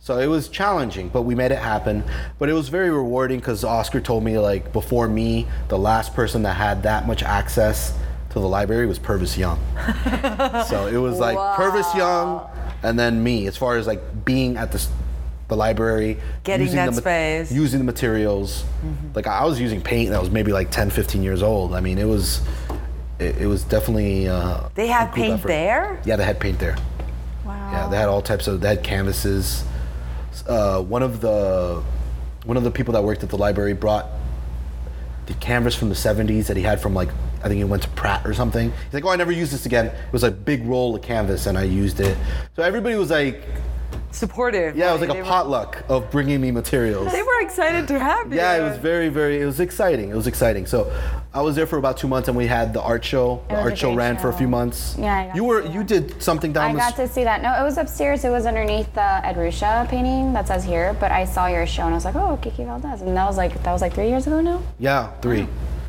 So 0.00 0.18
it 0.18 0.26
was 0.28 0.48
challenging, 0.48 1.08
but 1.08 1.22
we 1.22 1.34
made 1.34 1.50
it 1.50 1.58
happen. 1.58 2.04
But 2.38 2.48
it 2.48 2.52
was 2.52 2.68
very 2.68 2.90
rewarding 2.90 3.40
because 3.40 3.64
Oscar 3.64 4.00
told 4.00 4.22
me 4.22 4.38
like 4.38 4.72
before 4.72 5.08
me, 5.08 5.46
the 5.68 5.78
last 5.78 6.14
person 6.14 6.42
that 6.42 6.54
had 6.54 6.84
that 6.84 7.06
much 7.06 7.22
access 7.24 7.92
to 8.30 8.38
the 8.38 8.46
library 8.46 8.86
was 8.86 8.98
Purvis 9.00 9.36
Young. 9.36 9.58
so 10.68 10.86
it 10.86 10.98
was 10.98 11.18
like 11.18 11.36
Purvis 11.56 11.92
Young, 11.94 12.48
and 12.82 12.98
then 12.98 13.22
me 13.22 13.46
as 13.48 13.56
far 13.56 13.76
as 13.78 13.86
like 13.86 14.24
being 14.24 14.56
at 14.56 14.70
the 14.72 14.86
the 15.48 15.56
library, 15.56 16.18
Getting 16.42 16.66
using 16.66 16.76
that 16.76 16.90
the 16.90 17.00
space. 17.00 17.52
using 17.52 17.78
the 17.78 17.84
materials. 17.84 18.64
Like 19.14 19.26
I 19.26 19.44
was 19.44 19.60
using 19.60 19.80
paint 19.80 20.10
that 20.10 20.20
was 20.20 20.30
maybe 20.30 20.52
like 20.52 20.70
10, 20.70 20.90
15 20.90 21.22
years 21.22 21.42
old. 21.42 21.72
I 21.74 21.80
mean, 21.80 21.98
it 21.98 22.04
was 22.04 22.40
it, 23.18 23.38
it 23.42 23.46
was 23.46 23.62
definitely. 23.64 24.28
Uh, 24.28 24.68
They 24.74 24.86
had 24.88 25.12
paint 25.12 25.34
effort. 25.34 25.48
there? 25.48 26.00
Yeah, 26.04 26.16
they 26.16 26.24
had 26.24 26.38
paint 26.40 26.58
there. 26.58 26.76
Yeah, 27.72 27.88
they 27.88 27.96
had 27.96 28.08
all 28.08 28.22
types 28.22 28.46
of. 28.46 28.60
They 28.60 28.68
had 28.68 28.82
canvases. 28.82 29.64
Uh, 30.46 30.82
one 30.82 31.02
of 31.02 31.20
the 31.20 31.82
one 32.44 32.56
of 32.56 32.62
the 32.62 32.70
people 32.70 32.92
that 32.94 33.02
worked 33.02 33.22
at 33.22 33.30
the 33.30 33.38
library 33.38 33.74
brought 33.74 34.06
the 35.26 35.34
canvas 35.34 35.74
from 35.74 35.88
the 35.88 35.94
70s 35.94 36.46
that 36.46 36.56
he 36.56 36.62
had 36.62 36.80
from 36.80 36.94
like 36.94 37.08
I 37.42 37.48
think 37.48 37.58
he 37.58 37.64
went 37.64 37.82
to 37.82 37.88
Pratt 37.90 38.26
or 38.26 38.34
something. 38.34 38.70
He's 38.70 38.94
like, 38.94 39.04
"Oh, 39.04 39.10
I 39.10 39.16
never 39.16 39.32
used 39.32 39.52
this 39.52 39.66
again." 39.66 39.86
It 39.86 40.12
was 40.12 40.24
a 40.24 40.30
big 40.30 40.64
roll 40.64 40.94
of 40.94 41.02
canvas, 41.02 41.46
and 41.46 41.56
I 41.58 41.64
used 41.64 42.00
it. 42.00 42.16
So 42.56 42.62
everybody 42.62 42.96
was 42.96 43.10
like, 43.10 43.42
Supportive. 44.16 44.76
"Yeah, 44.76 44.88
it 44.90 44.92
was 44.92 45.00
like 45.02 45.10
They 45.12 45.18
a 45.20 45.22
were- 45.22 45.28
potluck 45.28 45.82
of 45.88 46.10
bringing 46.10 46.40
me 46.40 46.50
materials." 46.50 47.12
They 47.12 47.22
were 47.22 47.40
excited 47.42 47.86
to 47.88 47.98
have 47.98 48.32
you. 48.32 48.38
Yeah, 48.38 48.56
it 48.56 48.62
was 48.62 48.78
very, 48.78 49.08
very. 49.08 49.40
It 49.42 49.44
was 49.46 49.60
exciting. 49.60 50.08
It 50.10 50.16
was 50.16 50.26
exciting. 50.26 50.64
So, 50.66 50.90
I 51.34 51.42
was 51.42 51.54
there 51.54 51.66
for 51.66 51.76
about 51.76 51.96
two 51.98 52.08
months, 52.08 52.28
and 52.28 52.36
we 52.36 52.46
had 52.46 52.72
the 52.72 52.80
art 52.80 53.04
show. 53.04 53.42
The 53.50 53.60
art 53.60 53.76
show 53.76 53.88
great 53.88 53.98
ran 53.98 54.16
for 54.16 54.28
a 54.30 54.32
few 54.32 54.48
months. 54.48 54.96
Yeah, 54.98 55.14
I 55.14 55.26
got 55.26 55.36
you 55.36 55.42
to 55.42 55.46
were. 55.48 55.62
see 55.62 55.68
You 55.68 55.78
that. 55.80 55.88
did 55.88 56.22
something 56.22 56.52
down 56.52 56.70
I 56.70 56.72
the. 56.72 56.78
got 56.78 56.92
s- 56.92 56.96
to 56.96 57.08
see 57.08 57.24
that. 57.24 57.42
No, 57.42 57.52
it 57.60 57.62
was 57.62 57.76
upstairs. 57.76 58.24
It 58.24 58.30
was 58.30 58.46
underneath 58.46 58.92
the 58.94 59.26
Ed 59.26 59.36
Ruscha 59.36 59.86
painting 59.88 60.32
that 60.32 60.48
says 60.48 60.64
here. 60.64 60.96
But 60.98 61.12
I 61.12 61.24
saw 61.26 61.46
your 61.46 61.66
show 61.66 61.82
and 61.84 61.92
I 61.92 61.96
was 61.96 62.04
like, 62.06 62.16
oh, 62.16 62.38
Kiki 62.40 62.64
Valdes, 62.64 63.02
and 63.02 63.14
that 63.16 63.26
was 63.26 63.36
like 63.36 63.62
that 63.64 63.72
was 63.72 63.82
like 63.82 63.92
three 63.92 64.08
years 64.08 64.26
ago 64.26 64.40
now. 64.40 64.62
Yeah, 64.78 65.08
three. 65.20 65.46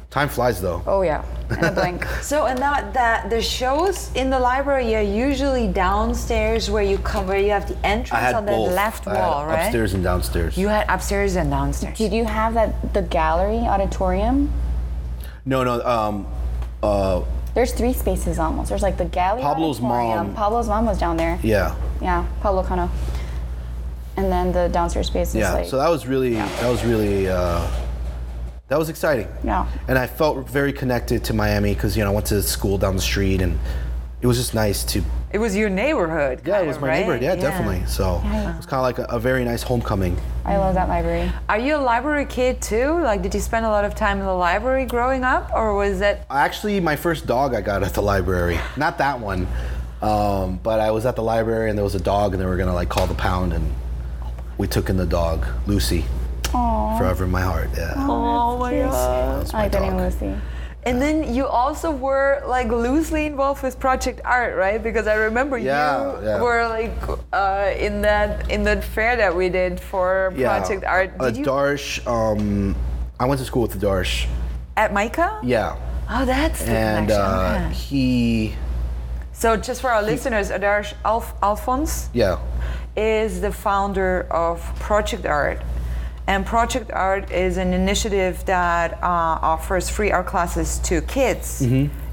Time 0.10 0.30
flies 0.30 0.62
though. 0.62 0.82
Oh 0.88 1.02
yeah, 1.02 1.24
in 1.52 1.63
a 1.63 1.72
blink. 1.72 2.06
So 2.22 2.46
and 2.46 2.58
that 2.60 2.93
that 2.93 3.30
the 3.30 3.41
shows 3.41 4.10
in 4.15 4.30
the 4.30 4.39
library 4.39 4.96
are 4.96 5.02
usually 5.02 5.67
downstairs 5.67 6.70
where 6.70 6.82
you 6.84 6.98
come 7.00 7.28
where 7.28 7.39
you 7.39 7.50
have 7.52 7.67
the 7.67 7.76
I 7.86 7.91
entrance 7.91 8.22
had 8.24 8.36
on 8.36 8.46
both. 8.46 8.70
the 8.70 8.76
left 8.76 9.06
I 9.08 9.15
had 9.15 9.20
wall, 9.28 9.46
right? 9.46 9.63
Upstairs 9.65 9.93
and 9.93 10.04
downstairs. 10.04 10.58
You 10.58 10.70
had 10.70 10.86
upstairs 10.89 11.36
and 11.36 11.50
downstairs. 11.52 11.98
Did 11.98 12.13
you 12.13 12.24
have 12.26 12.54
that 12.54 12.93
the 12.93 13.02
gallery 13.02 13.60
auditorium? 13.67 14.52
no, 15.46 15.63
no. 15.65 15.82
Um, 15.86 16.28
uh, 16.82 17.24
There's 17.54 17.74
three 17.74 17.93
spaces 17.93 18.39
almost. 18.39 18.70
There's 18.70 18.82
like 18.84 18.98
the 18.98 19.06
gallery. 19.06 19.41
Pablo's 19.41 19.80
auditorium. 19.82 20.28
mom- 20.28 20.36
Pablo's 20.36 20.67
mom 20.70 20.86
was 20.86 20.98
down 21.00 21.17
there. 21.17 21.38
yeah, 21.43 21.76
Yeah, 22.02 22.26
Pablo 22.41 22.63
Cano. 22.63 22.89
And 24.15 24.32
then 24.32 24.52
the 24.52 24.67
downstairs 24.70 25.08
space 25.08 25.30
is 25.30 25.36
yeah. 25.36 25.54
like. 25.54 25.65
so 25.67 25.78
that 25.78 25.89
was 25.89 26.08
really, 26.08 26.34
that 26.36 26.70
was 26.70 26.84
really, 26.86 27.28
uh, 27.30 27.67
that 28.69 28.77
was 28.77 28.89
exciting. 28.89 29.27
Yeah. 29.43 29.67
And 29.88 29.97
I 29.97 30.08
felt 30.08 30.47
very 30.49 30.73
connected 30.73 31.23
to 31.25 31.34
Miami 31.34 31.73
because 31.73 31.95
you 31.95 32.03
know 32.03 32.12
I 32.12 32.13
went 32.13 32.25
to 32.27 32.41
school 32.43 32.77
down 32.77 32.95
the 32.95 33.01
street, 33.01 33.41
and 33.41 33.58
it 34.21 34.27
was 34.27 34.38
just 34.38 34.53
nice 34.53 34.84
to. 34.86 35.01
It 35.32 35.39
was 35.39 35.56
your 35.56 35.69
neighborhood. 35.69 36.41
Yeah, 36.45 36.60
it 36.62 36.67
was 36.67 36.80
my 36.80 36.88
right? 36.88 36.99
neighborhood. 36.99 37.21
Yeah, 37.21 37.36
definitely. 37.36 37.86
So 37.86 38.21
Yeah. 38.23 38.53
it 38.53 38.58
was 38.58 38.65
kind 38.65 38.80
of 38.80 38.84
like 38.84 38.99
a, 38.99 39.15
a 39.15 39.19
very 39.19 39.43
nice 39.43 39.62
homecoming. 39.62 40.17
I 40.45 40.58
love 40.58 40.73
that 40.75 40.88
library. 40.88 41.32
Are 41.49 41.60
you 41.60 41.75
a 41.75 41.84
library 41.84 42.25
kid 42.25 42.62
too? 42.62 42.99
Like, 43.01 43.21
did 43.21 43.34
you 43.34 43.41
spend 43.41 43.65
a 43.65 43.69
lot 43.69 43.84
of 43.86 43.93
time 43.95 44.19
in 44.19 44.25
the 44.25 44.34
library 44.34 44.86
growing 44.86 45.23
up, 45.23 45.51
or 45.53 45.75
was 45.75 45.99
that? 45.99 46.25
Actually, 46.30 46.80
my 46.80 46.95
first 46.95 47.25
dog 47.25 47.53
I 47.53 47.62
got 47.62 47.84
at 47.84 47.93
the 47.93 48.01
library. 48.01 48.58
Not 48.77 48.97
that 48.99 49.19
one, 49.19 49.47
um, 50.01 50.60
but 50.63 50.80
I 50.80 50.91
was 50.91 51.06
at 51.06 51.15
the 51.15 51.23
library 51.23 51.69
and 51.69 51.77
there 51.77 51.86
was 51.86 51.95
a 51.95 51.99
dog, 52.01 52.34
and 52.34 52.42
they 52.42 52.46
were 52.46 52.58
gonna 52.58 52.73
like 52.73 52.89
call 52.89 53.08
the 53.08 53.15
pound, 53.15 53.54
and 53.54 53.73
we 54.58 54.67
took 54.67 54.89
in 54.89 54.98
the 54.98 55.06
dog, 55.06 55.46
Lucy, 55.67 56.06
Aww. 56.50 56.98
forever 56.98 57.25
in 57.25 57.31
my 57.31 57.41
heart. 57.41 57.69
Yeah, 57.77 57.93
Oh 57.98 58.58
my 58.58 58.73
god! 58.73 59.39
that's 59.41 59.54
I 59.54 59.58
my 59.58 59.63
like 59.63 59.71
the 59.71 59.79
name 59.79 59.98
dog. 59.98 60.02
Lucy. 60.13 60.33
And 60.83 61.02
then 61.02 61.33
you 61.33 61.45
also 61.45 61.91
were 61.91 62.41
like 62.48 62.69
loosely 62.69 63.25
involved 63.25 63.62
with 63.62 63.77
Project 63.77 64.21
Art, 64.23 64.56
right? 64.56 64.81
Because 64.81 65.06
I 65.06 65.15
remember 65.15 65.58
Yeah, 65.58 66.19
you 66.21 66.25
yeah. 66.27 66.41
were 66.41 66.65
like 66.69 66.95
uh, 67.33 67.73
in 67.77 68.02
that 68.04 68.50
in 68.50 68.63
that 68.63 68.83
fair 68.85 69.17
that 69.17 69.35
we 69.35 69.50
did 69.50 69.79
for 69.81 70.31
Project 70.37 70.85
Art. 70.85 71.12
Uh, 71.19 71.25
Did 71.29 71.37
you 71.37 71.45
Darsh, 71.45 72.00
um, 72.08 72.73
I 73.19 73.25
went 73.25 73.39
to 73.39 73.45
school 73.45 73.63
with 73.63 73.81
Darsh. 73.81 74.27
at 74.77 74.93
MICA? 74.93 75.41
Yeah, 75.43 75.75
Oh, 76.10 76.23
that's 76.23 76.63
the 76.63 76.71
and 76.71 77.08
connection. 77.10 77.21
uh, 77.21 77.65
okay. 77.65 77.73
he, 77.73 78.56
So 79.33 79.58
just 79.58 79.81
for 79.81 79.89
our 79.91 80.02
listeners, 80.04 80.52
Adarsh 80.52 80.93
Alf- 81.04 81.33
Alphonse 81.43 82.10
yeah, 82.13 82.39
is 82.95 83.41
the 83.41 83.52
founder 83.52 84.25
of 84.31 84.62
Project 84.79 85.25
Art. 85.25 85.60
And 86.28 86.46
Project 86.46 86.92
Art 86.92 87.32
is 87.32 87.56
an 87.58 87.73
initiative 87.73 88.44
that 88.46 88.94
uh, 89.02 89.40
offers 89.42 89.90
free 89.90 90.12
art 90.12 90.28
classes 90.28 90.80
to 90.80 91.02
kids 91.02 91.62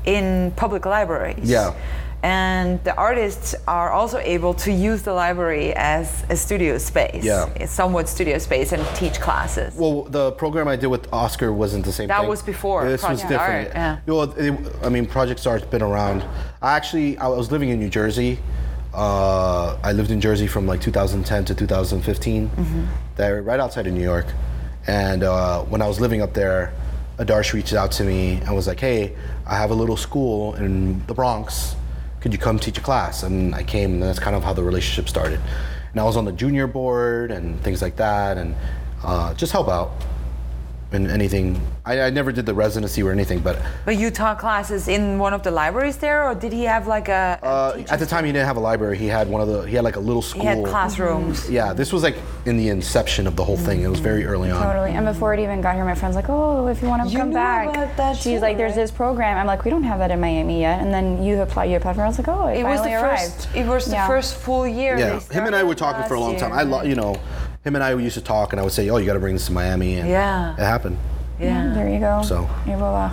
in 0.04 0.52
public 0.56 0.86
libraries. 0.86 1.36
Mm-hmm. 1.36 1.50
Yeah. 1.50 1.74
and 2.22 2.82
the 2.84 2.94
artists 2.96 3.54
are 3.68 3.90
also 3.90 4.16
able 4.18 4.54
to 4.54 4.72
use 4.72 5.02
the 5.02 5.12
library 5.12 5.74
as 5.76 6.24
a 6.30 6.36
studio 6.36 6.78
space, 6.78 7.22
Yeah. 7.22 7.66
somewhat 7.66 8.08
studio 8.08 8.38
space, 8.38 8.72
and 8.72 8.82
teach 8.96 9.20
classes. 9.20 9.74
Well, 9.76 10.04
the 10.04 10.32
program 10.32 10.66
I 10.66 10.76
did 10.76 10.86
with 10.86 11.04
Oscar 11.12 11.52
wasn't 11.52 11.84
the 11.84 11.92
same 11.92 12.08
That 12.08 12.20
thing. 12.20 12.30
was 12.30 12.40
before 12.40 12.84
This 12.88 13.02
was 13.02 13.20
different. 13.20 13.68
Art, 13.68 13.74
yeah. 13.74 13.98
Well, 14.06 14.22
it, 14.38 14.54
I 14.82 14.88
mean, 14.88 15.04
Project 15.06 15.46
Art's 15.46 15.66
been 15.66 15.82
around. 15.82 16.24
I 16.62 16.76
actually, 16.78 17.18
I 17.18 17.28
was 17.28 17.50
living 17.52 17.68
in 17.68 17.78
New 17.78 17.90
Jersey. 17.90 18.38
Uh, 18.94 19.76
I 19.82 19.92
lived 19.92 20.12
in 20.12 20.20
Jersey 20.20 20.46
from 20.46 20.66
like 20.66 20.80
2010 20.80 21.44
to 21.46 21.54
2015. 21.54 22.48
Mm-hmm. 22.48 22.84
There, 23.16 23.42
right 23.42 23.58
outside 23.58 23.86
of 23.86 23.92
New 23.92 24.02
York. 24.02 24.26
And 24.86 25.24
uh, 25.24 25.62
when 25.62 25.82
I 25.82 25.88
was 25.88 26.00
living 26.00 26.22
up 26.22 26.34
there, 26.34 26.72
Adarsh 27.18 27.52
reached 27.52 27.72
out 27.74 27.90
to 27.92 28.04
me 28.04 28.34
and 28.34 28.54
was 28.54 28.66
like, 28.66 28.80
"Hey, 28.80 29.16
I 29.46 29.56
have 29.56 29.70
a 29.70 29.74
little 29.74 29.96
school 29.96 30.54
in 30.54 31.04
the 31.06 31.14
Bronx. 31.14 31.74
Could 32.20 32.32
you 32.32 32.38
come 32.38 32.58
teach 32.58 32.78
a 32.78 32.80
class?" 32.80 33.22
And 33.22 33.54
I 33.54 33.62
came, 33.62 33.94
and 33.94 34.02
that's 34.02 34.18
kind 34.18 34.36
of 34.36 34.44
how 34.44 34.52
the 34.52 34.62
relationship 34.62 35.08
started. 35.08 35.40
And 35.92 36.00
I 36.00 36.04
was 36.04 36.16
on 36.16 36.24
the 36.24 36.32
junior 36.32 36.66
board 36.66 37.30
and 37.30 37.60
things 37.62 37.82
like 37.82 37.96
that, 37.96 38.36
and 38.36 38.54
uh, 39.02 39.34
just 39.34 39.52
help 39.52 39.68
out 39.68 39.92
in 40.94 41.10
anything. 41.10 41.60
I, 41.84 42.00
I 42.02 42.10
never 42.10 42.32
did 42.32 42.46
the 42.46 42.54
residency 42.54 43.02
or 43.02 43.10
anything, 43.12 43.40
but 43.40 43.58
But 43.84 43.96
you 43.96 44.10
taught 44.10 44.38
classes 44.38 44.88
in 44.88 45.18
one 45.18 45.34
of 45.34 45.42
the 45.42 45.50
libraries 45.50 45.96
there, 45.98 46.24
or 46.28 46.34
did 46.34 46.52
he 46.52 46.64
have 46.64 46.86
like 46.86 47.08
a? 47.08 47.38
a 47.42 47.46
uh, 47.46 47.84
at 47.90 47.98
the 47.98 48.06
time 48.06 48.24
he 48.24 48.32
didn't 48.32 48.46
have 48.46 48.56
a 48.56 48.60
library. 48.60 48.96
He 48.96 49.06
had 49.06 49.28
one 49.28 49.40
of 49.42 49.48
the. 49.48 49.62
He 49.62 49.74
had 49.74 49.84
like 49.84 49.96
a 49.96 50.00
little 50.00 50.22
school. 50.22 50.42
he 50.42 50.46
had 50.46 50.64
classrooms. 50.64 51.50
Yeah, 51.50 51.72
this 51.72 51.92
was 51.92 52.02
like 52.02 52.16
in 52.46 52.56
the 52.56 52.68
inception 52.68 53.26
of 53.26 53.36
the 53.36 53.44
whole 53.44 53.56
thing. 53.56 53.82
It 53.82 53.88
was 53.88 54.00
very 54.00 54.24
early 54.24 54.50
on. 54.50 54.62
Totally. 54.62 54.92
And 54.92 55.04
before 55.06 55.34
it 55.34 55.40
even 55.40 55.60
got 55.60 55.74
here, 55.74 55.84
my 55.84 55.94
friend's 55.94 56.16
like, 56.16 56.28
"Oh, 56.28 56.66
if 56.68 56.80
you 56.82 56.88
want 56.88 57.02
to 57.02 57.08
You 57.08 57.18
come 57.18 57.32
back," 57.32 57.96
that 57.96 58.16
she's 58.16 58.24
too, 58.24 58.38
like, 58.40 58.56
"There's 58.56 58.70
right? 58.70 58.76
this 58.82 58.90
program." 58.90 59.36
I'm 59.38 59.46
like, 59.46 59.64
"We 59.64 59.70
don't 59.70 59.84
have 59.84 59.98
that 59.98 60.10
in 60.10 60.20
Miami 60.20 60.60
yet." 60.60 60.80
And 60.80 60.92
then 60.92 61.22
you 61.22 61.40
apply, 61.42 61.64
you 61.66 61.76
applied 61.76 61.96
for. 61.96 62.02
it. 62.02 62.04
I 62.04 62.08
was 62.08 62.18
like, 62.18 62.28
"Oh, 62.28 62.46
it, 62.46 62.58
It 62.60 62.64
was 62.64 62.82
the 62.82 62.94
arrived." 62.94 63.32
first. 63.44 63.48
It 63.56 63.66
was 63.66 63.84
the 63.86 63.92
Yeah. 63.92 64.06
first 64.06 64.36
full 64.36 64.66
year. 64.66 64.98
Yeah, 64.98 65.20
him 65.20 65.44
and 65.46 65.54
I 65.56 65.62
were 65.64 65.74
talking 65.74 66.04
for 66.06 66.14
a 66.14 66.20
last 66.20 66.30
long 66.30 66.36
time. 66.40 66.52
I, 66.52 66.62
lo- 66.62 66.82
you 66.82 66.94
know, 66.94 67.16
him 67.64 67.74
and 67.74 67.82
I 67.82 67.94
used 67.94 68.14
to 68.14 68.20
talk, 68.24 68.52
and 68.52 68.60
I 68.60 68.62
would 68.62 68.72
say, 68.72 68.88
"Oh, 68.90 68.98
you 68.98 69.06
got 69.06 69.14
to 69.14 69.20
bring 69.20 69.34
this 69.34 69.46
to 69.46 69.52
Miami," 69.52 69.98
and 69.98 70.08
Yeah. 70.08 70.52
it 70.54 70.60
happened. 70.60 70.98
Yeah. 71.40 71.72
There 71.74 71.88
you 71.88 71.98
go. 71.98 72.22
So- 72.22 72.48
Et 72.66 72.76
voila. 72.76 73.10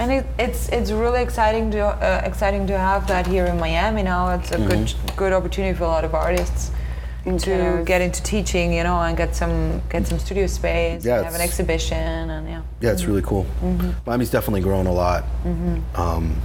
And 0.00 0.12
it, 0.12 0.26
it's 0.38 0.68
it's 0.68 0.90
really 0.92 1.22
exciting 1.22 1.70
to 1.72 1.80
uh, 1.80 2.20
exciting 2.24 2.66
to 2.68 2.78
have 2.78 3.06
that 3.08 3.26
here 3.26 3.46
in 3.46 3.58
Miami 3.58 4.02
now. 4.02 4.30
It's 4.34 4.52
a 4.52 4.58
good 4.58 4.86
Mm-hmm. 4.86 5.16
good 5.16 5.32
opportunity 5.32 5.76
for 5.76 5.84
a 5.84 5.88
lot 5.88 6.04
of 6.04 6.14
artists 6.14 6.70
to 7.24 7.30
Introduce. 7.30 7.84
get 7.86 8.00
into 8.00 8.22
teaching, 8.22 8.72
you 8.72 8.84
know, 8.84 8.96
and 9.00 9.16
get 9.16 9.34
some 9.34 9.82
get 9.90 10.06
some 10.06 10.18
studio 10.18 10.46
space, 10.46 11.04
Yeah, 11.04 11.16
and 11.16 11.24
have 11.24 11.34
an 11.34 11.40
exhibition, 11.40 12.30
and 12.30 12.48
yeah. 12.48 12.60
Yeah, 12.80 12.92
it's 12.92 13.06
really 13.06 13.22
cool. 13.22 13.44
Mm-hmm. 13.62 13.90
Miami's 14.06 14.30
definitely 14.30 14.60
grown 14.62 14.86
a 14.86 14.92
lot. 14.92 15.24
Um, 15.96 16.36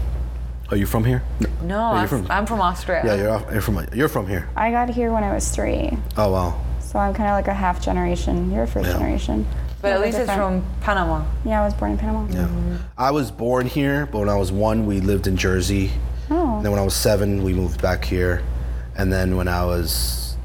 are 0.72 0.78
you 0.78 0.88
from 0.88 1.06
here? 1.06 1.22
No, 1.62 1.76
you're 1.92 2.02
I'm, 2.02 2.08
from- 2.08 2.28
I'm 2.32 2.46
from 2.48 2.60
Austria. 2.62 3.02
Yeah, 3.06 3.16
you're, 3.16 3.30
off- 3.36 3.52
you're 3.52 3.62
from 3.62 3.86
you're 3.94 4.10
from 4.10 4.28
here. 4.28 4.48
I 4.56 4.72
got 4.72 4.90
here 4.90 5.12
when 5.12 5.24
I 5.24 5.32
was 5.34 5.50
three, 5.50 5.96
Oh 6.18 6.32
wow. 6.32 6.54
So 6.94 7.00
I'm 7.00 7.14
kind 7.14 7.28
of 7.30 7.34
like 7.34 7.48
a 7.48 7.54
half 7.54 7.82
generation. 7.82 8.52
You're 8.52 8.64
a 8.64 8.68
first 8.68 8.88
Yeah. 8.88 8.94
generation. 8.94 9.46
but 9.82 9.90
at 9.90 9.96
Totally 9.96 10.08
least 10.12 10.20
it's 10.20 10.32
from 10.32 10.64
Panama. 10.80 11.26
Yeah, 11.44 11.62
I 11.62 11.66
was 11.66 11.74
born 11.74 11.92
in 11.92 11.98
Panama. 11.98 12.26
Yeah. 12.32 12.48
I 12.98 13.12
was 13.12 13.32
born 13.32 13.66
here, 13.66 14.08
but 14.10 14.20
when 14.20 14.30
I 14.30 14.36
was 14.38 14.50
one, 14.50 14.86
we 14.86 15.02
lived 15.02 15.28
in 15.28 15.36
Jersey. 15.36 15.92
Oh. 16.32 16.56
And 16.56 16.64
then 16.66 16.72
when 16.72 16.80
I 16.80 16.86
was 16.86 16.94
seven, 16.94 17.44
we 17.44 17.52
moved 17.54 17.82
back 17.82 18.06
here. 18.06 18.44
And 18.96 19.12
then 19.12 19.36
when 19.36 19.50
I 19.50 19.66
was 19.66 20.38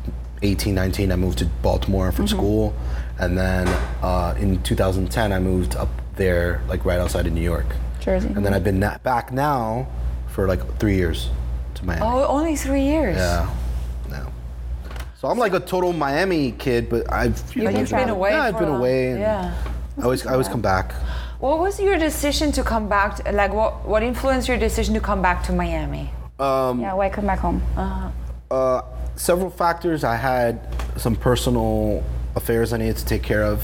18, 0.42 0.74
19, 0.74 1.12
I 1.12 1.16
moved 1.16 1.38
to 1.38 1.44
Baltimore 1.62 2.11
for 2.11 2.26
school. 2.26 2.74
And 3.20 3.38
then 3.38 3.68
uh, 4.03 4.34
in 4.40 4.61
2010, 4.62 5.32
I 5.32 5.38
moved 5.38 5.76
up 5.76 5.90
there, 6.16 6.61
like 6.68 6.84
right 6.84 6.99
outside 6.99 7.26
of 7.28 7.32
New 7.32 7.40
York. 7.42 7.66
Jersey. 8.01 8.28
And 8.34 8.44
then 8.44 8.55
I've 8.55 8.64
been 8.64 8.80
na- 8.80 8.99
back 9.05 9.32
now 9.32 9.86
for 10.28 10.49
like 10.49 10.78
three 10.80 10.96
years 10.96 11.28
to 11.74 11.84
Miami. 11.84 12.03
Oh, 12.05 12.26
only 12.26 12.57
three 12.57 12.82
years. 12.82 13.18
Yeah. 13.18 13.49
No. 15.20 15.28
So 15.28 15.32
I'm 15.32 15.38
like 15.38 15.52
a 15.52 15.60
total 15.60 15.92
Miami 15.92 16.52
kid, 16.52 16.88
but 16.88 17.10
I've 17.12 17.36
You've 17.54 17.64
But 17.64 17.72
been 17.72 17.80
you've 17.80 17.90
been 17.90 18.08
away. 18.08 18.30
Yeah, 18.30 18.42
I've 18.42 18.58
been 18.58 18.68
a 18.68 18.76
away. 18.76 19.10
And 19.10 19.20
Yeah. 19.20 19.54
I 19.98 20.02
always 20.02 20.26
I 20.26 20.32
always 20.32 20.48
come 20.48 20.60
back. 20.60 20.92
What 21.40 21.58
was 21.58 21.80
your 21.80 21.98
decision 21.98 22.52
to 22.52 22.62
come 22.62 22.88
back? 22.88 23.16
To, 23.16 23.32
like, 23.32 23.52
what 23.52 23.86
what 23.86 24.02
influenced 24.02 24.48
your 24.48 24.58
decision 24.58 24.94
to 24.94 25.00
come 25.00 25.20
back 25.22 25.42
to 25.46 25.52
Miami? 25.52 26.10
yeah, 26.38 26.94
why 26.94 27.08
come 27.10 27.26
back 27.26 27.40
home? 27.40 27.62
Uh, 28.50 28.82
several 29.16 29.50
factors. 29.50 30.04
I 30.04 30.16
had 30.16 30.60
some 30.96 31.16
personal 31.16 32.02
affairs 32.36 32.72
I 32.72 32.76
needed 32.76 32.96
to 32.98 33.04
take 33.04 33.24
care 33.24 33.42
of, 33.42 33.62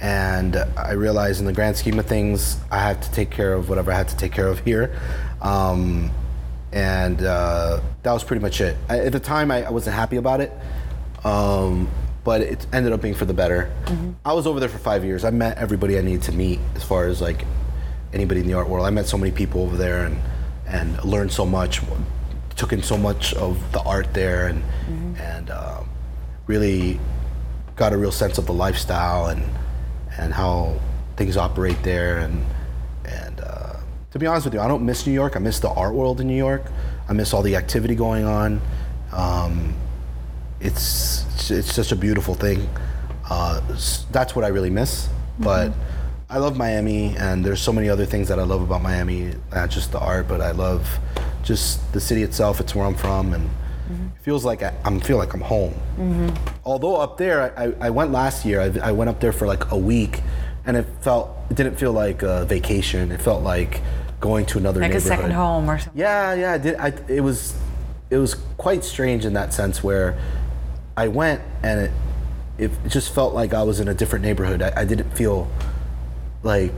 and 0.00 0.56
I 0.76 0.92
realized 0.92 1.40
in 1.40 1.46
the 1.46 1.52
grand 1.52 1.76
scheme 1.76 1.98
of 1.98 2.06
things, 2.06 2.56
I 2.70 2.78
had 2.78 3.02
to 3.02 3.10
take 3.12 3.30
care 3.30 3.52
of 3.52 3.68
whatever 3.68 3.92
I 3.92 3.96
had 3.96 4.08
to 4.08 4.16
take 4.16 4.32
care 4.32 4.48
of 4.48 4.60
here. 4.60 4.98
Um, 5.42 6.10
and 6.72 7.22
uh, 7.22 7.80
that 8.02 8.12
was 8.12 8.24
pretty 8.24 8.40
much 8.42 8.60
it. 8.60 8.76
I, 8.88 9.00
at 9.00 9.12
the 9.12 9.20
time, 9.20 9.50
I, 9.50 9.64
I 9.64 9.70
wasn't 9.70 9.96
happy 9.96 10.16
about 10.16 10.40
it, 10.40 10.52
um, 11.24 11.88
but 12.24 12.40
it 12.40 12.66
ended 12.72 12.92
up 12.92 13.02
being 13.02 13.14
for 13.14 13.24
the 13.26 13.34
better. 13.34 13.70
I 14.24 14.32
was 14.32 14.46
over 14.46 14.58
there 14.60 14.68
for 14.68 14.78
five 14.78 15.04
years. 15.04 15.24
I 15.24 15.30
met 15.30 15.58
everybody 15.58 15.98
I 15.98 16.02
needed 16.02 16.22
to 16.22 16.32
meet 16.32 16.60
as 16.74 16.82
far 16.84 17.06
as 17.06 17.20
like 17.20 17.44
anybody 18.12 18.40
in 18.40 18.46
the 18.46 18.54
art 18.54 18.68
world. 18.68 18.86
I 18.86 18.90
met 18.90 19.06
so 19.06 19.18
many 19.18 19.32
people 19.32 19.62
over 19.62 19.76
there 19.76 20.04
and 20.06 20.18
and 20.66 21.04
learned 21.04 21.32
so 21.32 21.44
much. 21.44 21.80
Took 22.56 22.72
in 22.72 22.82
so 22.82 22.96
much 22.96 23.34
of 23.34 23.72
the 23.72 23.80
art 23.82 24.14
there 24.14 24.46
and 24.46 24.62
and 25.18 25.50
uh, 25.50 25.82
really 26.46 26.98
got 27.76 27.92
a 27.92 27.96
real 27.98 28.12
sense 28.12 28.38
of 28.38 28.46
the 28.46 28.52
lifestyle 28.52 29.26
and 29.26 29.42
and 30.18 30.32
how 30.32 30.78
things 31.16 31.36
operate 31.36 31.82
there 31.82 32.18
and 32.18 32.44
and 33.04 33.40
uh, 33.40 33.61
to 34.12 34.18
be 34.18 34.26
honest 34.26 34.44
with 34.44 34.54
you, 34.54 34.60
I 34.60 34.68
don't 34.68 34.84
miss 34.84 35.06
New 35.06 35.12
York. 35.12 35.36
I 35.36 35.38
miss 35.38 35.58
the 35.58 35.70
art 35.70 35.94
world 35.94 36.20
in 36.20 36.26
New 36.26 36.36
York. 36.36 36.64
I 37.08 37.12
miss 37.12 37.32
all 37.32 37.42
the 37.42 37.56
activity 37.56 37.94
going 37.94 38.24
on. 38.24 38.60
Um, 39.12 39.74
it's 40.60 41.50
it's 41.50 41.72
such 41.72 41.92
a 41.92 41.96
beautiful 41.96 42.34
thing. 42.34 42.68
Uh, 43.28 43.60
that's 44.10 44.36
what 44.36 44.44
I 44.44 44.48
really 44.48 44.70
miss. 44.70 45.08
But 45.38 45.72
I 46.28 46.38
love 46.38 46.56
Miami, 46.56 47.16
and 47.16 47.44
there's 47.44 47.60
so 47.60 47.72
many 47.72 47.88
other 47.88 48.06
things 48.06 48.28
that 48.28 48.38
I 48.38 48.42
love 48.44 48.62
about 48.62 48.82
Miami. 48.82 49.32
Not 49.52 49.70
just 49.70 49.92
the 49.92 49.98
art, 49.98 50.28
but 50.28 50.40
I 50.40 50.52
love 50.52 50.98
just 51.42 51.92
the 51.92 52.00
city 52.00 52.22
itself. 52.22 52.60
It's 52.60 52.74
where 52.74 52.86
I'm 52.86 52.94
from, 52.94 53.32
and 53.34 53.50
it 53.90 54.22
feels 54.22 54.44
like 54.44 54.62
I, 54.62 54.72
I'm 54.84 55.00
feel 55.00 55.16
like 55.18 55.32
I'm 55.34 55.40
home. 55.40 55.74
Although 56.64 56.96
up 56.96 57.16
there, 57.18 57.58
I, 57.58 57.72
I 57.86 57.90
went 57.90 58.12
last 58.12 58.44
year. 58.44 58.60
I, 58.60 58.88
I 58.88 58.92
went 58.92 59.10
up 59.10 59.20
there 59.20 59.32
for 59.32 59.46
like 59.46 59.70
a 59.72 59.76
week, 59.76 60.20
and 60.64 60.76
it 60.76 60.86
felt 61.00 61.30
it 61.50 61.56
didn't 61.56 61.76
feel 61.76 61.92
like 61.92 62.22
a 62.22 62.44
vacation. 62.44 63.12
It 63.12 63.20
felt 63.20 63.42
like 63.42 63.80
going 64.20 64.46
to 64.46 64.58
another 64.58 64.80
neighborhood. 64.80 65.04
Like 65.04 65.12
a 65.12 65.16
second 65.16 65.32
home 65.32 65.68
or 65.68 65.78
something. 65.78 66.00
Yeah, 66.00 66.34
yeah, 66.34 66.52
I 66.52 66.58
did. 66.58 66.76
I, 66.76 66.92
it 67.08 67.20
was, 67.20 67.58
it 68.08 68.18
was 68.18 68.34
quite 68.56 68.84
strange 68.84 69.24
in 69.24 69.32
that 69.34 69.52
sense 69.52 69.82
where 69.82 70.18
I 70.96 71.08
went 71.08 71.42
and 71.62 71.80
it, 71.80 71.90
it 72.58 72.88
just 72.88 73.12
felt 73.12 73.34
like 73.34 73.52
I 73.52 73.64
was 73.64 73.80
in 73.80 73.88
a 73.88 73.94
different 73.94 74.24
neighborhood. 74.24 74.62
I, 74.62 74.72
I 74.76 74.84
didn't 74.84 75.10
feel 75.10 75.50
like 76.42 76.72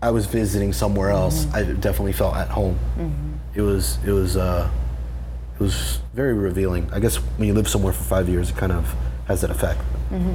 I 0.00 0.10
was 0.10 0.26
visiting 0.26 0.72
somewhere 0.72 1.10
else. 1.10 1.44
Mm-hmm. 1.44 1.56
I 1.56 1.62
definitely 1.80 2.12
felt 2.12 2.36
at 2.36 2.48
home. 2.48 2.78
Mm-hmm. 2.96 3.32
It 3.54 3.62
was, 3.62 3.98
it 4.04 4.12
was, 4.12 4.36
uh, 4.36 4.70
it 5.54 5.60
was 5.60 6.00
very 6.14 6.34
revealing. 6.34 6.90
I 6.92 7.00
guess 7.00 7.16
when 7.16 7.48
you 7.48 7.54
live 7.54 7.68
somewhere 7.68 7.92
for 7.92 8.04
five 8.04 8.28
years, 8.28 8.50
it 8.50 8.56
kind 8.56 8.72
of 8.72 8.94
has 9.26 9.42
that 9.42 9.50
effect. 9.50 9.80
Mm-hmm. 10.10 10.34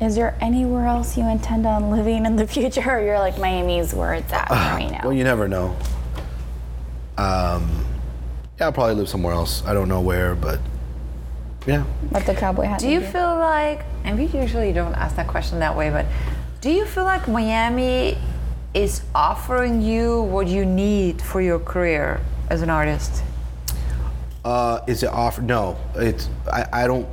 Is 0.00 0.14
there 0.14 0.36
anywhere 0.42 0.86
else 0.86 1.16
you 1.16 1.26
intend 1.26 1.66
on 1.66 1.90
living 1.90 2.26
in 2.26 2.36
the 2.36 2.46
future, 2.46 2.82
or 2.90 3.00
you're 3.00 3.18
like 3.18 3.38
Miami's 3.38 3.94
where 3.94 4.12
it's 4.12 4.30
at 4.32 4.48
for 4.48 4.78
me 4.78 4.90
now? 4.90 5.00
Well, 5.04 5.12
you 5.12 5.24
never 5.24 5.48
know. 5.48 5.74
Um, 7.16 7.86
yeah, 8.58 8.66
I'll 8.66 8.72
probably 8.72 8.94
live 8.94 9.08
somewhere 9.08 9.32
else. 9.32 9.64
I 9.64 9.72
don't 9.72 9.88
know 9.88 10.02
where, 10.02 10.34
but 10.34 10.60
yeah. 11.66 11.84
Let 12.10 12.26
the 12.26 12.34
cowboy 12.34 12.64
hat. 12.64 12.78
Do 12.78 12.90
you 12.90 13.00
lead 13.00 13.12
feel 13.12 13.38
like, 13.38 13.84
and 14.04 14.18
we 14.18 14.26
usually 14.38 14.72
don't 14.72 14.94
ask 14.94 15.16
that 15.16 15.28
question 15.28 15.60
that 15.60 15.74
way, 15.74 15.88
but 15.88 16.04
do 16.60 16.70
you 16.70 16.84
feel 16.84 17.04
like 17.04 17.26
Miami 17.26 18.18
is 18.74 19.00
offering 19.14 19.80
you 19.80 20.22
what 20.24 20.46
you 20.46 20.66
need 20.66 21.22
for 21.22 21.40
your 21.40 21.58
career 21.58 22.20
as 22.50 22.60
an 22.60 22.68
artist? 22.68 23.22
Uh, 24.44 24.80
is 24.86 25.02
it 25.02 25.08
offer? 25.08 25.40
No, 25.40 25.78
it's. 25.94 26.28
I, 26.52 26.66
I 26.70 26.86
don't 26.86 27.08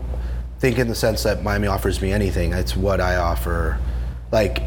think 0.64 0.80
in 0.80 0.88
the 0.88 0.96
sense 0.96 1.24
that 1.24 1.44
Miami 1.44 1.68
offers 1.68 2.02
me 2.02 2.14
anything. 2.14 2.54
It's 2.54 2.74
what 2.74 3.02
I 3.02 3.18
offer. 3.18 3.78
Like, 4.32 4.62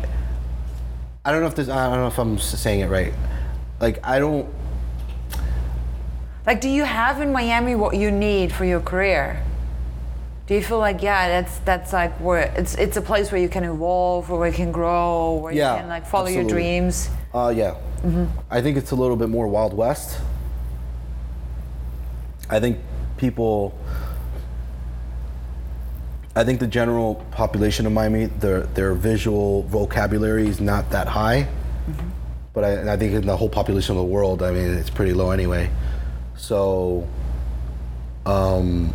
I 1.25 1.33
don't 1.33 1.41
know 1.41 1.47
if 1.47 1.55
this. 1.55 1.71
I 1.71 1.89
don't 1.89 2.01
know 2.01 2.09
if 2.09 2.19
I'm 2.19 2.39
saying 2.39 2.81
it 2.81 2.89
right. 2.89 3.15
Like, 3.81 4.07
I 4.07 4.19
don't. 4.19 4.47
Like, 6.47 6.61
do 6.61 6.69
you 6.69 6.85
have 6.85 7.23
in 7.23 7.33
Miami 7.33 7.77
what 7.77 7.97
you 7.97 8.11
need 8.11 8.53
for 8.53 8.67
your 8.67 8.81
career? 8.81 9.43
Do 10.47 10.55
you 10.55 10.63
feel 10.63 10.79
like, 10.79 11.03
yeah, 11.03 11.29
that's 11.29 11.59
that's 11.61 11.95
like 11.95 12.13
where 12.21 12.53
it's 12.55 12.75
it's 12.75 12.99
a 12.99 13.03
place 13.03 13.33
where 13.33 13.41
you 13.41 13.49
can 13.49 13.65
evolve, 13.65 14.29
where 14.29 14.47
you 14.51 14.55
can 14.55 14.73
grow, 14.73 15.37
where 15.37 15.55
Yeah, 15.55 15.77
you 15.77 15.81
can 15.81 15.89
like 15.89 16.07
follow 16.07 16.29
your 16.29 16.45
dreams? 16.45 17.09
Uh, 17.33 17.55
yeah. 17.57 17.75
I 18.51 18.61
think 18.61 18.77
it's 18.77 18.91
a 18.91 18.97
little 18.97 19.17
bit 19.17 19.31
more 19.31 19.49
Wild 19.49 19.73
West. 19.73 20.21
I 22.51 22.61
think 22.61 22.81
people. 23.17 23.73
I 26.37 26.45
think 26.45 26.61
the 26.61 26.67
general 26.67 27.15
population 27.31 27.87
of 27.87 27.93
Miami, 27.93 28.27
their 28.27 28.61
their 28.61 28.93
visual 28.95 29.63
vocabulary 29.63 30.47
is 30.47 30.61
not 30.61 30.91
that 30.91 31.09
high. 31.09 31.49
but 32.53 32.63
I, 32.63 32.93
I 32.93 32.97
think 32.99 33.15
in 33.15 33.27
the 33.27 33.37
whole 33.37 33.49
population 33.49 33.93
of 33.97 33.99
the 33.99 34.05
world, 34.13 34.43
I 34.43 34.51
mean, 34.53 34.75
it's 34.75 34.91
pretty 34.91 35.15
low 35.15 35.31
anyway. 35.31 35.71
So, 36.37 37.09
um, 38.27 38.93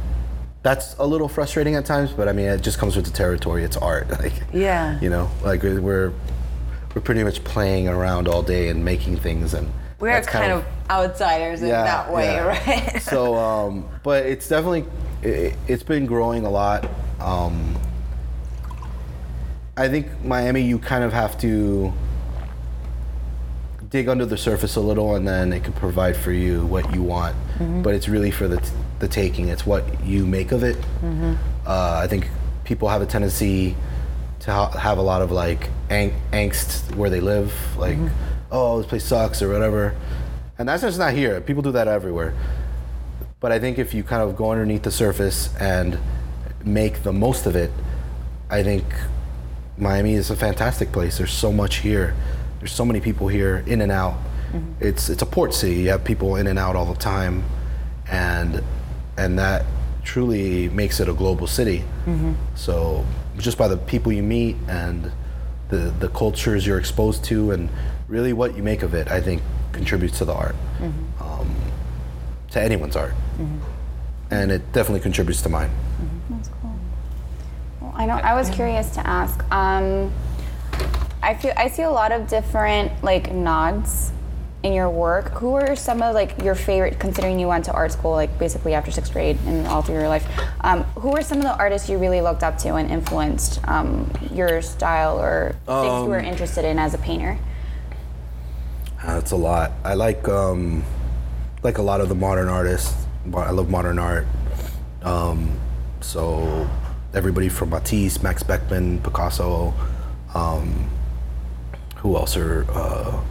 that's 0.63 0.95
a 0.99 1.05
little 1.05 1.27
frustrating 1.27 1.73
at 1.75 1.85
times, 1.85 2.11
but 2.11 2.27
I 2.27 2.33
mean, 2.33 2.45
it 2.45 2.61
just 2.61 2.77
comes 2.77 2.95
with 2.95 3.05
the 3.05 3.11
territory. 3.11 3.63
It's 3.63 3.77
art, 3.77 4.09
like 4.21 4.33
Yeah. 4.53 4.99
you 5.01 5.09
know, 5.09 5.29
like 5.43 5.63
we're 5.63 6.13
we're 6.93 7.01
pretty 7.01 7.23
much 7.23 7.43
playing 7.43 7.87
around 7.87 8.27
all 8.27 8.43
day 8.43 8.67
and 8.69 8.85
making 8.85 9.17
things, 9.17 9.53
and 9.55 9.71
We 9.99 10.09
are 10.09 10.13
that's 10.13 10.27
kind 10.27 10.51
of 10.51 10.63
outsiders 10.89 11.61
in 11.63 11.69
that 11.69 12.11
way, 12.13 12.25
yeah. 12.25 12.43
right? 12.93 13.01
so, 13.01 13.33
um, 13.35 13.87
but 14.03 14.25
it's 14.27 14.47
definitely 14.47 14.85
it, 15.23 15.55
it's 15.67 15.83
been 15.83 16.05
growing 16.05 16.45
a 16.45 16.49
lot. 16.49 16.87
Um, 17.21 17.75
I 19.77 19.87
think 19.87 20.07
Miami, 20.23 20.61
you 20.61 20.79
kind 20.79 21.03
of 21.03 21.13
have 21.13 21.37
to 21.39 21.93
dig 23.89 24.07
under 24.07 24.25
the 24.25 24.37
surface 24.37 24.75
a 24.75 24.79
little, 24.81 25.15
and 25.15 25.27
then 25.27 25.53
it 25.53 25.63
can 25.63 25.73
provide 25.73 26.15
for 26.15 26.31
you 26.31 26.65
what 26.65 26.93
you 26.93 27.01
want. 27.03 27.35
But 27.83 27.93
it's 27.95 28.07
really 28.07 28.31
for 28.31 28.47
the 28.47 28.57
t- 28.57 28.69
the 28.99 29.07
taking. 29.07 29.49
It's 29.49 29.65
what 29.65 29.83
you 30.03 30.25
make 30.25 30.51
of 30.51 30.63
it. 30.63 30.77
Uh, 31.65 31.99
I 32.03 32.07
think 32.07 32.27
people 32.63 32.87
have 32.89 33.01
a 33.01 33.05
tendency 33.05 33.75
to 34.41 34.51
ha- 34.51 34.71
have 34.71 34.97
a 34.97 35.01
lot 35.01 35.21
of 35.21 35.31
like 35.31 35.69
ang- 35.89 36.13
angst 36.31 36.95
where 36.95 37.09
they 37.09 37.19
live, 37.21 37.53
like, 37.77 37.97
oh, 38.51 38.77
this 38.79 38.87
place 38.87 39.03
sucks 39.05 39.41
or 39.41 39.49
whatever. 39.51 39.93
And 40.57 40.67
that's 40.67 40.81
just 40.83 40.99
not 40.99 41.13
here. 41.13 41.39
People 41.41 41.61
do 41.63 41.71
that 41.73 41.87
everywhere. 41.87 42.33
But 43.39 43.51
I 43.51 43.59
think 43.59 43.79
if 43.79 43.93
you 43.93 44.03
kind 44.03 44.21
of 44.21 44.35
go 44.35 44.51
underneath 44.51 44.83
the 44.83 44.91
surface 44.91 45.49
and 45.59 45.97
make 46.65 47.03
the 47.03 47.13
most 47.13 47.45
of 47.45 47.55
it, 47.55 47.71
I 48.49 48.63
think 48.63 48.85
Miami 49.77 50.13
is 50.13 50.29
a 50.29 50.35
fantastic 50.35 50.91
place. 50.91 51.17
There's 51.17 51.31
so 51.31 51.51
much 51.51 51.77
here. 51.77 52.13
There's 52.59 52.71
so 52.71 52.85
many 52.85 52.99
people 52.99 53.27
here, 53.27 53.63
in 53.65 53.81
and 53.81 53.91
out. 53.91 54.13
Mm-hmm. 54.51 54.73
It's 54.79 55.09
it's 55.09 55.21
a 55.21 55.25
port 55.25 55.53
city. 55.53 55.75
You 55.75 55.89
have 55.89 56.03
people 56.03 56.35
in 56.35 56.47
and 56.47 56.59
out 56.59 56.75
all 56.75 56.85
the 56.85 56.99
time, 56.99 57.43
and 58.09 58.63
and 59.17 59.39
that 59.39 59.65
truly 60.03 60.69
makes 60.69 60.99
it 60.99 61.07
a 61.07 61.13
global 61.13 61.47
city. 61.47 61.79
Mm-hmm. 62.05 62.33
So 62.55 63.05
just 63.37 63.57
by 63.57 63.67
the 63.67 63.77
people 63.77 64.11
you 64.11 64.23
meet 64.23 64.57
and 64.67 65.11
the 65.69 65.93
the 65.99 66.09
cultures 66.09 66.67
you're 66.67 66.79
exposed 66.79 67.23
to, 67.25 67.51
and 67.51 67.69
really 68.07 68.33
what 68.33 68.55
you 68.55 68.63
make 68.63 68.83
of 68.83 68.93
it, 68.93 69.09
I 69.09 69.21
think 69.21 69.41
contributes 69.71 70.17
to 70.19 70.25
the 70.25 70.33
art, 70.33 70.55
mm-hmm. 70.79 71.23
um, 71.23 71.55
to 72.51 72.61
anyone's 72.61 72.95
art, 72.95 73.13
and 74.29 74.51
it 74.51 74.73
definitely 74.73 74.99
contributes 74.99 75.41
to 75.43 75.49
mine. 75.49 75.71
Cool. 77.91 78.01
I 78.01 78.05
know. 78.05 78.13
I 78.15 78.33
was 78.33 78.49
curious 78.49 78.89
to 78.91 79.07
ask. 79.07 79.43
Um, 79.51 80.11
I 81.21 81.35
feel 81.35 81.53
I 81.55 81.67
see 81.67 81.83
a 81.83 81.89
lot 81.89 82.11
of 82.11 82.27
different 82.27 83.03
like 83.03 83.31
nods 83.31 84.11
in 84.63 84.73
your 84.73 84.89
work. 84.89 85.31
Who 85.33 85.53
are 85.55 85.75
some 85.75 86.01
of 86.01 86.13
like 86.13 86.41
your 86.41 86.55
favorite? 86.55 86.99
Considering 86.99 87.39
you 87.39 87.47
went 87.47 87.65
to 87.65 87.73
art 87.73 87.91
school 87.91 88.11
like 88.11 88.37
basically 88.39 88.73
after 88.73 88.91
sixth 88.91 89.13
grade 89.13 89.37
and 89.45 89.67
all 89.67 89.81
through 89.81 89.95
your 89.95 90.07
life, 90.07 90.27
um, 90.61 90.83
who 90.95 91.15
are 91.15 91.21
some 91.21 91.37
of 91.39 91.43
the 91.43 91.55
artists 91.57 91.89
you 91.89 91.97
really 91.97 92.21
looked 92.21 92.43
up 92.43 92.57
to 92.59 92.75
and 92.75 92.89
influenced 92.89 93.65
um, 93.67 94.11
your 94.31 94.61
style 94.61 95.19
or 95.19 95.55
things 95.65 96.03
you 96.03 96.09
were 96.09 96.19
interested 96.19 96.65
in 96.65 96.79
as 96.79 96.93
a 96.93 96.97
painter? 96.97 97.37
That's 99.03 99.31
a 99.31 99.35
lot. 99.35 99.71
I 99.83 99.95
like 99.95 100.27
um, 100.27 100.83
like 101.63 101.77
a 101.77 101.81
lot 101.81 102.01
of 102.01 102.09
the 102.09 102.15
modern 102.15 102.47
artists. 102.47 103.05
I 103.33 103.51
love 103.51 103.69
modern 103.69 103.99
art. 103.99 104.25
Um, 105.03 105.59
so 106.01 106.69
everybody 107.13 107.49
from 107.49 107.69
Matisse, 107.69 108.21
Max 108.23 108.43
Beckmann, 108.43 109.03
Picasso. 109.03 109.73
Um, 110.33 110.89
who 111.97 112.15
else 112.15 112.35
are 112.37 112.65
uh, 112.71 113.21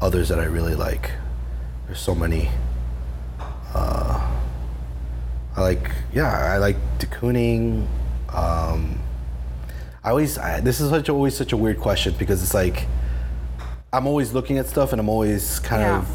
others 0.00 0.28
that 0.28 0.38
I 0.40 0.44
really 0.44 0.74
like? 0.74 1.10
There's 1.86 2.00
so 2.00 2.14
many. 2.14 2.50
Uh, 3.74 4.30
I 5.56 5.60
like 5.60 5.90
yeah. 6.12 6.28
I 6.54 6.58
like 6.58 6.76
de 6.98 7.06
Kooning. 7.06 7.86
Um, 8.32 8.98
I 10.02 10.10
always 10.10 10.38
I, 10.38 10.60
this 10.60 10.80
is 10.80 10.90
such 10.90 11.08
a, 11.08 11.12
always 11.12 11.36
such 11.36 11.52
a 11.52 11.56
weird 11.56 11.78
question 11.78 12.14
because 12.18 12.42
it's 12.42 12.54
like 12.54 12.86
I'm 13.92 14.06
always 14.06 14.32
looking 14.32 14.58
at 14.58 14.66
stuff 14.66 14.92
and 14.92 15.00
I'm 15.00 15.08
always 15.08 15.58
kind 15.60 15.82
Yeah. 15.82 15.98
of 15.98 16.08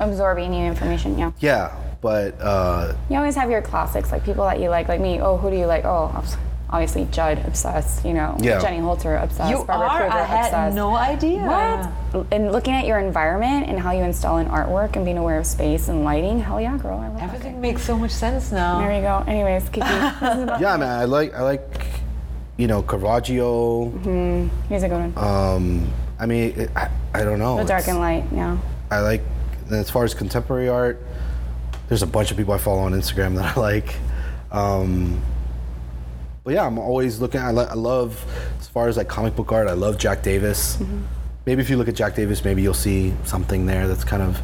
Absorbing 0.00 0.50
new 0.50 0.64
information. 0.64 1.18
Yeah. 1.18 1.32
yeah, 1.40 1.76
but 2.00 2.34
uh, 2.40 2.94
You 3.10 3.16
always 3.16 3.34
have 3.34 3.50
your 3.50 3.62
classics, 3.62 4.12
like 4.12 4.24
people 4.24 4.44
that 4.44 4.60
you 4.60 4.68
like, 4.70 4.88
like 4.88 5.00
me. 5.00 5.20
Oh, 5.20 5.36
who 5.36 5.50
do 5.50 5.56
you 5.56 5.66
like? 5.66 5.84
Oh, 5.84 6.12
obs- 6.14 6.36
obviously 6.70 7.06
Judd, 7.10 7.38
obsessed. 7.46 8.04
You 8.04 8.12
know, 8.14 8.36
Yeah. 8.40 8.60
Jenny 8.60 8.78
Holzer, 8.78 9.20
obsessed. 9.22 9.50
You 9.50 9.64
Barbara 9.64 9.88
are? 9.88 9.98
Kruger, 10.02 10.12
I 10.18 10.22
had 10.24 10.44
obsessed. 10.46 10.76
no 10.76 10.94
idea. 10.94 11.40
What? 12.12 12.26
And 12.32 12.52
looking 12.52 12.74
at 12.74 12.86
your 12.86 12.98
environment 12.98 13.68
and 13.68 13.78
how 13.80 13.92
you 13.92 14.02
install 14.02 14.38
an 14.38 14.48
artwork 14.48 14.94
and 14.96 15.04
being 15.04 15.18
aware 15.18 15.38
of 15.38 15.46
space 15.46 15.88
and 15.88 16.04
lighting, 16.04 16.40
hell 16.40 16.60
yeah, 16.60 16.76
girl, 16.78 16.98
I 16.98 17.08
love 17.08 17.20
Everything 17.22 17.60
makes 17.60 17.82
so 17.82 17.98
much 17.98 18.12
sense 18.12 18.52
now. 18.52 18.78
There 18.80 18.94
you 18.94 19.02
go. 19.02 19.24
Anyways, 19.26 19.64
Kiki, 19.70 19.80
this 19.88 20.12
is 20.36 20.42
about- 20.44 20.60
yeah, 20.60 20.76
man, 20.76 21.00
I 21.00 21.04
like 21.04 21.34
I 21.34 21.42
like 21.42 21.86
you 22.56 22.66
know 22.66 22.82
Caravaggio. 22.82 23.90
here's 24.68 24.82
a 24.82 24.88
good 24.88 25.12
one. 25.14 25.14
Um, 25.16 25.92
I 26.20 26.26
mean, 26.26 26.52
it, 26.58 26.70
I, 26.76 26.90
I 27.14 27.24
don't 27.24 27.38
know. 27.38 27.56
the 27.58 27.64
dark 27.64 27.82
It's- 27.82 27.88
and 27.88 27.98
light. 27.98 28.24
Yeah. 28.32 28.56
I 28.90 29.00
like 29.00 29.22
as 29.70 29.90
far 29.90 30.04
as 30.04 30.14
contemporary 30.14 30.68
art. 30.68 31.00
There's 31.88 32.02
a 32.02 32.06
bunch 32.06 32.30
of 32.30 32.36
people 32.36 32.54
I 32.54 32.58
follow 32.58 32.80
on 32.82 32.92
Instagram 32.92 33.34
that 33.36 33.56
I 33.56 33.60
like. 33.60 33.94
Um, 34.50 35.20
but 36.44 36.54
yeah, 36.54 36.66
I'm 36.66 36.78
always 36.78 37.20
looking. 37.20 37.40
I, 37.40 37.50
lo- 37.50 37.68
I 37.68 37.74
love 37.74 38.24
as 38.58 38.68
far 38.68 38.88
as 38.88 38.96
like 38.96 39.08
comic 39.08 39.36
book 39.36 39.52
art. 39.52 39.68
I 39.68 39.72
love 39.72 39.98
Jack 39.98 40.22
Davis. 40.22 40.76
Mm-hmm. 40.76 41.02
Maybe 41.46 41.62
if 41.62 41.70
you 41.70 41.76
look 41.76 41.88
at 41.88 41.94
Jack 41.94 42.14
Davis, 42.14 42.44
maybe 42.44 42.62
you'll 42.62 42.74
see 42.74 43.14
something 43.24 43.66
there 43.66 43.88
that's 43.88 44.04
kind 44.04 44.22
of. 44.22 44.38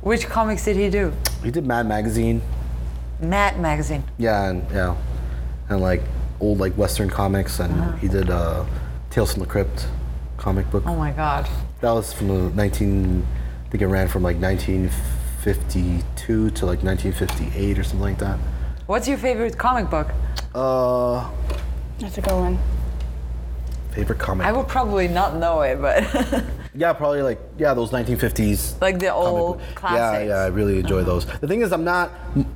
Which 0.00 0.26
comics 0.26 0.64
did 0.64 0.76
he 0.76 0.90
do? 0.90 1.12
He 1.42 1.50
did 1.50 1.66
Mad 1.66 1.86
Magazine. 1.86 2.40
Mad 3.20 3.58
Magazine. 3.60 4.04
Yeah, 4.16 4.48
and 4.50 4.68
yeah, 4.70 4.96
and 5.68 5.80
like 5.80 6.02
old 6.40 6.58
like 6.58 6.74
Western 6.74 7.10
comics, 7.10 7.58
and 7.60 7.98
he 7.98 8.08
did 8.08 8.30
uh, 8.30 8.64
Tales 9.10 9.32
from 9.32 9.40
the 9.40 9.48
Crypt 9.48 9.88
comic 10.36 10.70
book. 10.70 10.84
Oh 10.86 10.96
my 10.96 11.10
God. 11.10 11.48
That 11.80 11.92
was 11.92 12.12
from 12.12 12.28
the 12.28 12.50
19. 12.54 13.26
I 13.66 13.70
think 13.70 13.82
it 13.82 13.86
ran 13.86 14.08
from 14.08 14.22
like 14.22 14.36
1952 15.44 16.50
to 16.50 16.66
like 16.66 16.82
1958 16.82 17.78
or 17.78 17.84
something 17.84 18.00
like 18.00 18.18
that. 18.18 18.38
What's 18.86 19.06
your 19.06 19.18
favorite 19.18 19.56
comic 19.56 19.88
book? 19.90 20.08
Uh, 20.54 21.30
That's 22.00 22.18
a 22.18 22.22
good 22.22 22.32
one. 22.32 22.58
favorite 23.92 24.18
comic. 24.18 24.46
I 24.46 24.52
would 24.52 24.66
probably 24.68 25.06
not 25.08 25.36
know 25.36 25.60
it, 25.62 25.80
but 25.80 26.02
yeah, 26.74 26.92
probably 26.92 27.22
like 27.22 27.40
yeah 27.58 27.74
those 27.74 27.90
1950s. 27.90 28.80
like 28.80 28.98
the 28.98 29.12
old 29.12 29.60
classics. 29.74 30.00
Uh-huh. 30.00 30.18
Yeah, 30.18 30.26
yeah, 30.26 30.34
I 30.44 30.46
really 30.46 30.78
enjoy 30.78 31.02
those. 31.02 31.26
The 31.26 31.48
thing 31.48 31.62
is, 31.62 31.72
I'm 31.72 31.84
not, 31.84 32.10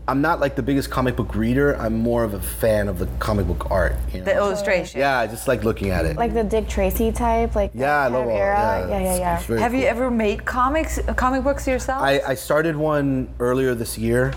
I'm 0.08 0.20
not 0.20 0.40
like 0.40 0.56
the 0.56 0.62
biggest 0.62 0.90
comic 0.90 1.16
book 1.16 1.34
reader. 1.34 1.76
I'm 1.76 1.96
more 1.96 2.24
of 2.24 2.34
a 2.34 2.40
fan 2.40 2.88
of 2.88 2.98
the 2.98 3.06
comic 3.18 3.46
book 3.46 3.70
art. 3.70 3.96
You 4.12 4.18
know? 4.18 4.24
The 4.24 4.36
illustration. 4.36 5.00
yeah, 5.00 5.18
I 5.18 5.26
just 5.26 5.48
like 5.48 5.64
looking 5.64 5.90
at 5.90 6.04
it. 6.04 6.16
Like 6.16 6.34
the 6.34 6.44
Dick 6.44 6.68
Tracy 6.68 7.12
type, 7.12 7.54
like 7.54 7.72
yeah, 7.74 8.02
I 8.02 8.08
love 8.08 8.26
all. 8.26 8.30
era. 8.30 8.86
Yeah, 8.88 8.88
yeah, 8.88 9.02
yeah, 9.02 9.16
yeah. 9.18 9.36
it's 9.38 9.46
very 9.46 9.60
Have 9.60 9.74
you 9.74 9.84
ever 9.84 10.10
made 10.10 10.44
comics, 10.44 10.98
comic 11.16 11.42
books 11.42 11.66
yourself? 11.66 12.02
I, 12.02 12.20
I 12.20 12.34
started 12.34 12.76
one 12.76 13.28
earlier 13.38 13.74
this 13.74 13.98
year, 13.98 14.32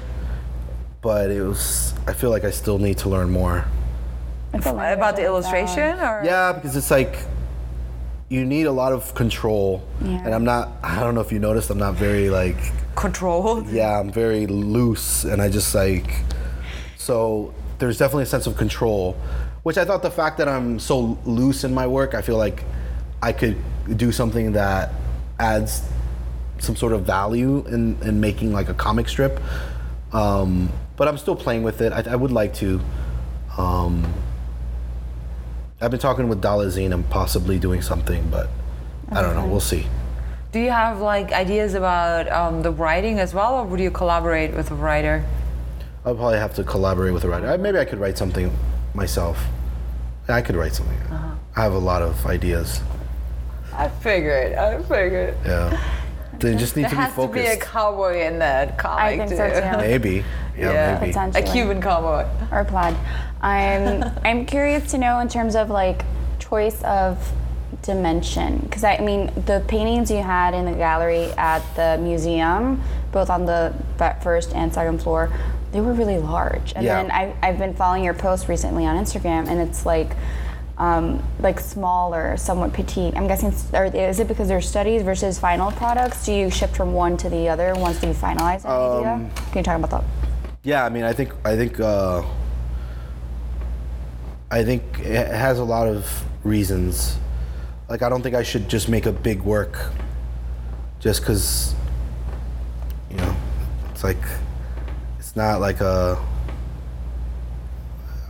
but 1.01 1.30
it 1.32 1.41
was. 1.41 1.93
I 2.07 2.13
feel 2.13 2.30
like 2.30 2.43
I 2.43 2.51
still 2.51 2.78
need 2.78 2.97
to 2.99 3.09
learn 3.09 3.30
more. 3.30 3.65
It's 4.53 4.65
a 4.65 4.71
language 4.71 4.97
About 4.97 5.15
the 5.17 5.26
illustration, 5.26 5.99
or 5.99 6.21
Yeah, 6.23 6.53
because 6.53 6.76
it's 6.78 6.89
like 6.91 7.17
you 8.30 8.43
need 8.45 8.65
a 8.65 8.71
lot 8.71 8.91
of 8.91 9.13
control, 9.13 9.84
Yeah. 10.01 10.23
and 10.26 10.34
I'm 10.34 10.43
not. 10.43 10.69
I 10.84 10.99
don't 11.01 11.13
know 11.15 11.21
if 11.21 11.32
you 11.32 11.39
noticed. 11.39 11.69
I'm 11.69 11.78
not 11.78 11.93
very 11.95 12.30
like. 12.30 12.57
controlled. 12.95 13.67
Yeah, 13.69 13.99
I'm 13.99 14.09
very 14.11 14.47
loose, 14.47 15.26
and 15.26 15.41
I 15.41 15.49
just 15.49 15.73
like. 15.76 16.09
So 16.97 17.53
there's 17.78 17.97
definitely 17.97 18.23
a 18.23 18.28
sense 18.28 18.47
of 18.47 18.57
control, 18.57 19.15
which 19.63 19.78
I 19.78 19.86
thought 19.86 20.01
the 20.01 20.09
fact 20.11 20.38
that 20.39 20.47
I'm 20.47 20.80
so 20.80 21.17
loose 21.26 21.63
in 21.63 21.73
my 21.73 21.86
work, 21.88 22.13
I 22.15 22.21
feel 22.21 22.38
like 22.38 22.63
I 23.21 23.32
could 23.32 23.57
do 23.97 24.11
something 24.11 24.53
that 24.53 24.91
adds 25.39 25.84
some 26.57 26.76
sort 26.76 26.93
of 26.93 27.05
value 27.05 27.63
in, 27.67 27.97
in 28.01 28.19
making 28.21 28.53
like 28.53 28.69
a 28.69 28.73
comic 28.73 29.07
strip. 29.09 29.39
Um, 30.13 30.71
but 30.95 31.07
I'm 31.07 31.17
still 31.17 31.36
playing 31.36 31.63
with 31.63 31.82
it. 31.82 31.91
I, 31.93 32.13
I 32.13 32.15
would 32.15 32.32
like 32.32 32.53
to. 32.55 32.80
Um, 33.57 34.11
I've 35.82 35.91
been 35.91 35.99
talking 35.99 36.30
with 36.30 36.41
Dalazine 36.41 36.93
and 36.93 37.07
possibly 37.09 37.59
doing 37.59 37.82
something, 37.82 38.30
but 38.30 38.49
I 39.11 39.21
don't 39.21 39.36
know. 39.36 39.45
We'll 39.45 39.59
see. 39.59 39.88
Do 40.51 40.59
you 40.59 40.69
have 40.71 41.01
like 41.01 41.34
ideas 41.34 41.73
about 41.73 42.32
um, 42.32 42.61
the 42.61 42.71
writing 42.71 43.19
as 43.19 43.34
well, 43.34 43.55
or 43.55 43.65
would 43.65 43.80
you 43.80 43.91
collaborate 43.91 44.53
with 44.55 44.71
a 44.71 44.76
writer? 44.76 45.26
I'll 46.05 46.15
probably 46.15 46.38
have 46.38 46.53
to 46.55 46.63
collaborate 46.63 47.13
with 47.13 47.23
a 47.26 47.30
writer. 47.30 47.47
I- 47.49 47.57
Maybe 47.57 47.78
I 47.78 47.86
could 47.86 47.99
write 47.99 48.17
something 48.17 48.51
myself. 48.93 49.43
I 50.28 50.41
could 50.41 50.55
write 50.55 50.73
something. 50.73 50.97
I 51.55 51.61
have 51.61 51.73
a 51.73 51.78
lot 51.78 52.01
of 52.01 52.26
ideas. 52.26 52.82
I 53.73 53.89
figured. 53.89 54.53
I 54.53 54.82
figured. 54.84 55.36
Yeah. 55.45 55.80
They 56.39 56.55
just 56.55 56.75
need 56.75 56.83
There 56.83 56.89
to 56.91 56.95
be 56.95 57.01
has 57.01 57.15
to 57.15 57.27
be 57.27 57.39
a 57.45 57.57
cowboy 57.57 58.21
in 58.21 58.39
that 58.39 58.77
comic 58.77 59.03
I 59.03 59.17
think 59.17 59.29
too. 59.31 59.38
so 59.38 59.49
too. 59.71 59.77
maybe. 59.77 60.23
Yeah, 60.57 60.71
Yeah. 60.71 60.99
maybe. 60.99 61.39
A 61.39 61.41
Cuban 61.51 61.81
cowboy. 61.81 62.25
or 62.51 62.63
plaid. 62.65 62.95
I'm 63.41 64.03
I'm 64.25 64.45
curious 64.45 64.89
to 64.91 64.97
know 64.97 65.19
in 65.19 65.27
terms 65.29 65.55
of 65.55 65.69
like 65.69 66.03
choice 66.39 66.81
of 66.83 67.31
dimension? 67.81 68.57
Because 68.59 68.83
I 68.83 68.97
mean, 68.99 69.31
the 69.45 69.63
paintings 69.67 70.09
you 70.11 70.21
had 70.23 70.53
in 70.53 70.65
the 70.65 70.71
gallery 70.73 71.31
at 71.38 71.61
the 71.75 71.97
museum, 72.01 72.81
both 73.11 73.29
on 73.29 73.45
the 73.45 73.73
first 74.21 74.53
and 74.53 74.73
second 74.73 75.01
floor, 75.01 75.31
they 75.71 75.81
were 75.81 75.93
really 75.93 76.17
large. 76.17 76.73
And 76.75 76.83
Yeah. 76.86 77.01
then 77.01 77.11
I, 77.11 77.33
I've 77.43 77.57
been 77.57 77.73
following 77.73 78.03
your 78.03 78.13
posts 78.13 78.49
recently 78.49 78.86
on 78.86 78.97
Instagram, 79.03 79.47
and 79.47 79.59
it's 79.59 79.86
like. 79.86 80.15
Um, 80.78 81.23
like 81.39 81.61
smaller, 81.61 82.36
somewhat 82.36 82.73
petite. 82.73 83.15
I'm 83.15 83.28
guessing, 83.28 83.53
or 83.73 83.86
is 83.86 84.19
it 84.19 84.28
because 84.28 84.49
they're 84.49 84.59
studies 84.59 85.03
versus 85.03 85.39
final 85.39 85.71
products? 85.71 86.26
Do 86.26 86.34
you 86.34 86.49
shift 86.49 86.76
from 86.76 86.91
one 86.91 87.15
to 87.17 87.30
the 87.30 87.47
other 87.47 87.73
once 87.78 88.03
you 88.03 88.09
finalize 88.09 88.65
an 88.65 88.71
Um, 88.71 89.23
idea? 89.23 89.32
Can 89.51 89.57
you 89.59 89.63
talk 89.63 89.78
about 89.78 89.89
that? 89.91 90.03
Yeah, 90.63 90.84
I 90.84 90.89
mean, 90.89 91.03
I 91.03 91.13
think 91.13 91.32
I 91.45 91.55
think 91.55 91.80
uh, 91.80 92.23
I 94.51 94.63
think 94.65 94.84
it 94.99 95.28
has 95.28 95.59
a 95.59 95.63
lot 95.63 95.88
of 95.88 96.26
reasons. 96.43 97.17
Like, 97.88 98.01
I 98.01 98.09
don't 98.09 98.21
think 98.21 98.36
I 98.36 98.43
should 98.43 98.67
just 98.67 98.89
make 98.89 99.05
a 99.05 99.11
big 99.11 99.41
work 99.43 99.78
just 100.99 101.21
because, 101.21 101.73
you 103.11 103.17
know, 103.17 103.36
it's 103.91 104.03
like 104.03 104.23
it's 105.19 105.36
not 105.38 105.61
like 105.61 105.80
a. 105.80 106.17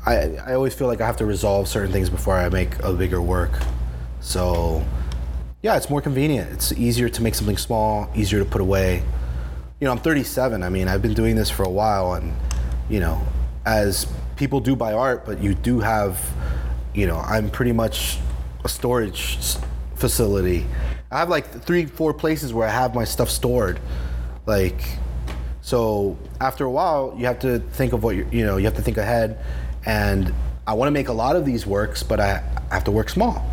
I 0.06 0.36
I 0.38 0.54
always 0.54 0.74
feel 0.74 0.88
like 0.88 1.02
I 1.02 1.06
have 1.06 1.18
to 1.18 1.26
resolve 1.26 1.68
certain 1.68 1.92
things 1.92 2.10
before 2.10 2.36
I 2.36 2.50
make 2.50 2.78
a 2.84 2.94
bigger 2.94 3.22
work, 3.22 3.52
so. 4.22 4.86
Yeah, 5.62 5.78
it's 5.78 5.90
more 5.90 6.02
convenient. 6.02 6.52
It's 6.52 6.72
easier 6.74 7.10
to 7.10 7.24
make 7.24 7.34
something 7.34 7.58
small, 7.58 8.08
easier 8.14 8.38
to 8.38 8.46
put 8.46 8.62
away 8.62 9.02
you 9.80 9.86
know, 9.86 9.92
I'm 9.92 10.00
37. 10.00 10.64
I 10.64 10.70
mean, 10.70 10.88
I've 10.88 11.02
been 11.02 11.14
doing 11.14 11.36
this 11.36 11.50
for 11.50 11.64
a 11.64 11.70
while, 11.70 12.14
and 12.14 12.34
you 12.90 13.00
know, 13.00 13.22
as 13.66 14.08
people 14.36 14.60
do 14.60 14.76
buy 14.76 14.94
art, 14.94 15.26
but 15.26 15.42
you 15.42 15.54
do 15.54 15.80
have, 15.80 16.20
you 16.94 17.08
know, 17.08 17.18
I'm 17.18 17.50
pretty 17.50 17.72
much 17.72 18.18
a 18.64 18.70
storage 18.70 19.58
facility. 19.96 20.66
I 21.12 21.20
have 21.20 21.30
like 21.30 21.48
three, 21.64 21.86
four 21.86 22.14
places 22.14 22.54
where 22.54 22.68
I 22.68 22.72
have 22.72 22.96
my 22.96 23.04
stuff 23.04 23.30
stored, 23.30 23.80
like. 24.46 24.82
So 25.62 26.16
after 26.40 26.64
a 26.64 26.70
while, 26.70 27.16
you 27.18 27.26
have 27.26 27.40
to 27.40 27.58
think 27.58 27.92
of 27.94 28.04
what 28.04 28.16
you 28.16 28.28
you 28.32 28.46
know 28.46 28.58
you 28.58 28.66
have 28.66 28.76
to 28.76 28.84
think 28.84 28.98
ahead, 28.98 29.40
and 29.86 30.34
I 30.68 30.74
want 30.74 30.88
to 30.88 30.92
make 30.92 31.08
a 31.08 31.14
lot 31.14 31.36
of 31.36 31.46
these 31.46 31.66
works, 31.66 32.04
but 32.04 32.20
I, 32.20 32.44
I 32.70 32.74
have 32.74 32.84
to 32.86 32.92
work 32.92 33.10
small. 33.10 33.50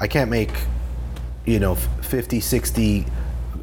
I 0.00 0.06
can't 0.06 0.30
make 0.30 0.50
you 1.46 1.60
know, 1.60 1.76
50, 1.76 2.40
60 2.40 3.06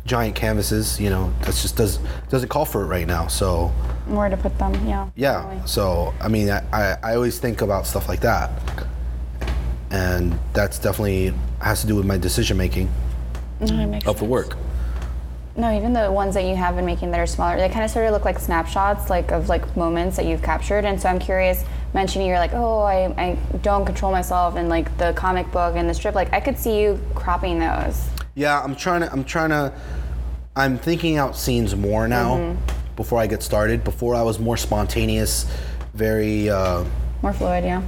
giant 0.05 0.35
canvases, 0.35 0.99
you 0.99 1.09
know, 1.09 1.33
that's 1.41 1.61
just 1.61 1.77
does 1.77 1.99
doesn't 2.29 2.49
call 2.49 2.65
for 2.65 2.83
it 2.83 2.87
right 2.87 3.07
now. 3.07 3.27
So 3.27 3.67
Where 4.07 4.29
to 4.29 4.37
put 4.37 4.57
them? 4.57 4.73
Yeah. 4.87 5.09
yeah. 5.15 5.41
definitely. 5.43 5.67
So 5.67 6.13
I 6.19 6.27
mean, 6.27 6.49
I, 6.49 6.97
I, 7.03 7.15
always 7.15 7.39
think 7.39 7.61
about 7.61 7.85
stuff 7.85 8.09
like 8.09 8.19
that, 8.21 8.51
and 9.91 10.37
that's 10.53 10.79
definitely 10.79 11.33
has 11.61 11.81
to 11.81 11.87
do 11.87 11.95
with 11.95 12.05
my 12.05 12.17
decision 12.17 12.57
making 12.57 12.89
No, 13.61 13.99
of 14.05 14.19
the 14.19 14.25
work. 14.25 14.57
No, 15.55 15.73
even 15.73 15.93
the 15.93 16.11
ones 16.11 16.33
that 16.33 16.45
you 16.45 16.55
have 16.55 16.75
been 16.75 16.85
making 16.85 17.11
that 17.11 17.19
are 17.19 17.27
smaller, 17.27 17.57
they 17.57 17.69
kind 17.69 17.85
of 17.85 17.91
sort 17.91 18.05
of 18.05 18.11
look 18.11 18.25
like 18.25 18.39
snapshots, 18.39 19.09
like 19.09 19.31
of 19.31 19.49
like 19.49 19.77
moments 19.77 20.17
that 20.17 20.25
you've 20.25 20.41
captured. 20.41 20.83
And 20.83 20.99
so 20.99 21.07
I'm 21.07 21.19
curious, 21.19 21.63
mentioning 21.93 22.27
you're 22.27 22.39
like, 22.39 22.53
oh, 22.53 22.79
I, 22.79 23.05
I 23.17 23.37
don't 23.61 23.85
control 23.85 24.11
myself, 24.11 24.55
and 24.55 24.69
like 24.69 24.95
the 24.97 25.13
comic 25.13 25.51
book 25.51 25.75
and 25.75 25.89
the 25.89 25.93
strip, 25.93 26.15
like 26.15 26.31
I 26.33 26.39
could 26.39 26.57
see 26.57 26.81
you 26.81 26.99
cropping 27.15 27.59
those. 27.59 28.07
Yeah, 28.35 28.61
I'm 28.61 28.75
trying 28.75 29.01
to. 29.01 29.11
I'm 29.11 29.23
trying 29.23 29.49
to. 29.49 29.73
I'm 30.55 30.77
thinking 30.77 31.17
out 31.17 31.35
scenes 31.35 31.75
more 31.75 32.07
now 32.07 32.57
before 32.95 33.19
I 33.19 33.27
get 33.27 33.41
started. 33.43 33.83
Before 33.83 34.15
I 34.15 34.21
was 34.23 34.39
more 34.39 34.57
spontaneous, 34.57 35.45
very. 35.93 36.49
Uh, 36.49 36.83
More 37.21 37.33
fluid, 37.33 37.63
yeah. 37.63 37.81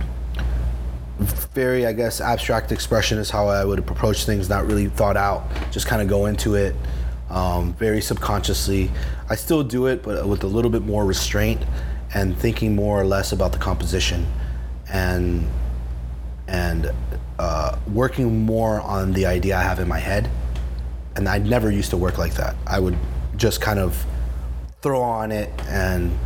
very, 1.54 1.86
I 1.86 1.94
guess, 1.94 2.22
abstract 2.22 2.72
expression 2.72 3.18
is 3.18 3.30
how 3.30 3.48
I 3.48 3.64
would 3.66 3.80
approach 3.80 4.26
things, 4.26 4.50
not 4.50 4.66
really 4.66 4.88
thought 4.88 5.18
out, 5.18 5.48
just 5.72 5.88
kind 5.88 6.02
of 6.02 6.08
go 6.08 6.26
into 6.26 6.56
it 6.56 6.76
um, 7.30 7.74
very 7.76 8.02
subconsciously. 8.02 8.92
I 9.30 9.36
still 9.36 9.64
do 9.64 9.88
it, 9.88 10.04
but 10.04 10.28
with 10.28 10.44
a 10.44 10.48
little 10.48 10.70
bit 10.72 10.84
more 10.84 11.06
restraint 11.06 11.62
and 12.16 12.36
thinking 12.36 12.74
more 12.74 13.00
or 13.00 13.04
less 13.06 13.34
about 13.34 13.52
the 13.52 13.60
composition 13.60 14.26
and 14.90 15.48
and 16.48 16.92
uh, 17.38 17.78
working 17.92 18.46
more 18.46 18.80
on 18.80 19.12
the 19.12 19.26
idea 19.26 19.58
I 19.58 19.62
have 19.62 19.80
in 19.80 19.88
my 19.88 20.00
head. 20.00 20.30
And 21.16 21.28
I 21.28 21.38
never 21.38 21.70
used 21.70 21.90
to 21.90 21.98
work 21.98 22.18
like 22.18 22.36
that. 22.36 22.56
I 22.66 22.80
would 22.80 22.98
just 23.36 23.62
kind 23.62 23.80
of 23.80 24.06
throw 24.82 25.02
on 25.02 25.32
it, 25.32 25.50
and 25.68 26.18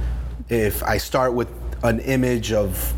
if 0.49 0.83
I 0.83 0.97
start 0.97 1.33
with 1.33 1.49
an 1.83 1.99
image 2.01 2.51
of 2.53 2.93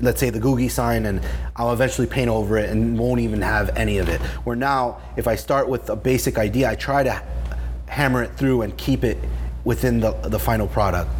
let's 0.00 0.20
say 0.20 0.28
the 0.28 0.40
Googie 0.40 0.70
sign 0.70 1.06
and 1.06 1.20
I'll 1.56 1.72
eventually 1.72 2.06
paint 2.06 2.28
over 2.28 2.58
it 2.58 2.68
and 2.68 2.98
won't 2.98 3.20
even 3.20 3.40
have 3.42 3.76
any 3.76 3.98
of 3.98 4.08
it. 4.08 4.20
Where 4.44 4.56
now, 4.56 5.00
if 5.16 5.26
I 5.28 5.36
start 5.36 5.68
with 5.68 5.88
a 5.88 5.96
basic 5.96 6.36
idea, 6.36 6.68
I 6.68 6.74
try 6.74 7.04
to 7.04 7.22
hammer 7.86 8.22
it 8.22 8.36
through 8.36 8.62
and 8.62 8.76
keep 8.76 9.04
it 9.04 9.16
within 9.64 10.00
the, 10.00 10.12
the 10.12 10.38
final 10.38 10.66
product. 10.66 11.10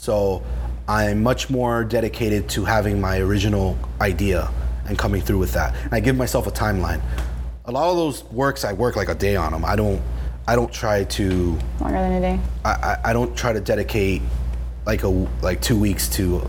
So 0.00 0.42
I'm 0.88 1.22
much 1.22 1.50
more 1.50 1.84
dedicated 1.84 2.48
to 2.50 2.64
having 2.64 3.02
my 3.02 3.18
original 3.18 3.76
idea 4.00 4.50
and 4.86 4.98
coming 4.98 5.20
through 5.20 5.36
with 5.36 5.52
that. 5.52 5.76
And 5.76 5.92
I 5.92 6.00
give 6.00 6.16
myself 6.16 6.46
a 6.46 6.50
timeline. 6.50 7.02
A 7.66 7.70
lot 7.70 7.90
of 7.90 7.96
those 7.96 8.24
works, 8.24 8.64
I 8.64 8.72
work 8.72 8.96
like 8.96 9.10
a 9.10 9.14
day 9.14 9.36
on 9.36 9.52
them. 9.52 9.62
I 9.62 9.76
don't, 9.76 10.00
I 10.48 10.56
don't 10.56 10.72
try 10.72 11.04
to, 11.04 11.58
Longer 11.82 11.98
than 11.98 12.12
a 12.12 12.20
day. 12.20 12.40
I, 12.64 12.70
I, 12.70 13.10
I 13.10 13.12
don't 13.12 13.36
try 13.36 13.52
to 13.52 13.60
dedicate 13.60 14.22
like 14.86 15.02
a 15.02 15.08
like 15.42 15.60
two 15.60 15.78
weeks 15.78 16.08
to, 16.16 16.48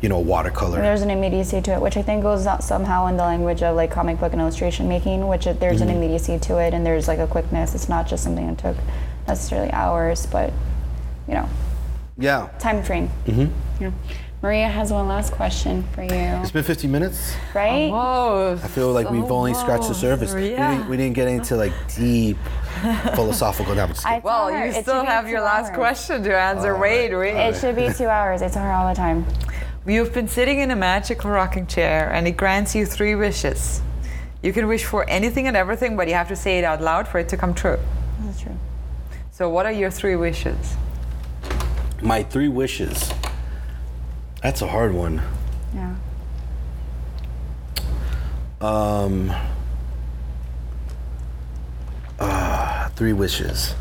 you 0.00 0.08
know, 0.08 0.20
watercolor. 0.20 0.80
There's 0.80 1.02
an 1.02 1.10
immediacy 1.10 1.60
to 1.62 1.72
it, 1.72 1.80
which 1.80 1.96
I 1.96 2.02
think 2.02 2.22
goes 2.22 2.46
out 2.46 2.62
somehow 2.62 3.08
in 3.08 3.16
the 3.16 3.24
language 3.24 3.64
of 3.64 3.74
like 3.74 3.90
comic 3.90 4.20
book 4.20 4.30
and 4.30 4.40
illustration 4.40 4.88
making, 4.88 5.26
which 5.26 5.48
it, 5.48 5.58
there's 5.58 5.80
an 5.80 5.88
mm-hmm. 5.88 5.96
immediacy 5.96 6.38
to 6.38 6.58
it, 6.58 6.72
and 6.72 6.86
there's 6.86 7.08
like 7.08 7.18
a 7.18 7.26
quickness. 7.26 7.74
It's 7.74 7.88
not 7.88 8.06
just 8.06 8.22
something 8.22 8.46
that 8.46 8.58
took 8.58 8.76
necessarily 9.26 9.72
hours, 9.72 10.24
but 10.26 10.52
you 11.26 11.34
know, 11.34 11.48
Yeah. 12.18 12.48
time 12.58 12.82
frame. 12.82 13.08
Mm-hmm. 13.26 13.82
Yeah. 13.82 13.90
Maria 14.42 14.66
has 14.68 14.92
one 14.92 15.06
last 15.06 15.32
question 15.32 15.84
for 15.94 16.02
you, 16.02 16.10
It's 16.10 16.50
been 16.50 16.64
15 16.64 16.90
minutes. 16.90 17.32
right? 17.54 17.92
I 17.92 18.56
feel 18.68 18.92
like 18.92 19.08
we've 19.08 19.30
only 19.30 19.54
scratched 19.54 19.86
the 19.86 19.94
surface. 19.94 20.34
We, 20.34 20.48
didn't, 20.48 20.88
we 20.88 20.96
didn't 20.96 21.14
get 21.14 21.28
into 21.28 21.54
like 21.56 21.72
deep 21.94 22.36
philosophical 23.14 23.74
depths. 23.76 24.04
Well, 24.24 24.48
her 24.52 24.66
you 24.66 24.72
it 24.72 24.82
still 24.82 25.04
have 25.04 25.26
two 25.26 25.30
your 25.30 25.42
last 25.42 25.68
hours. 25.68 25.76
question 25.76 26.24
to 26.24 26.36
answer. 26.36 26.76
wait, 26.76 27.14
wait. 27.14 27.36
It 27.36 27.56
should 27.56 27.76
be 27.76 27.88
two 27.92 28.08
hours. 28.08 28.42
It's 28.42 28.54
tell 28.54 28.64
her 28.64 28.72
all 28.72 28.88
the 28.88 28.96
time. 28.96 29.24
You've 29.86 30.12
been 30.12 30.26
sitting 30.28 30.58
in 30.58 30.72
a 30.72 30.76
magical 30.76 31.30
rocking 31.30 31.68
chair 31.68 32.12
and 32.12 32.26
it 32.26 32.32
grants 32.36 32.74
you 32.74 32.84
three 32.84 33.14
wishes. 33.14 33.80
You 34.42 34.52
can 34.52 34.66
wish 34.66 34.84
for 34.84 35.08
anything 35.08 35.46
and 35.46 35.56
everything, 35.56 35.96
but 35.96 36.08
you 36.08 36.14
have 36.14 36.28
to 36.28 36.36
say 36.36 36.58
it 36.58 36.64
out 36.64 36.80
loud 36.82 37.06
for 37.06 37.20
it 37.20 37.28
to 37.28 37.36
come 37.36 37.54
true. 37.54 37.78
That's 38.22 38.40
true. 38.40 38.56
So, 39.30 39.48
what 39.48 39.66
are 39.66 39.72
your 39.72 39.90
three 39.90 40.16
wishes? 40.16 40.74
My 42.02 42.22
three 42.24 42.48
wishes. 42.48 43.12
That's 44.42 44.60
a 44.60 44.66
hard 44.66 44.92
one. 44.92 45.22
Yeah. 45.72 45.94
Um, 48.60 49.32
uh, 52.18 52.88
three 52.90 53.12
wishes. 53.12 53.74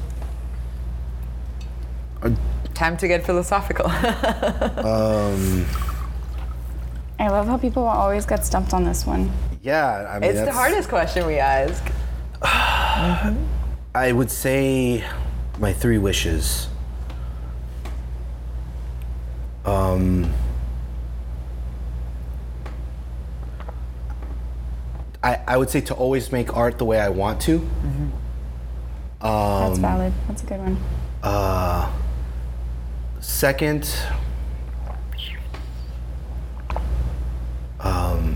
Time 2.75 2.97
to 2.97 3.07
get 3.07 3.25
philosophical. 3.25 3.91
Um, 4.81 5.65
I 7.19 7.27
love 7.29 7.45
how 7.47 7.57
people 7.57 7.83
always 7.83 8.25
get 8.25 8.43
stumped 8.45 8.73
on 8.73 8.83
this 8.83 9.05
one. 9.05 9.31
yeah, 9.61 10.07
I 10.09 10.17
mean, 10.19 10.31
it's 10.31 10.41
the 10.41 10.51
hardest 10.51 10.89
question 10.89 11.27
we 11.27 11.35
ask. 11.37 11.83
I 12.43 14.11
would 14.11 14.31
say 14.31 15.03
my 15.59 15.71
three 15.73 15.99
wishes. 15.99 16.67
Um, 19.65 20.31
I, 25.23 25.39
I 25.47 25.57
would 25.57 25.69
say 25.69 25.81
to 25.81 25.93
always 25.93 26.31
make 26.31 26.55
art 26.55 26.77
the 26.77 26.85
way 26.85 26.99
I 26.99 27.09
want 27.09 27.39
to. 27.41 27.59
That's 29.19 29.75
Um, 29.77 29.81
valid. 29.81 30.13
That's 30.27 30.41
a 30.41 30.45
good 30.47 30.59
one. 30.59 30.77
Uh, 31.21 31.91
second, 33.19 33.87
um, 37.79 38.35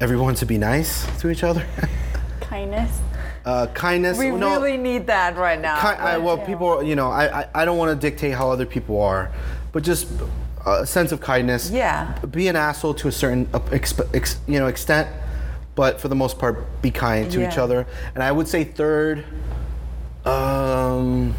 everyone 0.00 0.34
to 0.36 0.46
be 0.46 0.58
nice 0.58 1.06
to 1.20 1.30
each 1.30 1.44
other. 1.44 1.64
Kindness. 2.40 2.98
uh, 3.44 3.66
kindness. 3.68 4.18
We 4.18 4.30
no, 4.30 4.50
really 4.60 4.76
need 4.76 5.06
that 5.06 5.36
right 5.36 5.60
now. 5.60 5.80
Ki- 5.80 5.98
I, 6.00 6.18
well, 6.18 6.38
people, 6.38 6.82
you 6.82 6.96
know, 6.96 7.10
I, 7.10 7.42
I, 7.42 7.48
I 7.54 7.64
don't 7.64 7.78
want 7.78 7.90
to 7.90 8.10
dictate 8.10 8.32
how 8.34 8.50
other 8.50 8.66
people 8.66 9.00
are, 9.00 9.30
but 9.74 9.82
just 9.82 10.06
a 10.64 10.86
sense 10.86 11.12
of 11.12 11.20
kindness. 11.20 11.68
Yeah. 11.68 12.16
Be 12.30 12.48
an 12.48 12.56
asshole 12.56 12.94
to 12.94 13.08
a 13.08 13.12
certain 13.12 13.46
uh, 13.52 13.58
exp- 13.58 14.08
ex, 14.14 14.38
you 14.46 14.60
know 14.60 14.68
extent, 14.68 15.08
but 15.74 16.00
for 16.00 16.08
the 16.08 16.14
most 16.14 16.38
part, 16.38 16.80
be 16.80 16.90
kind 16.90 17.30
to 17.32 17.46
each 17.46 17.58
other. 17.58 17.86
And 18.14 18.22
I 18.22 18.30
would 18.32 18.46
say 18.48 18.62
third, 18.62 19.24
um, 20.24 21.34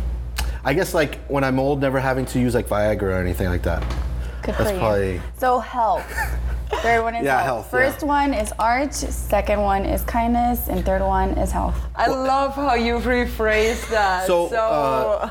I 0.66 0.74
guess 0.74 0.94
like 0.94 1.26
when 1.28 1.46
I'm 1.46 1.58
old, 1.60 1.80
never 1.80 2.00
having 2.00 2.26
to 2.28 2.40
use 2.40 2.54
like 2.54 2.68
Viagra 2.68 3.04
or 3.04 3.14
anything 3.14 3.48
like 3.48 3.64
that. 3.64 3.82
Good 4.44 4.56
That's 4.56 4.78
probably 4.78 5.22
So 5.40 5.60
help. 5.60 6.04
Third 6.86 7.02
one 7.04 7.16
is 7.16 7.26
Yeah, 7.26 7.42
health. 7.42 7.70
health, 7.72 7.82
yeah. 7.84 7.92
First 7.92 8.04
one 8.06 8.34
is 8.34 8.54
art. 8.60 8.94
Second 8.94 9.62
one 9.62 9.86
is 9.86 10.02
kindness, 10.04 10.68
and 10.70 10.86
third 10.86 11.02
one 11.02 11.30
is 11.44 11.52
health. 11.52 11.76
I 11.96 12.08
love 12.08 12.56
how 12.56 12.76
you 12.76 12.96
rephrased 13.00 13.90
that. 13.90 14.28
So, 14.28 14.48
So, 14.50 14.58
uh, 14.58 15.30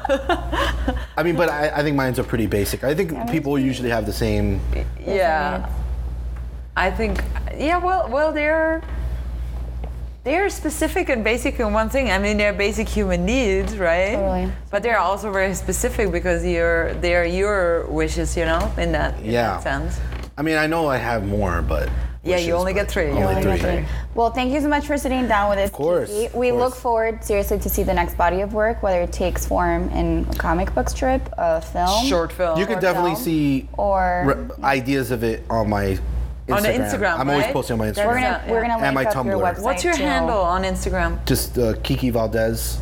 I 1.17 1.23
mean, 1.23 1.37
but 1.37 1.49
I, 1.49 1.71
I 1.79 1.83
think 1.83 1.97
mine's 1.97 2.19
are 2.19 2.25
pretty 2.25 2.47
basic. 2.47 2.85
I 2.85 2.95
think 2.95 3.13
people 3.31 3.59
usually 3.59 3.91
have 3.91 4.05
the 4.07 4.13
same. 4.13 4.61
yeah. 5.01 5.69
I 6.77 6.91
think 6.91 7.23
yeah, 7.57 7.79
well 7.79 8.09
well 8.11 8.33
they're 8.33 8.83
they're 10.25 10.49
specific 10.51 11.09
and 11.09 11.23
basic 11.23 11.61
in 11.61 11.73
one 11.73 11.89
thing. 11.89 12.11
I 12.11 12.19
mean 12.19 12.37
they're 12.37 12.53
basic 12.53 12.89
human 12.89 13.25
needs, 13.25 13.77
right? 13.79 14.15
Totally. 14.17 14.51
But 14.73 14.83
they're 14.83 14.99
also 14.99 15.31
very 15.31 15.55
specific 15.55 16.11
because 16.11 16.45
you're 16.45 16.95
they're 16.95 17.27
your 17.27 17.87
wishes, 17.87 18.37
you 18.37 18.45
know, 18.45 18.73
in 18.77 18.91
that, 18.93 19.19
in 19.21 19.31
Yeah. 19.31 19.61
that 19.61 19.63
sense. 19.63 20.01
I 20.37 20.43
mean, 20.43 20.57
I 20.57 20.67
know 20.67 20.89
I 20.89 20.97
have 20.97 21.27
more, 21.27 21.63
but. 21.63 21.89
Yeah, 22.25 22.39
you 22.39 22.55
only 22.55 22.73
get 22.73 22.91
three. 22.91 23.05
You 23.09 23.11
Only 23.11 23.25
only 23.27 23.43
three. 23.43 23.57
get 23.59 23.61
three. 23.85 23.87
Well, 24.15 24.31
thank 24.31 24.51
you 24.53 24.61
so 24.63 24.69
much 24.69 24.87
for 24.87 24.97
sitting 24.97 25.29
down 25.29 25.51
with 25.51 25.59
us. 25.59 25.67
Of 25.69 25.73
course, 25.75 26.11
of 26.11 26.35
We 26.35 26.53
look 26.53 26.71
course. 26.71 26.81
forward 26.81 27.23
seriously 27.25 27.59
to 27.59 27.69
see 27.69 27.83
the 27.83 27.93
next 27.93 28.17
body 28.17 28.41
of 28.41 28.55
work, 28.55 28.83
whether 28.83 29.03
it 29.03 29.13
takes 29.13 29.45
form 29.47 29.91
in 29.91 30.27
a 30.31 30.35
comic 30.37 30.75
book 30.75 30.89
strip, 30.89 31.29
a 31.37 31.61
film, 31.61 32.07
Short 32.07 32.33
film. 32.33 32.59
You 32.59 32.65
can 32.65 32.81
definitely 32.81 33.11
film. 33.13 33.23
see 33.25 33.69
or 33.77 34.47
re- 34.59 34.65
ideas 34.65 35.11
of 35.11 35.23
it 35.23 35.45
on 35.51 35.69
my 35.69 35.99
Instagram. 36.49 36.57
On 36.57 36.63
the 36.63 36.69
Instagram, 36.71 37.19
I'm 37.19 37.29
always 37.31 37.47
posting 37.49 37.75
on 37.75 37.79
my 37.81 37.89
Instagram. 37.93 38.07
we're 38.07 38.15
gonna 38.15 38.43
Yeah, 38.47 38.51
we're 38.53 38.61
gonna 38.63 38.73
And 38.75 38.83
link 38.83 38.95
my 38.95 39.05
up 39.05 39.27
your 39.27 39.35
Tumblr. 39.37 39.55
website. 39.57 39.63
What's 39.63 39.85
your 39.85 39.95
too. 39.95 40.03
handle 40.03 40.41
on 40.41 40.63
Instagram? 40.63 41.25
Just 41.27 41.59
uh, 41.59 41.75
Kiki 41.83 42.09
Valdes, 42.09 42.79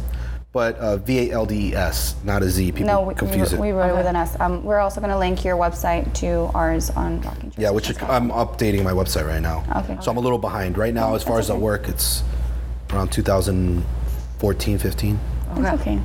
but 0.53 0.77
uh, 0.77 0.99
V 0.99 1.31
A 1.31 1.33
L 1.33 1.47
D 1.47 1.71
E 1.71 1.75
S, 1.75 2.15
not 2.25 2.43
a 2.43 2.49
Z. 2.49 2.73
People 2.73 2.87
No, 2.87 3.01
we, 3.03 3.15
confuse 3.15 3.53
we, 3.53 3.59
it. 3.59 3.61
we 3.61 3.71
wrote 3.73 3.91
it 3.91 3.97
with 3.97 4.07
an 4.07 4.17
S. 4.17 4.39
Um, 4.39 4.63
we're 4.63 4.79
also 4.79 5.01
gonna 5.01 5.19
link 5.19 5.45
your 5.45 5.57
website 5.57 6.13
to 6.15 6.51
ours 6.55 6.91
on 6.91 7.21
Rocking 7.23 7.53
yeah, 7.57 7.71
which 7.71 7.89
I'm 8.03 8.31
updating 8.31 8.85
my 8.85 8.93
website 8.93 9.27
right 9.27 9.41
now. 9.41 9.65
Okay. 9.77 9.97
So 10.03 10.11
I'm 10.11 10.19
a 10.19 10.21
little 10.21 10.39
behind 10.39 10.77
right 10.77 10.93
now. 10.93 11.15
As 11.15 11.23
far 11.23 11.37
that's 11.37 11.49
as 11.49 11.55
the 11.55 11.59
work, 11.59 11.89
it's 11.89 12.23
around 12.93 13.11
2014, 13.13 14.79
15. 14.79 15.19
It's 15.57 15.81
okay. 15.81 15.99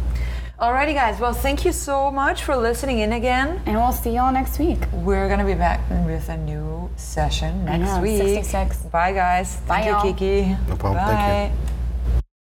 Alrighty 0.59 0.95
guys, 0.95 1.19
well 1.19 1.33
thank 1.33 1.65
you 1.65 1.71
so 1.71 2.09
much 2.09 2.43
for 2.43 2.55
listening 2.55 2.99
in 2.99 3.13
again. 3.13 3.61
And 3.65 3.75
we'll 3.75 3.91
see 3.91 4.11
y'all 4.15 4.33
next 4.33 4.57
week. 4.59 4.79
We're 4.91 5.29
gonna 5.29 5.45
be 5.45 5.53
back 5.53 5.81
with 6.07 6.29
a 6.29 6.37
new 6.37 6.89
session 6.95 7.65
next 7.65 7.97
know, 7.97 8.01
week. 8.01 8.17
66. 8.17 8.77
Bye 8.83 9.11
guys. 9.11 9.57
Bye, 9.67 9.83
Thank 9.83 9.85
you, 9.85 9.91
y'all. 9.91 10.01
Kiki. 10.01 10.57
No 10.67 10.75
problem. 10.77 11.05
Thank 11.05 11.53
you. 11.53 11.57
Bye. 11.67 11.73